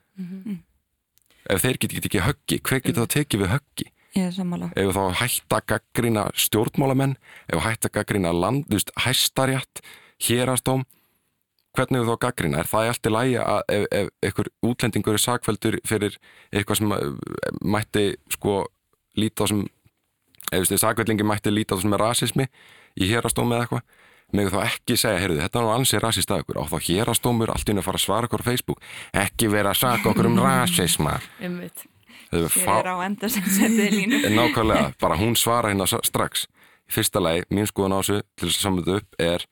Ef 1.50 1.62
þeir 1.64 1.78
get 1.82 1.98
ekki 1.98 2.22
höggi 2.22 2.60
hver 2.62 2.80
getur 2.84 3.02
það 3.02 3.12
tekið 3.16 3.44
við 3.44 3.52
höggi? 3.56 3.86
Ef 4.76 4.94
þá 4.94 5.04
hætta 5.22 5.56
að 5.56 5.66
gaggrina 5.72 6.24
stjórnmálamenn 6.36 7.16
ef 7.48 7.62
hætta 7.64 7.88
að 7.88 7.94
gaggrina 7.96 8.32
land, 8.32 8.66
þú 8.68 8.76
veist, 8.76 8.92
hæstarjætt 9.06 9.80
hérastóm 10.20 10.84
hvernig 11.72 12.02
við 12.02 12.10
þá 12.10 12.18
gaggrina, 12.20 12.60
er 12.60 12.68
það 12.68 12.88
allt 12.90 13.08
í 13.08 13.12
lægi 13.12 13.36
að 13.40 13.62
ef, 13.72 13.86
ef 13.90 14.08
einhver 14.28 14.50
útlendingur 14.68 15.16
er 15.16 15.22
sakveldur 15.24 15.78
fyrir 15.88 16.18
eitthvað 16.52 16.82
sem 16.82 16.92
eh, 16.92 17.06
mætti 17.64 18.04
sko 18.34 18.58
líta 19.16 19.48
á 19.48 19.50
sem 19.50 19.62
ef 20.52 20.52
þú 20.52 20.60
veist, 20.60 20.84
sakveldingi 20.84 21.24
mætti 21.24 21.52
líta 21.52 21.78
á 21.78 21.80
sem 21.80 21.96
er 21.96 22.04
rasismi 22.04 22.48
í 23.00 23.08
hérastómi 23.08 23.56
eða 23.56 23.64
eitthvað 23.64 23.84
með 24.32 24.52
þá 24.54 24.58
ekki 24.64 24.96
segja, 25.00 25.20
heyrðu, 25.22 25.40
þetta 25.44 25.60
er 25.60 25.66
nú 25.66 25.72
ansið 25.74 26.02
rasist 26.02 26.32
að 26.32 26.44
ykkur 26.44 26.60
og 26.62 26.68
þá 26.72 26.76
hérastómur 26.88 27.52
allt 27.52 27.70
einu 27.70 27.82
að 27.82 27.88
fara 27.88 28.00
að 28.00 28.04
svara 28.06 28.28
okkur 28.28 28.44
á 28.44 28.48
Facebook 28.48 28.84
ekki 29.22 29.50
vera 29.52 29.72
að 29.72 29.80
saka 29.82 30.12
okkur 30.12 30.28
um 30.30 30.38
rasisma. 30.42 31.16
Þau 32.32 32.46
er 32.72 32.88
á 32.88 32.96
enda 33.04 33.28
sem 33.28 33.44
setið 33.44 33.96
línu. 33.98 34.20
Nákvæmlega, 34.32 34.92
bara 35.02 35.18
hún 35.20 35.36
svara 35.36 35.72
hérna 35.72 35.88
strax. 35.88 36.46
Fyrsta 36.92 37.20
lagi, 37.20 37.44
mín 37.52 37.68
skoðun 37.68 37.96
á 37.96 38.00
þessu 38.00 38.22
til 38.36 38.48
þess 38.48 38.60
að 38.60 38.66
samvöldu 38.66 38.96
upp 39.00 39.20
er 39.20 39.44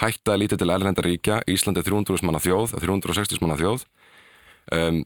hætta 0.00 0.34
að 0.34 0.40
líta 0.40 0.58
til 0.58 0.70
erlenda 0.72 1.04
ríkja, 1.04 1.42
Ísland 1.50 1.78
er 1.78 1.86
300 1.86 2.24
manna 2.26 2.40
þjóð, 2.42 2.76
360 2.80 3.42
manna 3.42 3.58
þjóð 3.60 3.84
um, 4.70 5.02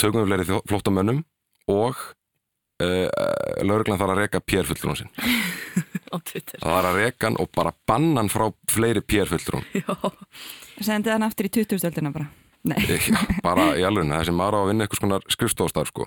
tökum 0.00 0.24
við 0.24 0.30
fleiri 0.30 0.60
flóttamönnum 0.68 1.22
og 1.70 1.98
uh, 2.82 3.06
lauruglan 3.64 4.00
þarf 4.00 4.14
að 4.14 4.22
reka 4.22 4.42
pérfullrún 4.44 5.00
sinn 5.00 5.12
á 6.10 6.16
Twitter. 6.18 6.60
Það 6.62 6.76
þarf 6.76 6.90
að 6.90 6.98
reka 7.00 7.28
hann 7.28 7.38
og 7.40 7.50
bara 7.56 7.72
banna 7.86 8.20
hann 8.20 8.32
frá 8.32 8.46
fleiri 8.70 9.02
pérfullrún 9.02 9.64
Sendi 10.86 11.12
hann 11.12 11.26
aftur 11.26 11.48
í 11.48 11.52
2000-öldina 11.54 12.12
bara. 12.14 12.30
Nei, 12.68 12.76
bara 13.44 13.70
í 13.80 13.84
alveg 13.88 14.08
þessi 14.10 14.34
maður 14.36 14.56
á 14.56 14.60
að 14.60 14.70
vinna 14.70 14.84
eitthvað 14.84 15.00
svona 15.00 15.18
skrifstofstar 15.32 15.88
sko. 15.88 16.06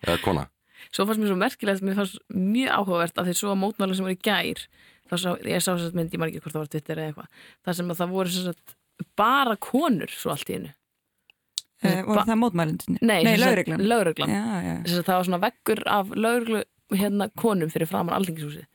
Eða 0.00 0.16
kona. 0.22 0.48
Svo 0.94 1.06
fannst 1.06 1.22
mér 1.22 1.30
svo 1.30 1.38
merkilegt, 1.38 1.84
mér 1.86 1.98
fannst 1.98 2.18
mjög 2.30 2.74
áhugavert 2.74 3.18
að 3.18 3.30
þeir 3.30 3.38
svo 3.38 3.52
að 3.52 3.60
mótmæla 3.62 3.96
sem 3.98 4.06
voru 4.06 4.16
í 4.16 4.22
gær 4.22 4.64
þá 5.10 5.16
sá, 5.20 5.28
ég 5.42 5.62
sá 5.62 5.72
þess 5.72 5.90
að 5.90 5.98
mynd, 5.98 6.14
ég 6.14 6.22
margir 6.22 6.44
hvort 6.44 6.54
það 6.54 6.64
var 6.64 6.72
Twitter 6.72 7.00
eða 7.00 7.10
eitthvað, 7.12 7.42
það 7.66 7.78
sem 7.78 7.92
að 7.92 8.00
það 8.00 8.14
voru 8.14 8.34
sem 8.34 8.46
sagt, 8.48 8.76
bara 9.18 9.56
konur 9.68 10.14
svo 10.14 10.32
allt 10.34 10.50
í 10.50 10.56
hennu 10.56 10.70
uh, 10.72 11.98
voru 12.08 12.26
það 12.30 12.40
mótmælindinni? 12.42 13.00
Nei, 13.02 13.18
sagt, 13.26 13.42
lögreglan. 13.44 13.84
lögreglan. 13.94 14.34
Já, 14.34 14.44
já, 14.64 14.76
Sem 14.86 14.94
sagt, 14.94 15.08
það 15.08 15.18
var 15.18 15.28
svona 15.28 15.42
veggur 15.44 15.84
af 15.96 16.14
lögreglu 16.14 16.62
hérna 16.94 17.28
konum 17.40 17.72
fyrir 17.72 17.90
framann 17.90 18.16
alþingishúsið 18.18 18.68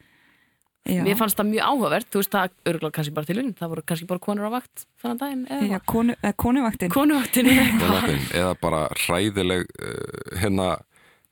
já. 0.88 1.02
Mér 1.06 1.18
fannst 1.20 1.38
það 1.40 1.50
mjög 1.52 1.66
áhugavert, 1.70 2.08
þú 2.12 2.22
veist 2.22 2.32
það 2.36 2.54
örgulega 2.72 2.96
kannski 2.98 3.14
bara 3.18 3.26
til 3.30 3.38
vinn, 3.40 3.52
það 3.60 3.70
voru 3.74 3.84
kannski 3.92 4.08
bara 4.10 4.24
konur 4.26 4.48
á 4.48 4.52
vakt 4.56 4.86
þannig 5.02 5.20
daginn 5.24 5.44
eða? 5.50 5.68
Já, 5.74 5.80
konu, 5.94 6.16
eh, 6.24 6.34
konuvaktin. 6.46 6.94
Konuvaktin 6.98 7.50
eða? 7.52 8.54
Bara 8.62 8.80
hræðileg 9.06 9.68
uh, 9.76 10.40
hérna 10.40 10.70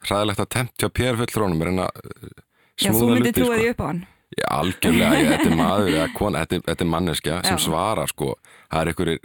hræðilegt 0.08 0.44
að 0.44 0.52
temptja 0.58 0.90
pérfullrónum 0.94 1.62
er 1.66 1.72
hérna 1.72 1.88
uh, 1.88 2.30
Já, 2.78 2.92
þú 2.94 3.08
myndir 3.16 3.34
trúa 3.34 3.58
því 3.58 3.72
upp 3.74 3.82
á 3.82 3.88
hann. 3.90 4.04
Já, 4.38 4.46
algjörlega, 4.60 5.18
ég, 5.24 5.30
þetta 5.32 5.50
er 5.50 5.58
maður 5.64 5.90
eða 5.96 6.10
kona, 6.18 6.44
þetta, 6.44 6.60
er- 6.60 6.66
þetta 6.68 6.86
er 6.86 6.92
manneskja 6.94 7.40
sem 7.48 7.58
Já. 7.58 7.64
svarar 7.64 8.12
sko, 8.12 8.34
það 8.68 8.82
er 8.84 8.92
einhverjir 8.92 9.24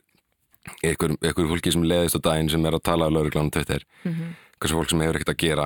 einhver, 0.87 1.13
einhver 1.27 1.49
fólki 1.51 1.73
sem 1.75 1.83
leðist 1.91 2.17
á 2.17 2.21
daginn 2.31 2.49
sem 2.53 2.65
er 2.71 2.77
að 2.79 2.85
tala 2.87 3.11
á 3.11 3.13
lauruglanum 3.13 3.51
Twitter. 3.53 3.83
Mhm. 4.07 4.33
hversu 4.63 4.77
fólk 4.79 4.93
sem 4.93 5.01
hefur 5.03 5.17
ekkert 5.19 5.33
að 5.35 5.41
gera. 5.43 5.65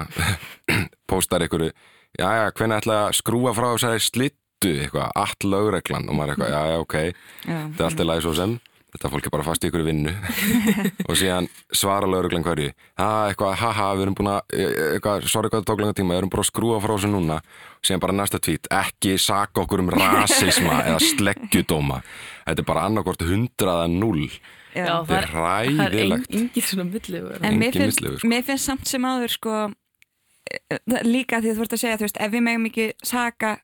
Postar 1.11 1.45
einhverju 1.45 1.69
já, 2.17 2.29
já, 2.33 2.45
hvernig 2.57 2.79
ætla 2.81 2.95
að 3.11 3.17
skrúa 3.21 3.53
frá 3.53 3.69
segja 3.79 4.01
slittu 4.01 4.41
eitthvað, 4.65 5.11
all 5.15 5.51
lauruglan 5.51 6.09
og 6.09 6.17
maður 6.17 6.33
er 6.33 6.35
eitthvað, 6.37 6.55
já, 6.55 6.63
já, 6.73 6.79
ok, 6.81 6.97
Já. 6.97 7.59
þetta 7.69 7.85
er 7.85 7.91
alltaf 7.91 8.07
læg 8.09 8.23
svo 8.25 8.33
sem 8.39 8.57
þetta 8.97 9.11
fólk 9.13 9.27
er 9.29 9.33
bara 9.35 9.45
fast 9.45 9.65
í 9.65 9.69
ykkur 9.69 9.83
vinnu. 9.85 10.13
Og 11.11 11.19
síðan 11.21 11.49
svara 11.77 12.07
lauruglan 12.09 12.45
hverju 12.47 12.71
það 12.97 13.27
eitthvað, 13.29 13.57
haha, 13.61 13.89
við 13.99 14.05
erum 14.07 14.15
búin 14.17 14.31
að 14.33 14.55
e- 14.57 14.69
eitthvað, 14.95 15.27
sorry 15.29 15.51
hvað 15.53 15.61
það 15.61 15.67
tók 15.69 15.83
langa 15.83 15.97
tíma, 15.99 16.15
við 16.15 16.21
erum 16.23 16.31
bara 16.33 16.45
að 16.47 16.49
skrúa 16.49 16.79
frá 16.81 16.95
þessu 16.95 17.11
núna. 17.13 17.37
Og 17.77 17.85
síðan 17.91 18.01
bara 18.07 18.17
næsta 18.17 18.41
tvít, 18.41 18.71
ekki 18.73 19.19
saka 19.21 19.67
okkur 19.67 19.83
um 19.85 19.91
rasisma 19.93 20.79
eða 20.89 21.03
sleggjudóma. 21.05 22.01
Þetta 22.47 22.65
er 22.65 22.69
bara 22.73 22.87
annarkvort 22.89 23.27
hundraða 23.29 23.91
null 23.93 24.31
þetta 24.77 25.17
er 25.21 25.29
það 25.33 25.85
er 25.89 26.03
engin 26.37 26.65
svona 26.65 26.85
milliður 26.89 27.37
En 27.45 27.55
mér 27.61 27.69
Engin 27.73 27.87
finnst, 27.87 28.01
sko. 28.21 28.29
mér 28.29 28.43
finnst 28.45 28.69
samt 28.69 28.89
sem 28.89 29.05
áður 29.09 29.33
sko 29.33 29.55
það- 30.89 31.07
líka 31.09 31.41
því 31.45 31.55
þú 31.57 31.65
ert 31.65 31.77
að 31.77 31.81
segja 31.85 31.97
þú 32.01 32.05
veist, 32.09 32.19
ef 32.21 32.33
við 32.35 32.45
megum 32.49 32.67
ekki 32.69 32.89
saka 33.05 33.55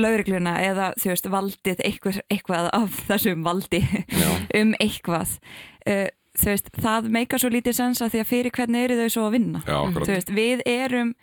laurugluna 0.00 0.56
eða 0.64 0.90
þú 1.00 1.12
veist 1.12 1.30
valdið 1.30 1.82
eitthvað, 1.86 2.20
eitthvað 2.32 2.68
af 2.74 2.98
þessum 3.08 3.46
valdi 3.46 3.82
um 4.60 4.74
eitthvað. 4.82 5.38
Uh, 5.86 6.08
þú 6.38 6.50
veist, 6.50 6.70
það 6.82 7.08
meika 7.14 7.38
svo 7.38 7.52
lítið 7.54 7.78
sens 7.78 8.02
að 8.02 8.14
því 8.16 8.24
að 8.24 8.30
fyrir 8.32 8.56
hvernig 8.58 8.88
eru 8.88 8.98
þau 9.02 9.14
svo 9.16 9.28
að 9.28 9.36
vinna? 9.38 9.62
Já, 9.68 9.78
þú 9.94 10.10
veist, 10.10 10.34
við 10.34 10.64
erum 10.66 11.14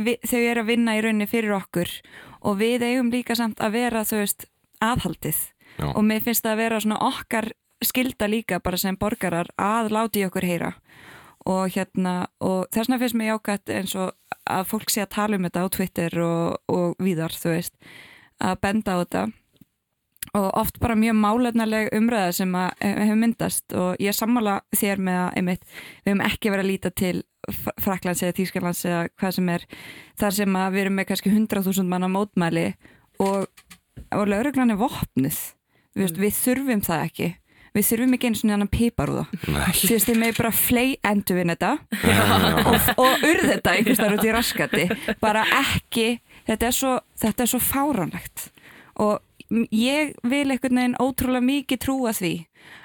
við, 0.00 0.18
þau 0.26 0.40
eru 0.40 0.64
að 0.64 0.70
vinna 0.72 0.96
í 0.98 1.02
rauninni 1.04 1.30
fyrir 1.30 1.56
okkur 1.60 1.96
og 2.42 2.58
við 2.58 2.86
eigum 2.88 3.12
líka 3.12 3.36
samt 3.38 3.62
að 3.62 3.76
vera 3.78 4.06
þú 4.08 4.22
veist, 4.22 4.48
aðhaldið. 4.82 5.42
Já. 5.78 5.88
og 5.88 6.02
mér 6.04 6.20
finnst 6.20 6.44
það 6.44 6.52
að 6.52 6.60
vera 6.60 6.78
svona 6.84 6.98
okkar 7.06 7.46
skilda 7.82 8.28
líka 8.28 8.58
bara 8.62 8.78
sem 8.78 8.96
borgarar 8.98 9.48
að 9.56 9.92
láti 9.94 10.24
okkur 10.26 10.44
heyra 10.46 10.72
og 11.48 11.74
hérna 11.74 12.14
og 12.44 12.66
þess 12.70 12.86
vegna 12.86 12.98
finnst 13.02 13.18
mér 13.18 13.32
jákvæmt 13.32 13.72
eins 13.74 13.94
og 13.98 14.12
að 14.46 14.66
fólk 14.70 14.90
sé 14.92 15.04
að 15.04 15.14
tala 15.16 15.38
um 15.38 15.46
þetta 15.46 15.64
á 15.64 15.74
Twitter 15.76 16.18
og, 16.22 16.58
og 16.70 17.02
víðar, 17.02 17.34
þú 17.34 17.54
veist 17.56 17.74
að 18.42 18.60
benda 18.62 18.98
á 18.98 19.00
þetta. 19.02 19.24
Og 20.38 20.46
oft 20.56 20.78
bara 20.80 20.96
mjög 20.96 21.16
málefnarleg 21.18 21.90
umræða 21.96 22.32
sem 22.36 22.54
að 22.56 22.70
hefur 22.80 23.18
myndast. 23.20 23.64
Og 23.76 24.00
ég 24.00 24.16
sammála 24.16 24.60
þér 24.76 25.02
með 25.02 25.18
að 25.18 25.38
einmitt, 25.40 25.66
við 26.04 26.12
höfum 26.12 26.24
ekki 26.28 26.52
verið 26.52 26.64
að 26.64 26.70
líta 26.70 26.92
til 26.94 27.16
Fraklands 27.82 28.22
eða 28.22 28.36
Tískalands 28.38 28.84
eða 28.86 29.02
hvað 29.18 29.36
sem 29.36 29.50
er 29.50 29.66
þar 30.20 30.36
sem 30.38 30.56
að 30.56 30.76
við 30.76 30.84
erum 30.84 30.98
með 31.00 31.08
kannski 31.10 31.32
100.000 31.34 31.90
manna 31.90 32.08
mótmæli 32.12 32.68
og, 33.22 33.48
og 34.14 34.30
lauruglan 34.30 34.72
er 34.72 34.80
vopnuð. 34.80 35.40
Við, 35.92 36.06
veist, 36.06 36.20
við 36.22 36.38
þurfum 36.38 36.84
það 36.86 37.06
ekki 37.10 37.28
við 37.72 37.88
þurfum 37.88 38.16
ekki 38.16 38.30
einu 38.30 38.40
svona 38.40 38.56
annan 38.58 38.70
piparúða 38.72 39.24
Nei. 39.48 39.72
þú 39.78 39.90
veist, 39.94 40.08
þið 40.08 40.20
með 40.22 40.38
bara 40.38 40.52
flei 40.56 40.86
endur 41.08 41.38
við 41.38 41.52
þetta. 41.54 41.72
Og, 42.72 42.88
og 42.96 43.26
urð 43.28 43.46
þetta 43.48 43.76
einhvers 43.76 44.00
þar 44.02 44.16
út 44.16 44.26
í 44.26 44.32
raskati. 44.36 44.86
Bara 45.22 45.44
ekki, 45.58 46.08
þetta 46.48 46.68
er 46.68 46.76
svo, 46.76 46.94
þetta 47.22 47.44
er 47.46 47.52
svo 47.52 47.62
fáránlegt. 47.64 48.48
Og 49.02 49.20
ég 49.72 50.16
vil 50.28 50.46
einhvern 50.48 50.80
veginn 50.80 50.98
ótrúlega 51.02 51.48
mikið 51.48 51.82
trúa 51.86 52.12
því 52.16 52.34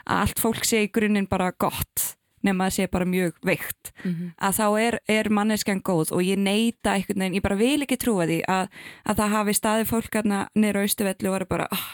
að 0.08 0.22
allt 0.24 0.42
fólk 0.42 0.68
sé 0.68 0.86
í 0.86 0.92
grunninn 0.92 1.30
bara 1.30 1.52
gott 1.60 2.17
nema 2.48 2.68
að 2.68 2.76
sé 2.78 2.88
bara 2.92 3.08
mjög 3.10 3.38
veikt. 3.46 3.92
Að 4.40 4.58
þá 4.58 4.66
er, 4.82 5.00
er 5.12 5.30
manneskjan 5.34 5.84
góð 5.86 6.14
og 6.16 6.24
ég 6.26 6.40
neita 6.42 6.96
einhvern 6.96 7.24
veginn, 7.24 7.38
ég 7.40 7.46
bara 7.46 7.60
vil 7.60 7.86
ekki 7.86 8.00
trúa 8.02 8.28
því 8.30 8.40
að, 8.48 8.70
að 9.06 9.22
það 9.22 9.36
hafi 9.36 9.58
staði 9.58 9.88
fólk 9.90 10.20
hérna 10.20 10.44
nýra 10.56 10.82
á 10.82 10.86
Austuvelli 10.88 11.32
og 11.32 11.36
var 11.38 11.48
bara 11.52 11.68
oh, 11.76 11.88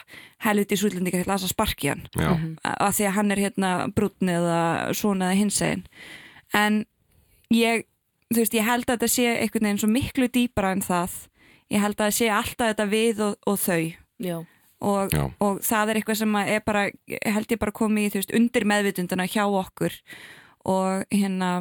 helviti 0.46 0.80
sútlendingar 0.80 1.24
hérna 1.24 1.40
að 1.40 1.54
sparki 1.54 1.92
hann. 1.92 2.06
Já, 2.16 2.32
að 2.78 3.00
því 3.00 3.10
að 3.10 3.18
hann 3.18 3.34
er 3.36 3.44
hérna 3.48 3.74
brúnn 3.96 4.36
eða 4.38 4.62
svona 4.98 5.32
eða 5.32 5.42
hinsegin. 5.42 5.86
En 6.54 6.84
ég 7.54 7.88
þú 8.34 8.42
veist, 8.42 8.58
ég 8.58 8.68
held 8.68 8.88
að 8.88 8.96
þetta 8.96 9.12
sé 9.12 9.28
einhvern 9.36 9.68
veginn 9.68 9.84
svo 9.84 9.92
miklu 9.92 10.30
dýpara 10.34 10.74
en 10.76 10.84
það. 10.86 11.20
Ég 11.74 11.84
held 11.84 11.98
að 11.98 12.08
það 12.08 12.18
sé 12.18 12.30
alltaf 12.34 12.74
þetta 12.74 12.90
við 12.90 13.24
og, 13.26 13.38
og 13.50 13.60
þau. 13.62 13.84
Já, 14.24 14.38
og, 14.84 15.16
og 15.44 15.60
það 15.64 15.92
er 15.92 16.00
eitthvað 16.00 16.20
sem 16.22 16.38
að 16.38 16.54
er 16.54 16.64
bara, 16.66 16.86
held 17.36 17.54
ég 17.54 17.62
bara 17.62 17.76
komið 17.76 18.08
í 18.08 18.14
veist, 18.18 18.34
undir 18.36 18.68
meðvitunduna 18.70 19.28
hjá 19.30 19.44
okkur 19.48 19.96
og 20.70 21.04
hérna 21.12 21.56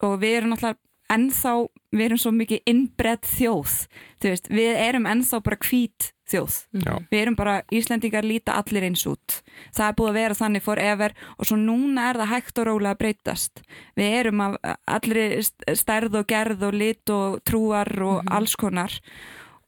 og 0.00 0.16
við 0.22 0.38
erum 0.38 0.54
náttúrulega 0.54 0.80
ennþá 1.10 1.52
við 1.90 2.06
erum 2.06 2.20
svo 2.22 2.32
mikið 2.34 2.70
innbredd 2.70 3.26
þjóð. 3.26 3.76
Veist, 4.22 4.48
við 4.52 4.78
erum 4.78 5.08
ennþá 5.10 5.40
bara 5.42 5.58
hvít 5.66 6.10
þjóð. 6.30 6.56
Já, 6.84 6.92
við 7.10 7.22
erum 7.24 7.36
bara, 7.38 7.56
Íslendingar 7.74 8.26
líta 8.26 8.54
allir 8.60 8.86
eins 8.86 9.02
út. 9.10 9.40
Það 9.74 9.86
er 9.88 9.96
búið 9.98 10.10
að 10.12 10.18
vera 10.20 10.38
þannig 10.38 10.64
forever 10.64 11.14
og 11.36 11.48
svo 11.50 11.58
núna 11.58 12.08
er 12.10 12.20
það 12.20 12.32
hægt 12.34 12.62
og 12.62 12.68
rólega 12.68 12.94
að 12.94 13.00
breytast. 13.02 13.62
Við 13.98 14.16
erum 14.20 14.44
af 14.46 14.58
allir 14.98 15.36
stærð 15.82 16.20
og 16.22 16.28
gerð 16.30 16.66
og 16.68 16.76
lit 16.78 17.14
og 17.14 17.40
trúar 17.46 17.90
og 18.06 18.20
alls 18.30 18.54
konar. 18.60 18.94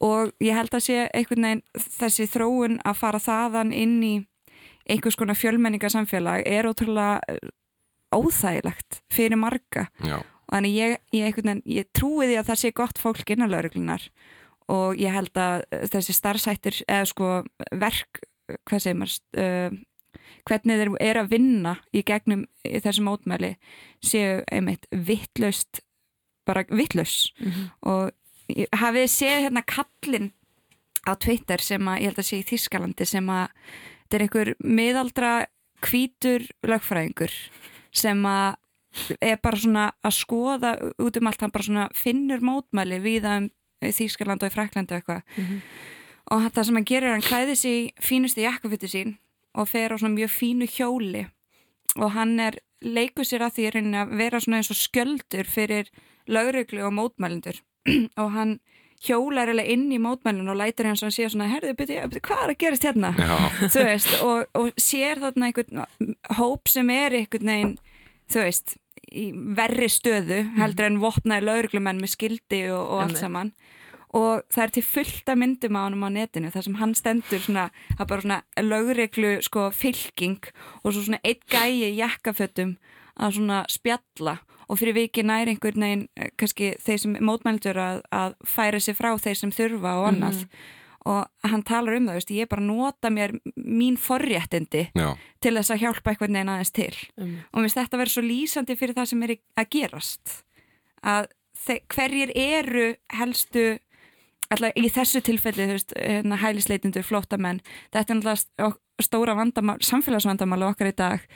Og 0.02 0.30
ég 0.42 0.56
held 0.58 0.74
að 0.74 0.86
sé 0.86 1.08
einhvern 1.10 1.48
veginn 1.48 1.88
þessi 1.98 2.28
þróun 2.30 2.78
að 2.86 3.00
fara 3.02 3.22
þaðan 3.22 3.74
inn 3.74 3.98
í 4.02 4.14
einhvers 4.90 5.18
konar 5.18 5.38
fjölmenningarsamfélag 5.38 6.42
er 6.46 6.66
ótrúlega 6.66 7.20
óþægilegt 8.16 9.00
fyrir 9.12 9.36
marga. 9.40 9.86
Já, 10.04 10.18
og 10.20 10.54
þannig 10.56 10.74
ég, 10.76 10.96
ég, 11.16 11.36
veginn, 11.38 11.62
ég 11.66 11.88
trúi 11.96 12.26
því 12.28 12.36
að 12.40 12.50
það 12.50 12.60
sé 12.62 12.72
gott 12.76 12.98
fólk 13.00 13.30
innan 13.34 13.50
lauruglunar 13.52 14.08
og 14.72 14.98
ég 15.00 15.12
held 15.14 15.36
að 15.40 15.64
eh, 15.72 15.86
þessi 15.92 16.14
starfsættir 16.16 16.82
eða 16.86 17.08
sko 17.10 17.30
verk 17.80 18.20
hvað 18.68 18.82
segir 18.84 18.98
maður 19.00 19.16
uh, 19.40 19.78
hvernig 20.48 20.78
þeir 20.80 20.90
eru 21.00 21.20
að 21.22 21.30
vinna 21.32 21.72
í 21.94 22.02
gegnum 22.04 22.42
í 22.68 22.80
þessu 22.84 23.04
mótmæli 23.06 23.54
séu 24.04 24.42
einmitt 24.52 24.84
vittlaust 24.92 25.80
bara 26.46 26.64
vittlaus 26.68 27.30
og 27.86 28.10
ég- 28.52 28.68
hafið 28.76 29.06
þið 29.06 29.12
séð 29.14 29.38
hérna 29.46 29.62
kallinn 29.64 30.30
á 31.08 31.12
Twitter 31.16 31.62
sem 31.64 31.88
að 31.88 32.02
ég 32.02 32.10
held 32.12 32.20
að 32.22 32.28
sé 32.28 32.40
í 32.42 32.46
Þískalandi 32.50 33.06
sem 33.08 33.30
að 33.32 33.48
þetta 34.02 34.18
er 34.18 34.24
einhver 34.26 34.52
miðaldra 34.62 35.32
hvítur 35.82 36.44
lögfræðingur 36.66 37.32
sem 37.92 38.26
að 38.26 38.58
er 39.24 39.38
bara 39.42 39.58
svona 39.58 39.86
að 40.04 40.14
skoða 40.18 40.72
út 41.00 41.16
um 41.16 41.28
allt, 41.28 41.40
hann 41.40 41.52
bara 41.54 41.66
svona 41.66 41.88
finnur 41.96 42.44
mótmæli 42.44 43.00
viða 43.02 43.38
um 43.40 43.50
Þýskaland 43.82 44.44
og 44.44 44.52
í 44.52 44.54
Fræklandi 44.54 44.94
og 44.94 45.00
eitthvað. 45.00 45.22
Og 46.30 46.44
það 46.54 46.66
sem 46.68 46.76
hann 46.78 46.86
gerir, 46.86 47.08
er 47.08 47.16
hann 47.16 47.24
klæði 47.26 47.56
sig 47.58 47.78
í 47.78 47.88
fínustu 47.98 48.44
jakkafutti 48.44 48.90
sín 48.90 49.16
og 49.58 49.68
fer 49.68 49.90
á 49.90 49.96
svona 49.98 50.14
mjög 50.14 50.30
fínu 50.30 50.68
hjóli. 50.70 51.24
Og 51.98 52.12
hann 52.14 52.38
er 52.40 52.60
leikur 52.80 53.26
sér 53.26 53.46
að 53.46 53.58
því 53.58 53.66
að 53.72 54.14
vera 54.20 54.40
svona 54.40 54.60
eins 54.60 54.70
og 54.70 54.78
skjöldur 54.78 55.50
fyrir 55.50 55.90
lögreglu 56.30 56.84
og 56.86 56.94
mótmælindur 56.94 57.58
og 58.22 58.30
hann 58.36 58.60
hjólar 59.02 59.50
eða 59.52 59.64
inn 59.74 59.88
í 59.94 59.98
mótmælinu 60.02 60.52
og 60.52 60.60
lætur 60.60 60.88
hans 60.90 61.02
að 61.02 61.14
sé 61.16 61.28
svona, 61.32 61.48
herðu, 61.50 61.74
byrju, 61.78 62.04
byrju, 62.12 62.22
hvað 62.28 62.44
er 62.44 62.52
að 62.52 62.60
gerast 62.62 62.86
hérna? 62.86 63.10
já, 63.18 63.34
þú 63.74 63.86
veist, 63.88 64.14
og, 64.26 64.60
og 64.60 64.80
sér 64.80 65.22
þarna 65.22 65.48
einhvern 65.48 65.84
hóp 66.38 66.70
sem 66.70 66.94
er 66.94 67.18
einhvern 67.18 67.52
veginn, 67.52 67.76
þú 68.32 68.46
veist 68.46 68.76
í 69.12 69.28
verri 69.58 69.88
stöðu, 69.92 70.40
heldur 70.56 70.88
en 70.88 71.00
vopnaði 71.02 71.48
lauruglumenn 71.48 72.00
með 72.00 72.14
skildi 72.14 72.64
og, 72.72 72.82
og 72.82 73.04
allt 73.06 73.20
saman. 73.20 73.52
Og 74.12 74.42
það 74.52 74.64
er 74.66 74.72
til 74.76 74.84
fullta 74.84 75.34
myndum 75.40 75.76
á 75.80 75.84
honum 75.86 76.04
á 76.04 76.10
netinu 76.12 76.50
þar 76.52 76.66
sem 76.66 76.74
hann 76.76 76.92
stendur 76.96 77.40
svona, 77.40 77.68
það 77.94 78.02
er 78.04 78.10
bara 78.10 78.24
svona 78.26 78.40
lauruglu 78.60 79.30
sko 79.44 79.68
fylking 79.72 80.50
og 80.82 80.92
svo 80.92 81.06
svona 81.06 81.20
eitt 81.24 81.46
gæi 81.48 81.88
í 81.88 81.94
jakkafötum 81.96 82.74
að 83.16 83.38
svona 83.38 83.62
spjalla 83.72 84.36
og 84.72 84.80
fyrir 84.80 84.96
viki 84.96 85.24
nær 85.26 85.50
einhvern 85.50 85.84
veginn 85.84 86.04
eh, 86.16 86.30
kannski 86.40 86.72
þeir 86.80 87.00
sem 87.02 87.18
mótmældur 87.20 87.80
að, 87.80 87.98
að 88.14 88.38
færa 88.48 88.80
sig 88.80 88.96
frá 88.96 89.10
þeir 89.20 89.36
sem 89.42 89.52
þurfa 89.52 89.98
og 90.00 90.08
annað. 90.12 90.46
Og 91.12 91.50
hann 91.50 91.64
talar 91.66 91.96
um 91.98 92.04
það, 92.06 92.18
veist, 92.20 92.30
ég 92.30 92.48
bara 92.48 92.62
nota 92.62 93.10
mér 93.10 93.32
mín 93.58 93.96
forréttindi 93.98 94.84
já, 94.94 95.08
til 95.42 95.56
þess 95.56 95.72
að 95.74 95.80
hjálpa 95.82 96.12
einhvern 96.12 96.36
veginn 96.38 96.52
aðeins 96.52 96.74
til. 96.78 96.92
Um. 97.18 97.32
og 97.50 97.58
mér 97.58 97.66
finnst 97.66 97.80
þetta 97.80 98.00
verið 98.00 98.14
svo 98.14 98.22
lýsandi 98.22 98.76
fyrir 98.78 98.98
það 98.98 99.08
sem 99.10 99.24
er 99.26 99.32
að 99.34 99.72
gerast. 99.74 100.36
Að 101.02 101.32
hverjir 101.90 102.30
eru 102.38 102.86
helstu 103.18 103.64
alltaf 104.52 104.78
í 104.78 104.92
þessu 104.94 105.22
tilfelli 105.26 105.66
þú 105.66 105.74
veist, 105.74 105.96
hérna, 105.98 106.38
hælisleitindur, 106.38 107.06
flóttamenn. 107.08 107.62
Þetta 107.90 108.14
er 108.14 108.22
alltaf 108.22 108.78
stóra 109.02 109.34
vandamál 109.34 109.80
samfélagsvandamála 109.82 110.70
okkar 110.70 110.92
í 110.92 110.96
dag 110.96 111.26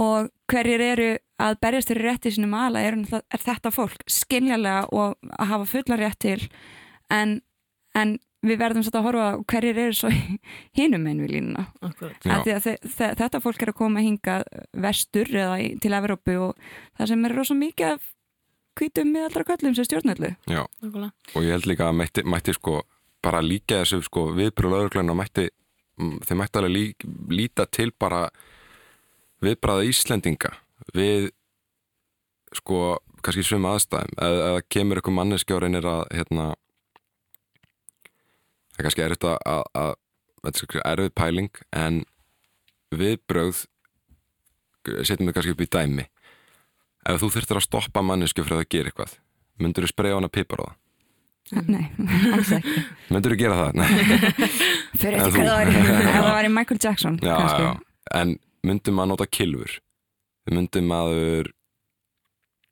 og 0.00 0.30
hverjir 0.50 0.82
eru 0.84 1.10
að 1.40 1.58
berjast 1.62 1.92
fyrir 1.92 2.08
rétti 2.10 2.32
sinum 2.34 2.56
ala 2.56 2.82
er, 2.84 2.96
er 3.00 3.44
þetta 3.44 3.72
fólk 3.74 4.02
skiljalega 4.10 4.88
og 4.92 5.16
að 5.36 5.52
hafa 5.52 5.68
fulla 5.68 6.00
rétt 6.00 6.20
til. 6.24 6.40
En, 7.12 7.40
en 7.96 8.16
við 8.46 8.60
verðum 8.60 8.84
svolítið 8.84 9.00
að 9.00 9.06
horfa 9.08 9.26
hverjir 9.52 9.80
eru 9.84 9.96
svo 9.96 10.12
hinum 10.78 11.08
einn 11.10 11.24
við 11.24 11.34
línuna. 11.36 11.66
Að 11.82 12.48
þetta 12.94 13.42
fólk 13.44 13.64
er 13.64 13.72
að 13.72 13.80
koma 13.82 14.04
hinga 14.04 14.40
vestur 14.72 15.28
eða 15.32 15.60
í, 15.60 15.74
til 15.82 15.92
Evrópu 15.96 16.38
og 16.48 16.72
það 16.98 17.12
sem 17.12 17.28
er 17.28 17.36
rosa 17.36 17.58
mikið 17.58 17.94
af 17.96 18.08
hvítum 18.80 19.12
miðaldra 19.12 19.44
köllum 19.48 19.74
sem 19.76 19.84
stjórnöldu 19.84 20.30
já. 20.48 20.62
Nákvæmlega. 20.80 21.10
og 21.34 21.42
ég 21.42 21.50
held 21.56 21.66
líka 21.66 21.88
að 21.90 21.96
mætti, 21.98 22.22
mætti 22.24 22.54
sko 22.56 22.82
bara 23.20 23.42
líka 23.44 23.82
þessu 23.82 24.00
sko 24.06 24.30
viðbröð 24.36 24.76
lögregluna 24.76 25.16
mætti, 25.18 25.48
mm, 25.98 26.20
þeir 26.24 26.38
mætti 26.40 26.60
alveg 26.60 26.72
lí, 26.72 26.84
líta 27.28 27.66
til 27.66 27.92
bara 27.92 28.28
viðbræða 29.44 29.86
Íslendinga 29.88 30.50
við 30.96 31.30
sko 32.56 32.80
kannski 33.24 33.44
svöma 33.46 33.74
aðstæðum 33.76 34.16
eða, 34.16 34.46
eða 34.50 34.62
kemur 34.72 35.00
ykkur 35.00 35.14
manneski 35.16 35.54
og 35.54 35.62
reynir 35.64 35.86
að 35.86 36.02
hérna 36.16 36.46
það 38.70 38.80
er 38.80 38.86
kannski 38.86 39.04
erfitt 39.04 39.26
að, 39.28 39.36
að, 39.44 39.64
að 39.82 39.92
þetta 40.48 40.80
er 40.80 40.86
erfið 40.94 41.14
pæling 41.20 41.60
en 41.76 42.00
viðbröð 42.96 43.64
setjum 45.04 45.28
við 45.28 45.36
kannski 45.36 45.54
upp 45.54 45.64
í 45.64 45.70
dæmi 45.76 46.06
ef 47.10 47.20
þú 47.22 47.32
þurftir 47.36 47.60
að 47.60 47.66
stoppa 47.68 48.02
mannesku 48.04 48.44
fyrir 48.44 48.62
að 48.64 48.70
gera 48.72 48.90
eitthvað 48.92 49.18
myndur 49.60 49.86
þú 49.86 49.92
spreja 49.92 50.16
hana 50.20 50.32
pipar 50.32 50.64
á 50.64 50.66
það 50.68 50.78
Nei, 51.66 51.88
alls 52.30 52.50
ekki 52.54 52.72
Myndur 53.10 53.32
þú 53.34 53.38
gera 53.40 53.56
það? 53.58 53.78
Nei. 53.80 53.88
Fyrir 55.00 55.16
eftir 55.18 55.40
hvað 55.40 55.48
það 55.50 55.70
ef 55.72 56.12
það 56.14 56.28
væri 56.36 56.50
Michael 56.54 56.78
Jackson 56.84 57.16
Já, 57.24 57.32
kannski. 57.40 57.64
já, 57.64 57.72
en 58.20 58.34
myndum 58.66 58.94
maður 58.98 59.12
nota 59.14 59.26
kilfur 59.26 59.78
myndum 60.50 60.86
maður 60.90 61.50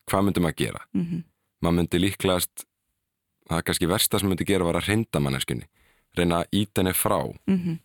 hvað 0.08 0.24
myndum 0.28 0.42
maður 0.46 0.56
gera? 0.62 0.80
Mhm. 0.94 1.22
maður 1.62 1.76
myndi 1.78 1.98
líklegast 2.02 2.64
það 3.48 3.58
er 3.58 3.62
kannski 3.68 3.88
versta 3.88 4.18
sem 4.20 4.28
myndi 4.30 4.46
gera 4.46 4.64
var 4.68 4.74
að 4.80 4.88
reynda 4.88 5.20
manneskunni 5.20 5.66
reyna 6.16 6.42
að 6.42 6.48
íta 6.62 6.82
henni 6.82 6.94
frá 6.96 7.18
Mhm. 7.46 7.78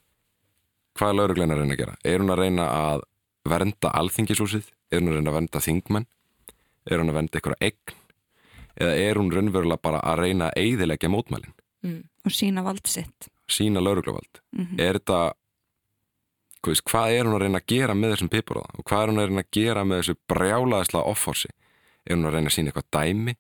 hvað 0.96 1.10
er 1.10 1.18
laurugleina 1.20 1.54
að 1.56 1.60
reyna 1.64 1.74
að 1.74 1.78
gera? 1.82 1.96
Er 2.06 2.20
hún 2.20 2.30
að 2.34 2.38
reyna 2.44 2.66
að 2.70 3.02
vernda 3.46 3.90
alþingishúsið? 4.00 4.66
Er 4.92 5.00
hún 5.02 5.10
að 5.10 5.16
reyna 5.18 5.32
að 5.32 5.38
vernda 5.40 5.60
þingmenn? 5.60 6.06
Er 6.86 6.98
hún 7.00 7.10
að 7.10 7.14
vernda 7.18 7.40
einhverja 7.40 7.62
eign? 7.62 7.96
Eða 8.78 8.94
er 8.98 9.16
hún 9.16 9.32
raunverulega 9.32 9.82
bara 9.82 10.00
að 10.02 10.20
reyna 10.20 10.50
að 10.50 10.58
eyðilegja 10.64 11.10
mótmælin? 11.10 11.54
og 12.26 12.32
sína 12.32 12.64
vald 12.64 12.86
sitt 12.88 13.28
Sína 13.50 13.82
lauruglevald? 13.84 14.40
Mhm. 14.56 14.80
er 14.80 14.94
þetta 15.00 15.34
veist, 16.72 16.86
hvað 16.88 17.16
er 17.18 17.28
hún 17.28 17.36
að 17.36 17.44
reyna 17.44 17.60
að 17.60 17.72
gera 17.74 17.96
með 17.98 18.14
þessum 18.14 18.30
piparóða? 18.32 18.78
Og 18.78 18.86
hvað 18.88 19.02
er 19.02 19.12
hún 19.12 19.20
að 19.22 19.28
reyna 19.30 19.44
að 19.44 19.52
gera 19.58 19.84
með 19.88 20.00
þessu 20.02 20.16
brjálaðislega 20.32 21.12
offorsi? 21.12 21.52
Er 22.06 22.16
hún 22.16 22.28
að 22.30 22.38
reyna 22.38 22.52
að 22.52 22.56
sína 22.56 22.72
eitthvað 22.72 22.90
dæmi? 22.96 23.36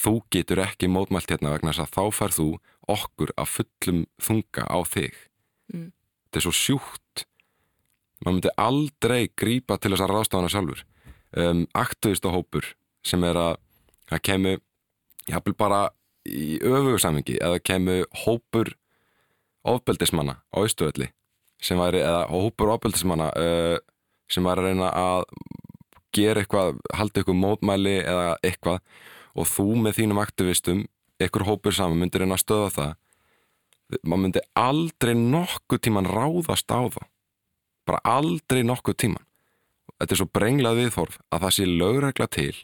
Þú 0.00 0.12
getur 0.34 0.62
ekki 0.62 0.90
mótmælt 0.90 1.32
hérna 1.32 1.54
vegna 1.54 1.72
þess 1.72 1.84
að 1.86 1.94
þá 1.96 2.18
fær 2.18 2.34
þú 2.36 2.46
okkur 2.90 3.32
að 3.40 3.52
fullum 3.54 4.02
þunga 4.22 4.66
á 4.68 4.78
þig. 4.86 5.16
Mm. 5.70 5.90
þetta 6.26 6.40
er 6.40 6.44
svo 6.46 6.54
sjúkt. 6.54 7.24
Maður 8.20 8.36
myndi 8.36 8.52
aldrei 8.60 9.20
grípa 9.38 9.78
til 9.78 9.94
þess 9.94 10.04
að 10.04 10.12
ráðstafana 10.14 10.52
sjálfur. 10.52 10.84
Um, 11.30 11.64
aktivista 11.78 12.32
hópur 12.34 12.74
sem 13.06 13.22
er 13.24 13.38
að 13.38 13.54
það 14.10 14.24
kemur 14.26 14.60
jafnvel 15.30 15.54
bara 15.56 15.80
í 16.26 16.58
öfugusamingi 16.58 17.38
eða 17.40 17.62
kemur 17.62 18.04
hópur 18.24 18.74
ofbeldismanna 19.64 20.40
á 20.50 20.58
Ístuvelli 20.66 21.10
sem 21.60 21.80
væri, 21.80 22.00
eða 22.04 22.24
hópur 22.30 22.74
ofbeldismanna 22.76 23.30
uh, 23.36 23.76
sem 24.30 24.46
væri 24.46 24.62
að 24.62 24.68
reyna 24.70 24.90
að 24.96 25.24
gera 26.16 26.42
eitthvað, 26.42 26.80
halda 26.96 27.20
eitthvað 27.20 27.38
mótmæli 27.38 27.98
eða 28.00 28.34
eitthvað. 28.46 28.80
Og 29.38 29.46
þú 29.46 29.68
með 29.84 30.00
þínum 30.00 30.20
aktivistum, 30.22 30.82
eitthvað 31.20 31.52
hópur 31.52 31.76
saman 31.76 32.00
myndir 32.00 32.24
reyna 32.24 32.38
að 32.38 32.44
stöða 32.44 32.74
það. 32.78 32.96
Maður 34.02 34.22
myndi 34.24 34.42
aldrei 34.58 35.14
nokkuð 35.18 35.82
tíman 35.86 36.08
ráðast 36.10 36.70
á 36.70 36.82
það 36.90 37.06
bara 37.90 38.00
aldrei 38.18 38.62
nokkuð 38.66 38.98
tíman 39.04 39.26
þetta 40.00 40.14
er 40.14 40.20
svo 40.20 40.28
brenglað 40.32 40.80
viðhorf 40.80 41.18
að 41.30 41.44
það 41.44 41.56
sé 41.56 41.66
lögregla 41.68 42.28
til 42.32 42.54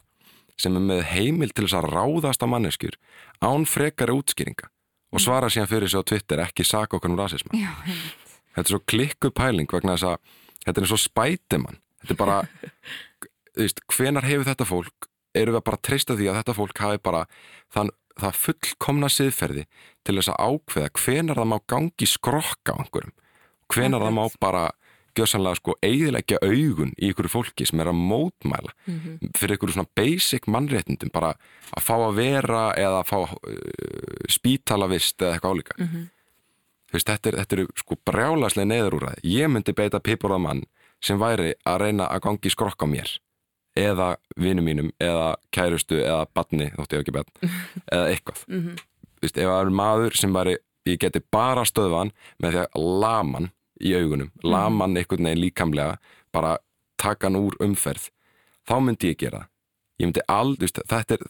sem 0.56 0.76
er 0.78 0.84
með 0.84 1.02
heimil 1.10 1.50
til 1.52 1.66
þess 1.66 1.78
að 1.80 1.90
ráðast 1.92 2.44
á 2.44 2.46
manneskjur 2.48 2.96
án 3.44 3.66
frekari 3.68 4.14
útskýringa 4.16 4.70
og 5.12 5.22
svara 5.22 5.50
síðan 5.52 5.70
fyrir 5.70 5.92
sig 5.92 6.00
á 6.00 6.08
Twitter 6.08 6.42
ekki 6.46 6.64
saka 6.66 6.98
okkur 6.98 7.12
um 7.12 7.18
rasisma. 7.20 7.52
Já. 7.56 7.72
Þetta 8.56 8.66
er 8.66 8.72
svo 8.74 8.82
klikku 8.88 9.32
pæling 9.36 9.70
vegna 9.70 9.96
þess 9.96 10.10
að 10.14 10.40
þetta 10.66 10.82
er 10.82 10.90
svo 10.90 11.00
spætimann 11.00 11.78
þetta 12.02 12.16
er 12.16 12.20
bara 12.22 12.40
þú 13.56 13.66
veist, 13.66 13.84
hvenar 13.92 14.26
hefur 14.28 14.48
þetta 14.50 14.68
fólk 14.68 15.10
eru 15.36 15.52
við 15.52 15.60
að 15.60 15.68
bara 15.68 15.84
treysta 15.84 16.16
því 16.16 16.30
að 16.30 16.40
þetta 16.40 16.56
fólk 16.56 16.82
hafi 16.82 17.02
bara 17.04 17.22
þann, 17.74 17.92
það 18.16 18.40
fullkomna 18.46 19.12
siðferði 19.12 19.66
til 20.06 20.16
þess 20.18 20.32
að 20.32 20.40
ákveða 20.48 20.92
hvenar 21.02 21.40
það 21.40 21.52
má 21.52 21.58
gangi 21.68 22.08
skrokka 22.08 22.76
á 22.76 22.80
einhverjum? 22.80 23.14
Hvenar 23.72 24.04
það 24.06 24.16
má 24.16 24.24
bara 24.40 24.64
gjössanlega 25.16 25.58
sko 25.58 25.76
eigðilegja 25.84 26.40
augun 26.44 26.92
í 27.00 27.10
ykkur 27.10 27.28
fólki 27.32 27.66
sem 27.68 27.80
er 27.80 27.88
að 27.88 28.00
mótmæla 28.00 28.72
fyrir 29.36 29.56
ykkur 29.56 29.72
svona 29.72 29.88
basic 29.96 30.48
mannréttindum 30.52 31.12
bara 31.14 31.32
að 31.72 31.86
fá 31.86 31.94
að 31.96 32.18
vera 32.20 32.64
eða 32.76 33.00
að 33.00 33.08
fá 33.08 33.18
uh, 33.24 34.26
spítalavist 34.28 35.22
eða 35.22 35.38
eitthvað 35.38 35.56
álíka. 35.56 35.78
Þú 35.80 36.04
veist, 36.92 37.08
þetta, 37.10 37.32
er, 37.32 37.38
eru 37.56 37.66
sko 37.78 37.98
brjálaslega 38.06 38.68
neðurúræði. 38.70 39.22
Ég 39.26 39.50
myndi 39.52 39.74
beita 39.76 40.00
pipurða 40.00 40.38
mann 40.42 40.64
sem 41.02 41.18
væri 41.20 41.54
að 41.66 41.80
reyna 41.84 42.08
að 42.10 42.22
gangi 42.28 42.52
skrokk 42.52 42.82
á 42.82 42.86
mér 42.88 43.16
eða 43.76 44.14
vinum 44.40 44.64
mínum 44.64 44.92
eða 45.02 45.34
kærustu 45.52 45.98
eða 46.00 46.24
badni, 46.32 46.70
þótti 46.76 46.96
ég 46.96 47.02
ekki 47.04 47.16
badn 47.16 47.50
eða 47.94 48.06
eitthvað. 48.12 48.44
Mhm. 48.48 48.78
Þú 49.16 49.24
veist, 49.26 49.40
ef 49.40 49.48
það 49.50 49.60
er 49.60 49.74
maður 49.80 50.16
sem 50.20 50.32
væri, 50.36 50.56
ég 50.86 51.00
geti 51.02 51.22
bara 51.32 51.64
stöðvan 51.66 52.12
með 52.42 52.54
því 52.54 52.62
að 52.62 52.88
laman 53.02 53.50
í 53.80 53.92
augunum, 53.96 54.30
laman 54.44 54.96
einhvern 54.96 55.28
veginn 55.28 55.42
líkamlega, 55.42 55.98
bara 56.32 56.56
taka 57.00 57.28
hann 57.28 57.38
úr 57.40 57.56
umferð, 57.64 58.10
þá 58.68 58.76
myndi 58.84 59.12
ég 59.12 59.20
gera 59.20 59.42
það. 59.44 59.52
Ég 59.96 60.10
myndi 60.10 60.24
aldrei, 60.28 60.68
þetta 60.76 61.16
er, 61.16 61.22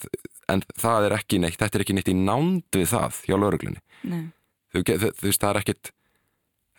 en 0.50 0.62
það 0.74 1.06
er 1.06 1.14
ekki 1.20 1.38
neitt, 1.42 1.58
þetta 1.60 1.78
er 1.78 1.84
ekki 1.84 1.94
neitt 1.94 2.10
í 2.10 2.16
nánd 2.18 2.64
við 2.74 2.88
það 2.90 3.20
hjá 3.28 3.36
lauruglunni 3.38 3.82
Nei. 4.06 4.24
Þú, 4.82 5.12
veist, 5.22 5.40
það 5.42 5.50
er 5.50 5.60
ekkit 5.62 5.92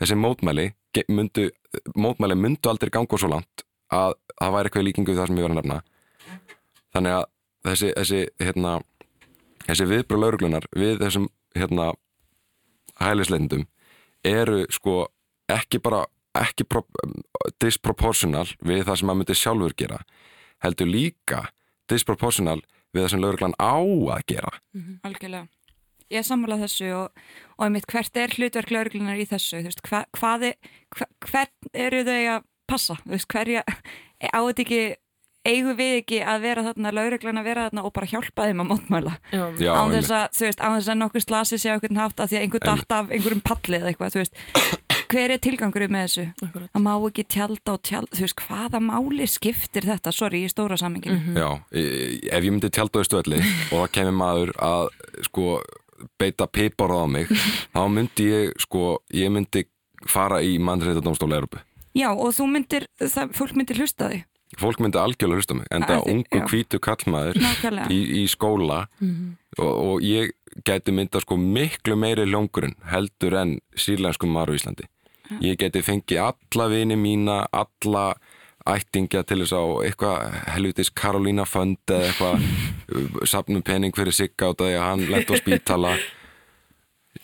þessi 0.01 0.17
mótmæli 0.19 0.67
myndu, 1.13 1.49
mótmæli 1.95 2.37
myndu 2.37 2.69
aldrei 2.71 2.91
ganga 2.93 3.19
svo 3.19 3.29
langt 3.31 3.63
að 3.93 4.15
það 4.37 4.53
væri 4.55 4.69
eitthvað 4.69 4.85
líkingu 4.87 5.15
það 5.15 5.29
sem 5.29 5.39
ég 5.39 5.47
var 5.47 5.53
að 5.53 5.59
nefna. 5.61 5.79
Þannig 6.95 7.15
að 7.17 7.25
þessi, 7.67 7.89
þessi 7.97 8.19
hérna, 8.43 8.73
þessi 9.65 9.89
viðbröð 9.91 10.23
lauruglunar 10.23 10.69
við 10.75 11.01
þessum 11.03 11.27
hérna 11.57 11.91
hælisleindum 13.01 13.65
eru 14.25 14.63
sko 14.73 15.07
ekki 15.51 15.81
bara 15.83 16.05
ekki 16.37 16.67
pro, 16.69 16.83
disproportional 17.61 18.47
við 18.61 18.85
það 18.87 18.99
sem 18.99 19.09
maður 19.09 19.21
myndi 19.21 19.37
sjálfur 19.37 19.77
gera 19.77 20.01
heldur 20.65 20.89
líka 20.89 21.45
disproportional 21.89 22.59
við 22.93 23.03
það 23.03 23.11
sem 23.13 23.23
lauruglan 23.23 23.57
á 23.61 23.77
að 23.77 24.25
gera. 24.33 24.51
Algjörlega 25.07 25.47
ég 26.13 26.21
er 26.21 26.27
sammálað 26.27 26.63
þessu 26.65 26.91
og, 26.97 27.25
og 27.57 27.65
einmitt 27.67 27.87
hvert 27.91 28.17
er 28.21 28.35
hlutverk 28.37 28.71
lauruglunar 28.71 29.19
í 29.19 29.25
þessu 29.29 29.61
þú 29.63 29.71
veist, 29.71 29.83
hva, 29.89 30.03
hvað 30.17 30.47
er, 30.51 30.71
hva, 30.95 31.09
hvern 31.27 31.73
eru 31.87 32.05
þau 32.07 32.21
að 32.37 32.47
passa, 32.67 32.97
þú 33.03 33.15
veist, 33.15 33.29
hverja 33.31 33.63
á 33.67 34.39
þetta 34.47 34.63
ekki 34.65 34.81
eigum 35.47 35.77
við 35.79 35.93
ekki 36.01 36.17
að 36.27 36.41
vera 36.43 36.63
þarna 36.65 36.91
lauruglan 36.91 37.39
að 37.39 37.45
vera 37.47 37.67
þarna 37.69 37.83
og 37.87 37.93
bara 37.95 38.09
hjálpa 38.11 38.47
þeim 38.49 38.63
að 38.63 38.69
mótmæla 38.73 39.13
Já. 39.31 39.43
Já, 39.61 39.69
án 39.71 39.85
einmitt. 39.85 40.01
þess 40.01 40.15
að, 40.17 40.25
þú 40.35 40.45
veist, 40.47 40.63
án 40.65 40.75
þess 40.75 40.91
að 40.91 40.99
nokkur 41.03 41.23
slasi 41.23 41.59
sé 41.61 41.71
á 41.71 41.75
einhvern 41.77 42.01
hátt 42.01 42.19
að 42.23 42.31
því 42.33 42.37
að 42.39 42.43
einhver 42.47 42.65
datt 42.67 42.95
af 42.97 43.13
einhverjum 43.15 43.43
palli 43.47 43.79
eða 43.79 43.91
eitthvað, 43.93 44.17
þú 44.17 44.23
veist 44.23 44.43
hver 45.07 45.31
er 45.31 45.39
tilgangurinn 45.39 45.93
með 45.93 46.03
þessu? 46.03 46.25
Það 46.73 46.83
má 46.83 46.91
ekki 46.97 47.23
tjálta 47.31 47.75
og 47.77 47.83
tjálta, 47.87 48.17
þú 48.17 48.25
veist, 48.25 48.41
hvaða 48.43 48.81
máli 48.83 49.27
skiptir 49.31 49.87
þetta, 49.87 50.11
sorry, 50.11 50.41
í 50.43 50.51
stóra 50.51 50.75
samminginu 50.81 51.37
Já, 51.39 51.47
e- 51.71 52.19
ef 52.27 52.43
ég 52.43 52.51
myndi 52.51 52.67
tjálta 52.75 52.99
á 52.99 53.07
stöðli 53.07 53.39
og 53.71 53.85
það 53.85 53.91
kemur 54.01 54.17
maður 54.19 54.51
að 54.59 54.89
sko 55.29 55.45
beita 56.19 56.47
piparað 56.47 57.03
á 57.03 57.07
mig 57.07 57.27
þá 57.75 57.81
myndi 57.91 58.29
ég 58.31 58.53
sko 58.61 58.97
ég 59.13 59.31
myndi 59.33 59.65
fara 60.07 60.41
í 60.45 60.57
mannréttadómstóla 60.61 61.39
Európu 61.41 61.63
Já, 61.97 62.11
og 62.13 62.29
þú 62.37 62.45
myndir, 62.53 62.83
það, 63.01 63.31
fólk 63.33 63.55
myndir 63.57 63.79
hlusta 63.81 64.07
þig. 64.11 64.25
Fólk 64.61 64.77
myndi 64.83 64.99
algjörlega 65.01 65.39
hlusta 65.41 65.55
mig 65.57 65.65
en 65.73 65.81
Að 65.81 65.89
það 65.89 66.03
þi- 66.03 66.11
ungu 66.13 66.37
já. 66.37 66.43
hvítu 66.51 66.79
kallmaður 66.85 67.39
í, 67.89 67.97
í 68.21 68.25
skóla 68.29 68.77
og, 69.57 69.71
og 69.71 70.05
ég 70.05 70.29
geti 70.67 70.93
mynda 70.93 71.19
sko 71.23 71.39
miklu 71.41 71.97
meiri 71.97 72.27
ljóngurinn 72.29 72.75
heldur 72.91 73.33
en 73.41 73.55
sírlenskum 73.73 74.29
maður 74.29 74.53
á 74.53 74.57
Íslandi. 74.59 74.85
Ég 75.43 75.57
geti 75.59 75.81
fengið 75.83 76.21
alla 76.27 76.67
vini 76.71 76.95
mína 76.95 77.39
alla 77.51 78.05
ættingja 78.73 79.23
til 79.27 79.39
þess 79.43 79.55
á 79.55 79.63
eitthvað 79.87 80.37
helvitis 80.53 80.91
Karolína 80.95 81.45
Fönd 81.47 81.93
eða 81.93 82.11
eitthvað 82.11 82.45
sapnum 83.31 83.63
pening 83.65 83.95
fyrir 83.95 84.15
sigga 84.15 84.51
át 84.51 84.61
að 84.61 84.69
því 84.69 84.77
að 84.77 84.87
hann 84.87 85.03
lent 85.11 85.31
á 85.31 85.35
spítala. 85.39 85.97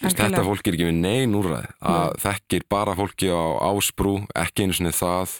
Þetta 0.03 0.43
fólk 0.43 0.67
er 0.67 0.75
ekki 0.75 0.87
við 0.89 0.99
nein 0.99 1.35
úrræð 1.37 1.67
að 1.85 2.15
þekkir 2.23 2.65
bara 2.71 2.95
fólki 2.97 3.29
á 3.29 3.43
ásbrú 3.69 4.15
ekki 4.35 4.65
einu 4.65 4.77
sinni 4.77 4.93
það. 4.95 5.37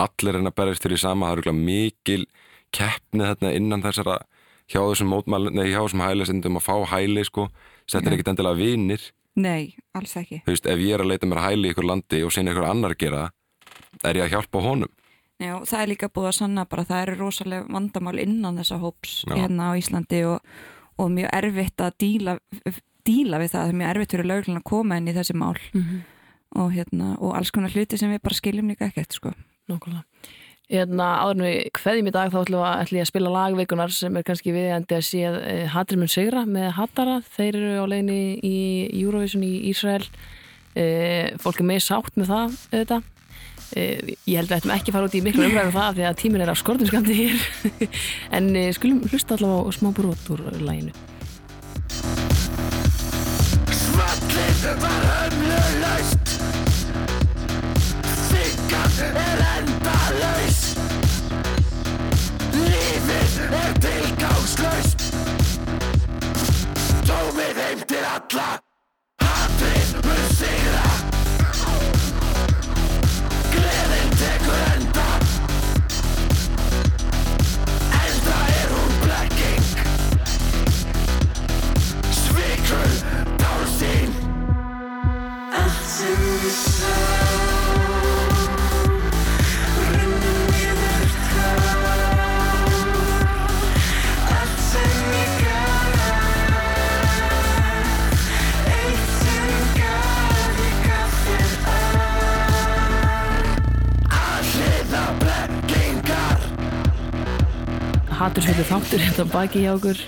Allir 0.00 0.38
er 0.38 0.46
að 0.48 0.56
berjast 0.56 0.84
til 0.86 0.96
í 0.96 1.00
sama. 1.00 1.30
Það 1.30 1.44
eru 1.44 1.56
mikil 1.58 2.24
keppni 2.74 3.26
þarna 3.26 3.52
innan 3.58 3.84
þessara 3.84 4.20
hjá 4.70 4.80
þessum 4.80 5.10
mótmæl 5.12 5.50
nei, 5.50 5.66
hjá 5.68 5.82
þessum 5.82 6.04
hælisendum 6.06 6.58
að 6.60 6.66
fá 6.66 6.76
hæli 6.94 7.26
sko. 7.28 7.48
Þetta 7.90 8.06
er 8.06 8.16
ekkit 8.16 8.32
endilega 8.32 8.60
vinir. 8.60 9.10
Nei, 9.40 9.74
alls 9.94 10.16
ekki. 10.18 10.40
þú 10.46 10.54
veist, 10.54 10.66
ef 10.66 10.80
ég 10.82 10.96
er 10.96 11.04
að 11.04 11.12
leita 11.12 11.28
mér 11.28 11.38
að 11.40 11.46
hæli 11.50 11.68
í 11.68 11.74
ykkur 11.74 11.86
landi 11.86 12.22
og 12.26 12.32
sinna 12.34 12.50
ykkur 12.50 12.66
annar 12.66 12.96
gera 12.98 13.28
er 14.02 14.18
ég 14.18 14.26
að 14.26 14.34
hjálpa 14.34 14.62
honum 14.64 14.90
Já, 15.40 15.54
það 15.64 15.80
er 15.80 15.90
líka 15.94 16.10
búið 16.12 16.28
að 16.30 16.36
sanna 16.36 16.66
bara 16.68 16.84
að 16.84 16.90
það 16.90 17.02
eru 17.06 17.16
rosalega 17.22 17.72
vandamál 17.72 18.18
innan 18.20 18.60
þessa 18.60 18.76
hóps 18.82 19.14
Já. 19.24 19.34
hérna 19.38 19.70
á 19.72 19.78
Íslandi 19.80 20.20
og, 20.28 20.50
og 21.00 21.08
mjög 21.14 21.32
erfitt 21.38 21.80
að 21.80 21.96
díla, 22.04 22.34
díla 23.08 23.40
við 23.40 23.54
það, 23.54 23.62
það 23.62 23.72
er 23.72 23.78
mjög 23.80 23.92
erfitt 23.94 24.14
fyrir 24.16 24.28
lögurinn 24.28 24.60
að 24.60 24.68
koma 24.68 25.00
inn 25.00 25.08
í 25.08 25.16
þessi 25.16 25.36
mál 25.40 25.54
og, 25.56 26.68
hérna, 26.74 27.14
og 27.18 27.34
alls 27.38 27.52
konar 27.54 27.72
hluti 27.72 27.98
sem 27.98 28.12
við 28.12 28.22
bara 28.26 28.36
skiljum 28.36 28.68
líka 28.68 28.90
ekkert 28.90 29.16
sko. 29.16 29.32
Nákvæmlega. 29.70 30.04
Hérna, 30.70 31.06
áður 31.24 31.32
en 31.34 31.46
við 31.48 31.56
kveðjum 31.74 32.08
í 32.08 32.12
dag 32.14 32.28
þá 32.30 32.36
ætlum 32.44 32.62
að, 32.62 32.92
ég 32.94 33.02
að 33.02 33.08
spila 33.08 33.30
lagveikunar 33.34 33.94
sem 33.94 34.18
er 34.20 34.26
kannski 34.26 34.52
viðendi 34.54 34.94
að 34.94 35.06
sé 35.08 35.22
að 35.26 35.38
Hatrir 35.72 35.98
mun 35.98 36.10
sigra 36.10 36.44
með 36.46 36.68
Hattara. 36.76 37.16
Þeir 37.34 37.58
eru 37.58 37.72
á 37.82 37.86
leiðinni 37.90 38.20
í 38.46 38.58
Eurovision 39.00 39.42
í 39.42 39.50
Ísrael. 39.72 40.04
E, 40.78 40.84
fólk 41.42 41.58
er 41.58 41.66
með 41.72 41.82
sátt 41.88 42.14
með 42.20 42.30
það 42.30 42.54
auðvitað. 42.68 43.08
E, 43.76 44.16
ég 44.26 44.40
held 44.40 44.50
að 44.50 44.56
við 44.56 44.58
ættum 44.58 44.74
ekki 44.74 44.90
að 44.90 44.98
fara 44.98 45.10
út 45.10 45.14
í 45.18 45.22
miklu 45.24 45.46
umræðum 45.46 45.76
það 45.76 46.00
því 46.00 46.08
að 46.08 46.18
tíminn 46.24 46.44
er 46.46 46.52
af 46.52 46.60
skortum 46.60 46.90
skamdi 46.90 47.20
hér. 47.20 47.46
en 48.36 48.50
e, 48.56 48.66
skulum 48.76 49.04
hlusta 49.10 49.38
allavega 49.38 49.70
á 49.70 49.70
smá 49.78 49.92
brot 49.94 50.34
úr 50.34 50.46
læginu. 50.58 51.09
Hattursvöldur 108.30 108.66
þáttur 108.68 109.00
hérna 109.02 109.24
baki 109.32 109.60
hjá 109.64 109.70
okkur. 109.74 109.98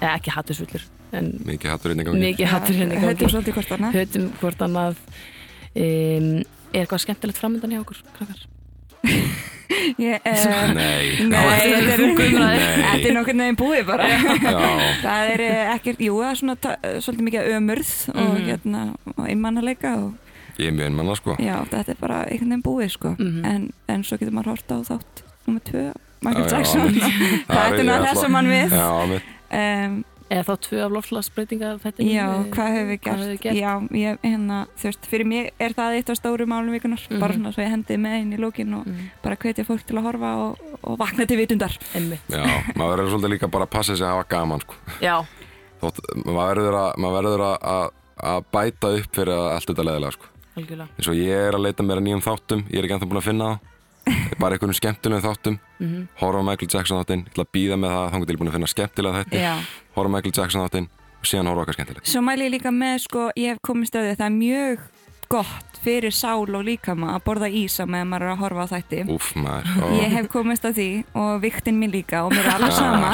Eða 0.00 0.10
ekki 0.18 0.32
hattursvöldur, 0.34 0.82
en 1.16 1.28
mikið 1.48 1.70
hattur 1.72 1.92
í 1.94 2.04
gangi 2.04 2.20
mikið 2.20 2.48
hattur 2.50 2.76
hérna 2.76 2.96
í 2.96 2.98
gangi. 3.00 3.14
Höfum 3.16 3.30
svolítið 3.32 3.54
hvort 3.56 3.70
annað. 3.76 3.94
höfum 3.96 4.26
hvort 4.40 4.64
annað 4.66 4.98
um, 5.80 6.26
er 6.74 6.82
eitthvað 6.82 7.00
skemmtilegt 7.06 7.40
framöndan 7.40 7.72
hjá 7.72 7.80
okkur 7.80 8.02
krakkar? 8.18 8.42
Ég, 10.00 10.20
uh, 10.28 10.74
nei, 10.76 11.06
þetta 11.30 11.70
er, 11.70 12.02
er 13.00 13.16
nokkur 13.16 13.38
neginn 13.38 13.56
búið 13.62 13.86
bara. 13.88 14.10
já, 14.12 14.60
Það 15.00 15.30
er 15.32 15.44
eh, 15.46 15.72
ekkert, 15.78 16.02
jú, 16.04 16.18
það 16.20 16.30
er 16.34 16.40
svona 16.42 16.56
svolítið 17.06 17.26
mikið 17.30 17.48
ömurð 17.56 17.94
og 18.12 18.20
Mhm. 18.34 18.44
hérna, 18.50 18.82
og 19.16 19.24
einmannaleika 19.24 19.94
og 20.04 20.60
ég 20.60 20.68
er 20.68 20.76
mjög 20.76 20.90
einmanna 20.90 21.16
sko 21.16 21.36
já, 21.40 21.56
þetta 21.72 21.94
er 21.96 22.00
bara 22.04 22.20
einhvern 22.28 22.52
veginn 22.52 22.66
búið, 22.68 22.92
sko. 22.98 23.14
Mhm. 23.16 23.44
En, 23.48 23.66
en 23.88 24.04
svo 24.04 24.20
getur 24.20 24.36
maður 24.36 24.52
horta 24.52 24.76
á 24.76 24.80
þátt 24.92 25.24
nummer 25.46 25.64
tvö, 25.70 25.86
Michael 26.22 26.46
Jackson. 26.52 26.94
það 27.48 27.80
er 27.80 27.82
ég 27.84 28.06
það 28.06 28.22
sem 28.24 28.34
hann 28.40 28.50
við. 28.54 28.78
Um, 29.50 29.98
Eða 30.30 30.44
þá 30.46 30.60
tvö 30.62 30.80
af 30.84 30.92
lofslagsbreytingar 30.94 31.78
þetta 31.82 32.04
já, 32.06 32.24
hvað 32.54 32.68
hefur 32.70 32.84
við 32.86 32.98
gert? 33.02 33.22
við 33.26 33.38
gert? 33.42 33.56
Já, 33.58 33.70
ég, 33.98 34.18
hérna, 34.22 34.58
þú 34.78 34.86
veist, 34.86 35.08
fyrir 35.10 35.26
mig 35.26 35.48
er 35.58 35.72
það 35.74 35.96
eitt 35.96 36.12
af 36.12 36.18
stóru 36.20 36.44
málum 36.46 36.70
vikunar, 36.70 37.02
bara 37.18 37.34
Mhm. 37.34 37.40
svona 37.40 37.50
svo 37.56 37.64
ég 37.64 37.72
hendið 37.72 37.98
með 37.98 38.14
inn 38.20 38.36
í 38.36 38.38
lókin 38.38 38.76
og 38.78 38.84
Mm. 38.86 39.08
bara 39.24 39.34
hvetja 39.42 39.64
fólk 39.66 39.82
til 39.88 39.96
að 39.98 40.06
horfa 40.06 40.30
og, 40.44 40.60
og 40.86 40.98
vakna 41.00 41.26
til 41.26 41.36
vitundar. 41.36 41.74
Já, 42.30 42.46
maður 42.78 42.94
verður 42.94 43.10
svolítið 43.10 43.32
líka 43.34 43.50
bara 43.50 43.66
að 43.66 43.70
passa 43.74 43.96
sig 43.96 44.06
að 44.06 44.14
hafa 44.14 44.28
gaman 44.30 44.60
sko 44.62 44.74
Já, 45.02 45.16
Þótt, 45.82 45.98
maður 46.24 46.54
verður 46.54 46.78
að, 46.78 46.90
maður 47.02 47.16
verður 47.18 47.42
að, 47.50 47.58
að, 47.74 47.90
að 48.30 48.44
bæta 48.54 48.94
upp 49.00 49.10
fyrir 49.18 49.34
að 49.34 49.50
allt 49.56 49.66
þetta 49.66 49.88
leðilega 49.90 50.12
sko 50.14 50.26
algjörlega 50.60 50.88
eins 50.94 51.08
og 51.10 51.14
ég 51.18 51.48
er 51.48 51.58
að 51.58 51.64
leita 51.66 51.82
mér 51.82 51.98
að 51.98 52.06
nýjum 52.06 52.22
þáttum 52.22 52.62
ég 52.70 52.78
er 52.78 52.84
ekki 52.86 52.94
ennþá 53.00 53.10
búin 53.10 53.18
að 53.24 53.28
finna 53.32 53.50
það 53.50 53.58
bara 54.38 54.54
einhvernum 54.56 54.76
skemmtilegum 54.78 55.24
þáttum. 55.26 55.58
Mhm. 55.80 56.08
horfa 56.20 56.38
á 56.40 56.44
Michael 56.44 56.68
Jackson 56.74 56.98
þáttinn, 57.00 57.24
ég 57.26 57.32
ætla 57.34 57.44
að 57.44 57.52
býða 57.56 57.76
með 57.80 57.90
það. 57.96 58.10
Þannig 58.10 58.26
til 58.26 58.34
ég 58.34 58.38
er 58.38 58.40
búin 58.40 58.50
að 58.50 58.56
finna 58.56 58.70
skemmtilega 58.74 59.24
þetta 59.24 59.40
Já. 59.40 59.54
horfa 59.96 60.08
á 60.08 60.14
Michael 60.14 60.34
Jackson 60.36 60.62
þáttinn 60.64 60.88
og 61.20 61.24
síðan 61.24 61.46
horfa 61.50 61.60
á 61.60 61.64
okkar 61.64 61.76
skemmtilegt. 61.78 62.06
Svo 62.06 62.20
mæli 62.22 62.46
ég 62.48 62.52
líka 62.54 62.70
með, 62.70 62.96
sko, 63.06 63.30
ég 63.36 63.48
hef 63.54 63.58
komist 63.62 63.94
að 63.94 64.04
því 64.06 64.10
að 64.14 64.18
það 64.20 64.26
er 64.30 64.36
mjög 64.40 64.78
gott 65.30 65.80
fyrir 65.84 66.10
sál 66.12 66.48
og 66.54 66.64
líkama 66.66 67.14
að 67.14 67.24
borða 67.24 67.48
ísa 67.48 67.86
meðan 67.86 68.08
maður 68.10 68.22
er 68.26 68.32
að 68.34 68.40
horfa 68.44 68.64
á 68.66 68.72
þætti. 68.74 69.00
Úf 69.08 69.34
maður. 69.36 69.64
Ó, 69.80 69.84
Ég 70.02 70.10
hef 70.10 70.28
komist 70.28 70.64
að 70.64 70.74
því 70.80 71.04
og 71.14 71.40
viktinn 71.40 71.78
mín 71.80 71.92
líka 71.92 72.24
og 72.26 72.32
mér 72.32 72.44
er 72.44 72.54
alveg 72.58 72.72
sama. 72.72 73.12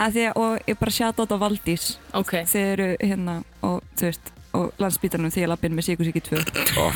Að 0.00 0.12
því 0.14 0.22
að, 0.30 0.36
og 0.36 0.58
ég 0.70 0.78
bara 0.78 0.90
sjata 0.90 1.20
á 1.20 1.24
þetta 1.26 1.38
Valdís. 1.42 1.98
Ok, 2.14 2.30
þeir 2.46 2.72
eru 2.78 2.96
hérna 3.02 3.42
og 3.62 3.82
og 4.52 4.72
landsbítanum 4.82 5.30
því 5.30 5.44
að 5.44 5.52
lappin 5.52 5.74
með 5.76 5.86
Sigursíki 5.90 6.22
2. 6.26 6.40
ó, 6.78 6.86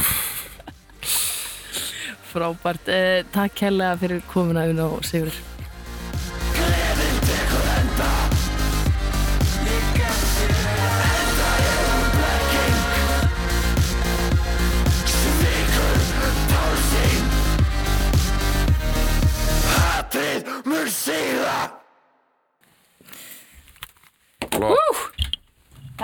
frábært. 2.35 2.89
Eh, 2.91 3.24
Takk 3.35 3.55
kærlega 3.62 3.97
fyrir 4.03 4.22
komuna 4.30 4.66
un 4.70 4.80
og 4.89 5.05
Sigur 5.07 5.32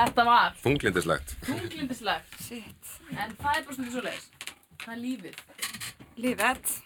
Þetta 0.01 0.25
var 0.25 0.55
þunglindislegt 0.63 1.35
þunglindislegt 1.45 2.37
Shit. 2.41 2.93
En 3.13 3.35
það 3.37 3.59
er 3.59 3.65
bara 3.67 3.75
stundum 3.77 3.93
svo 3.93 4.03
leiðis 4.07 4.29
Það 4.81 4.93
er 4.95 5.01
lífið 5.05 5.35
livet. 6.17 6.83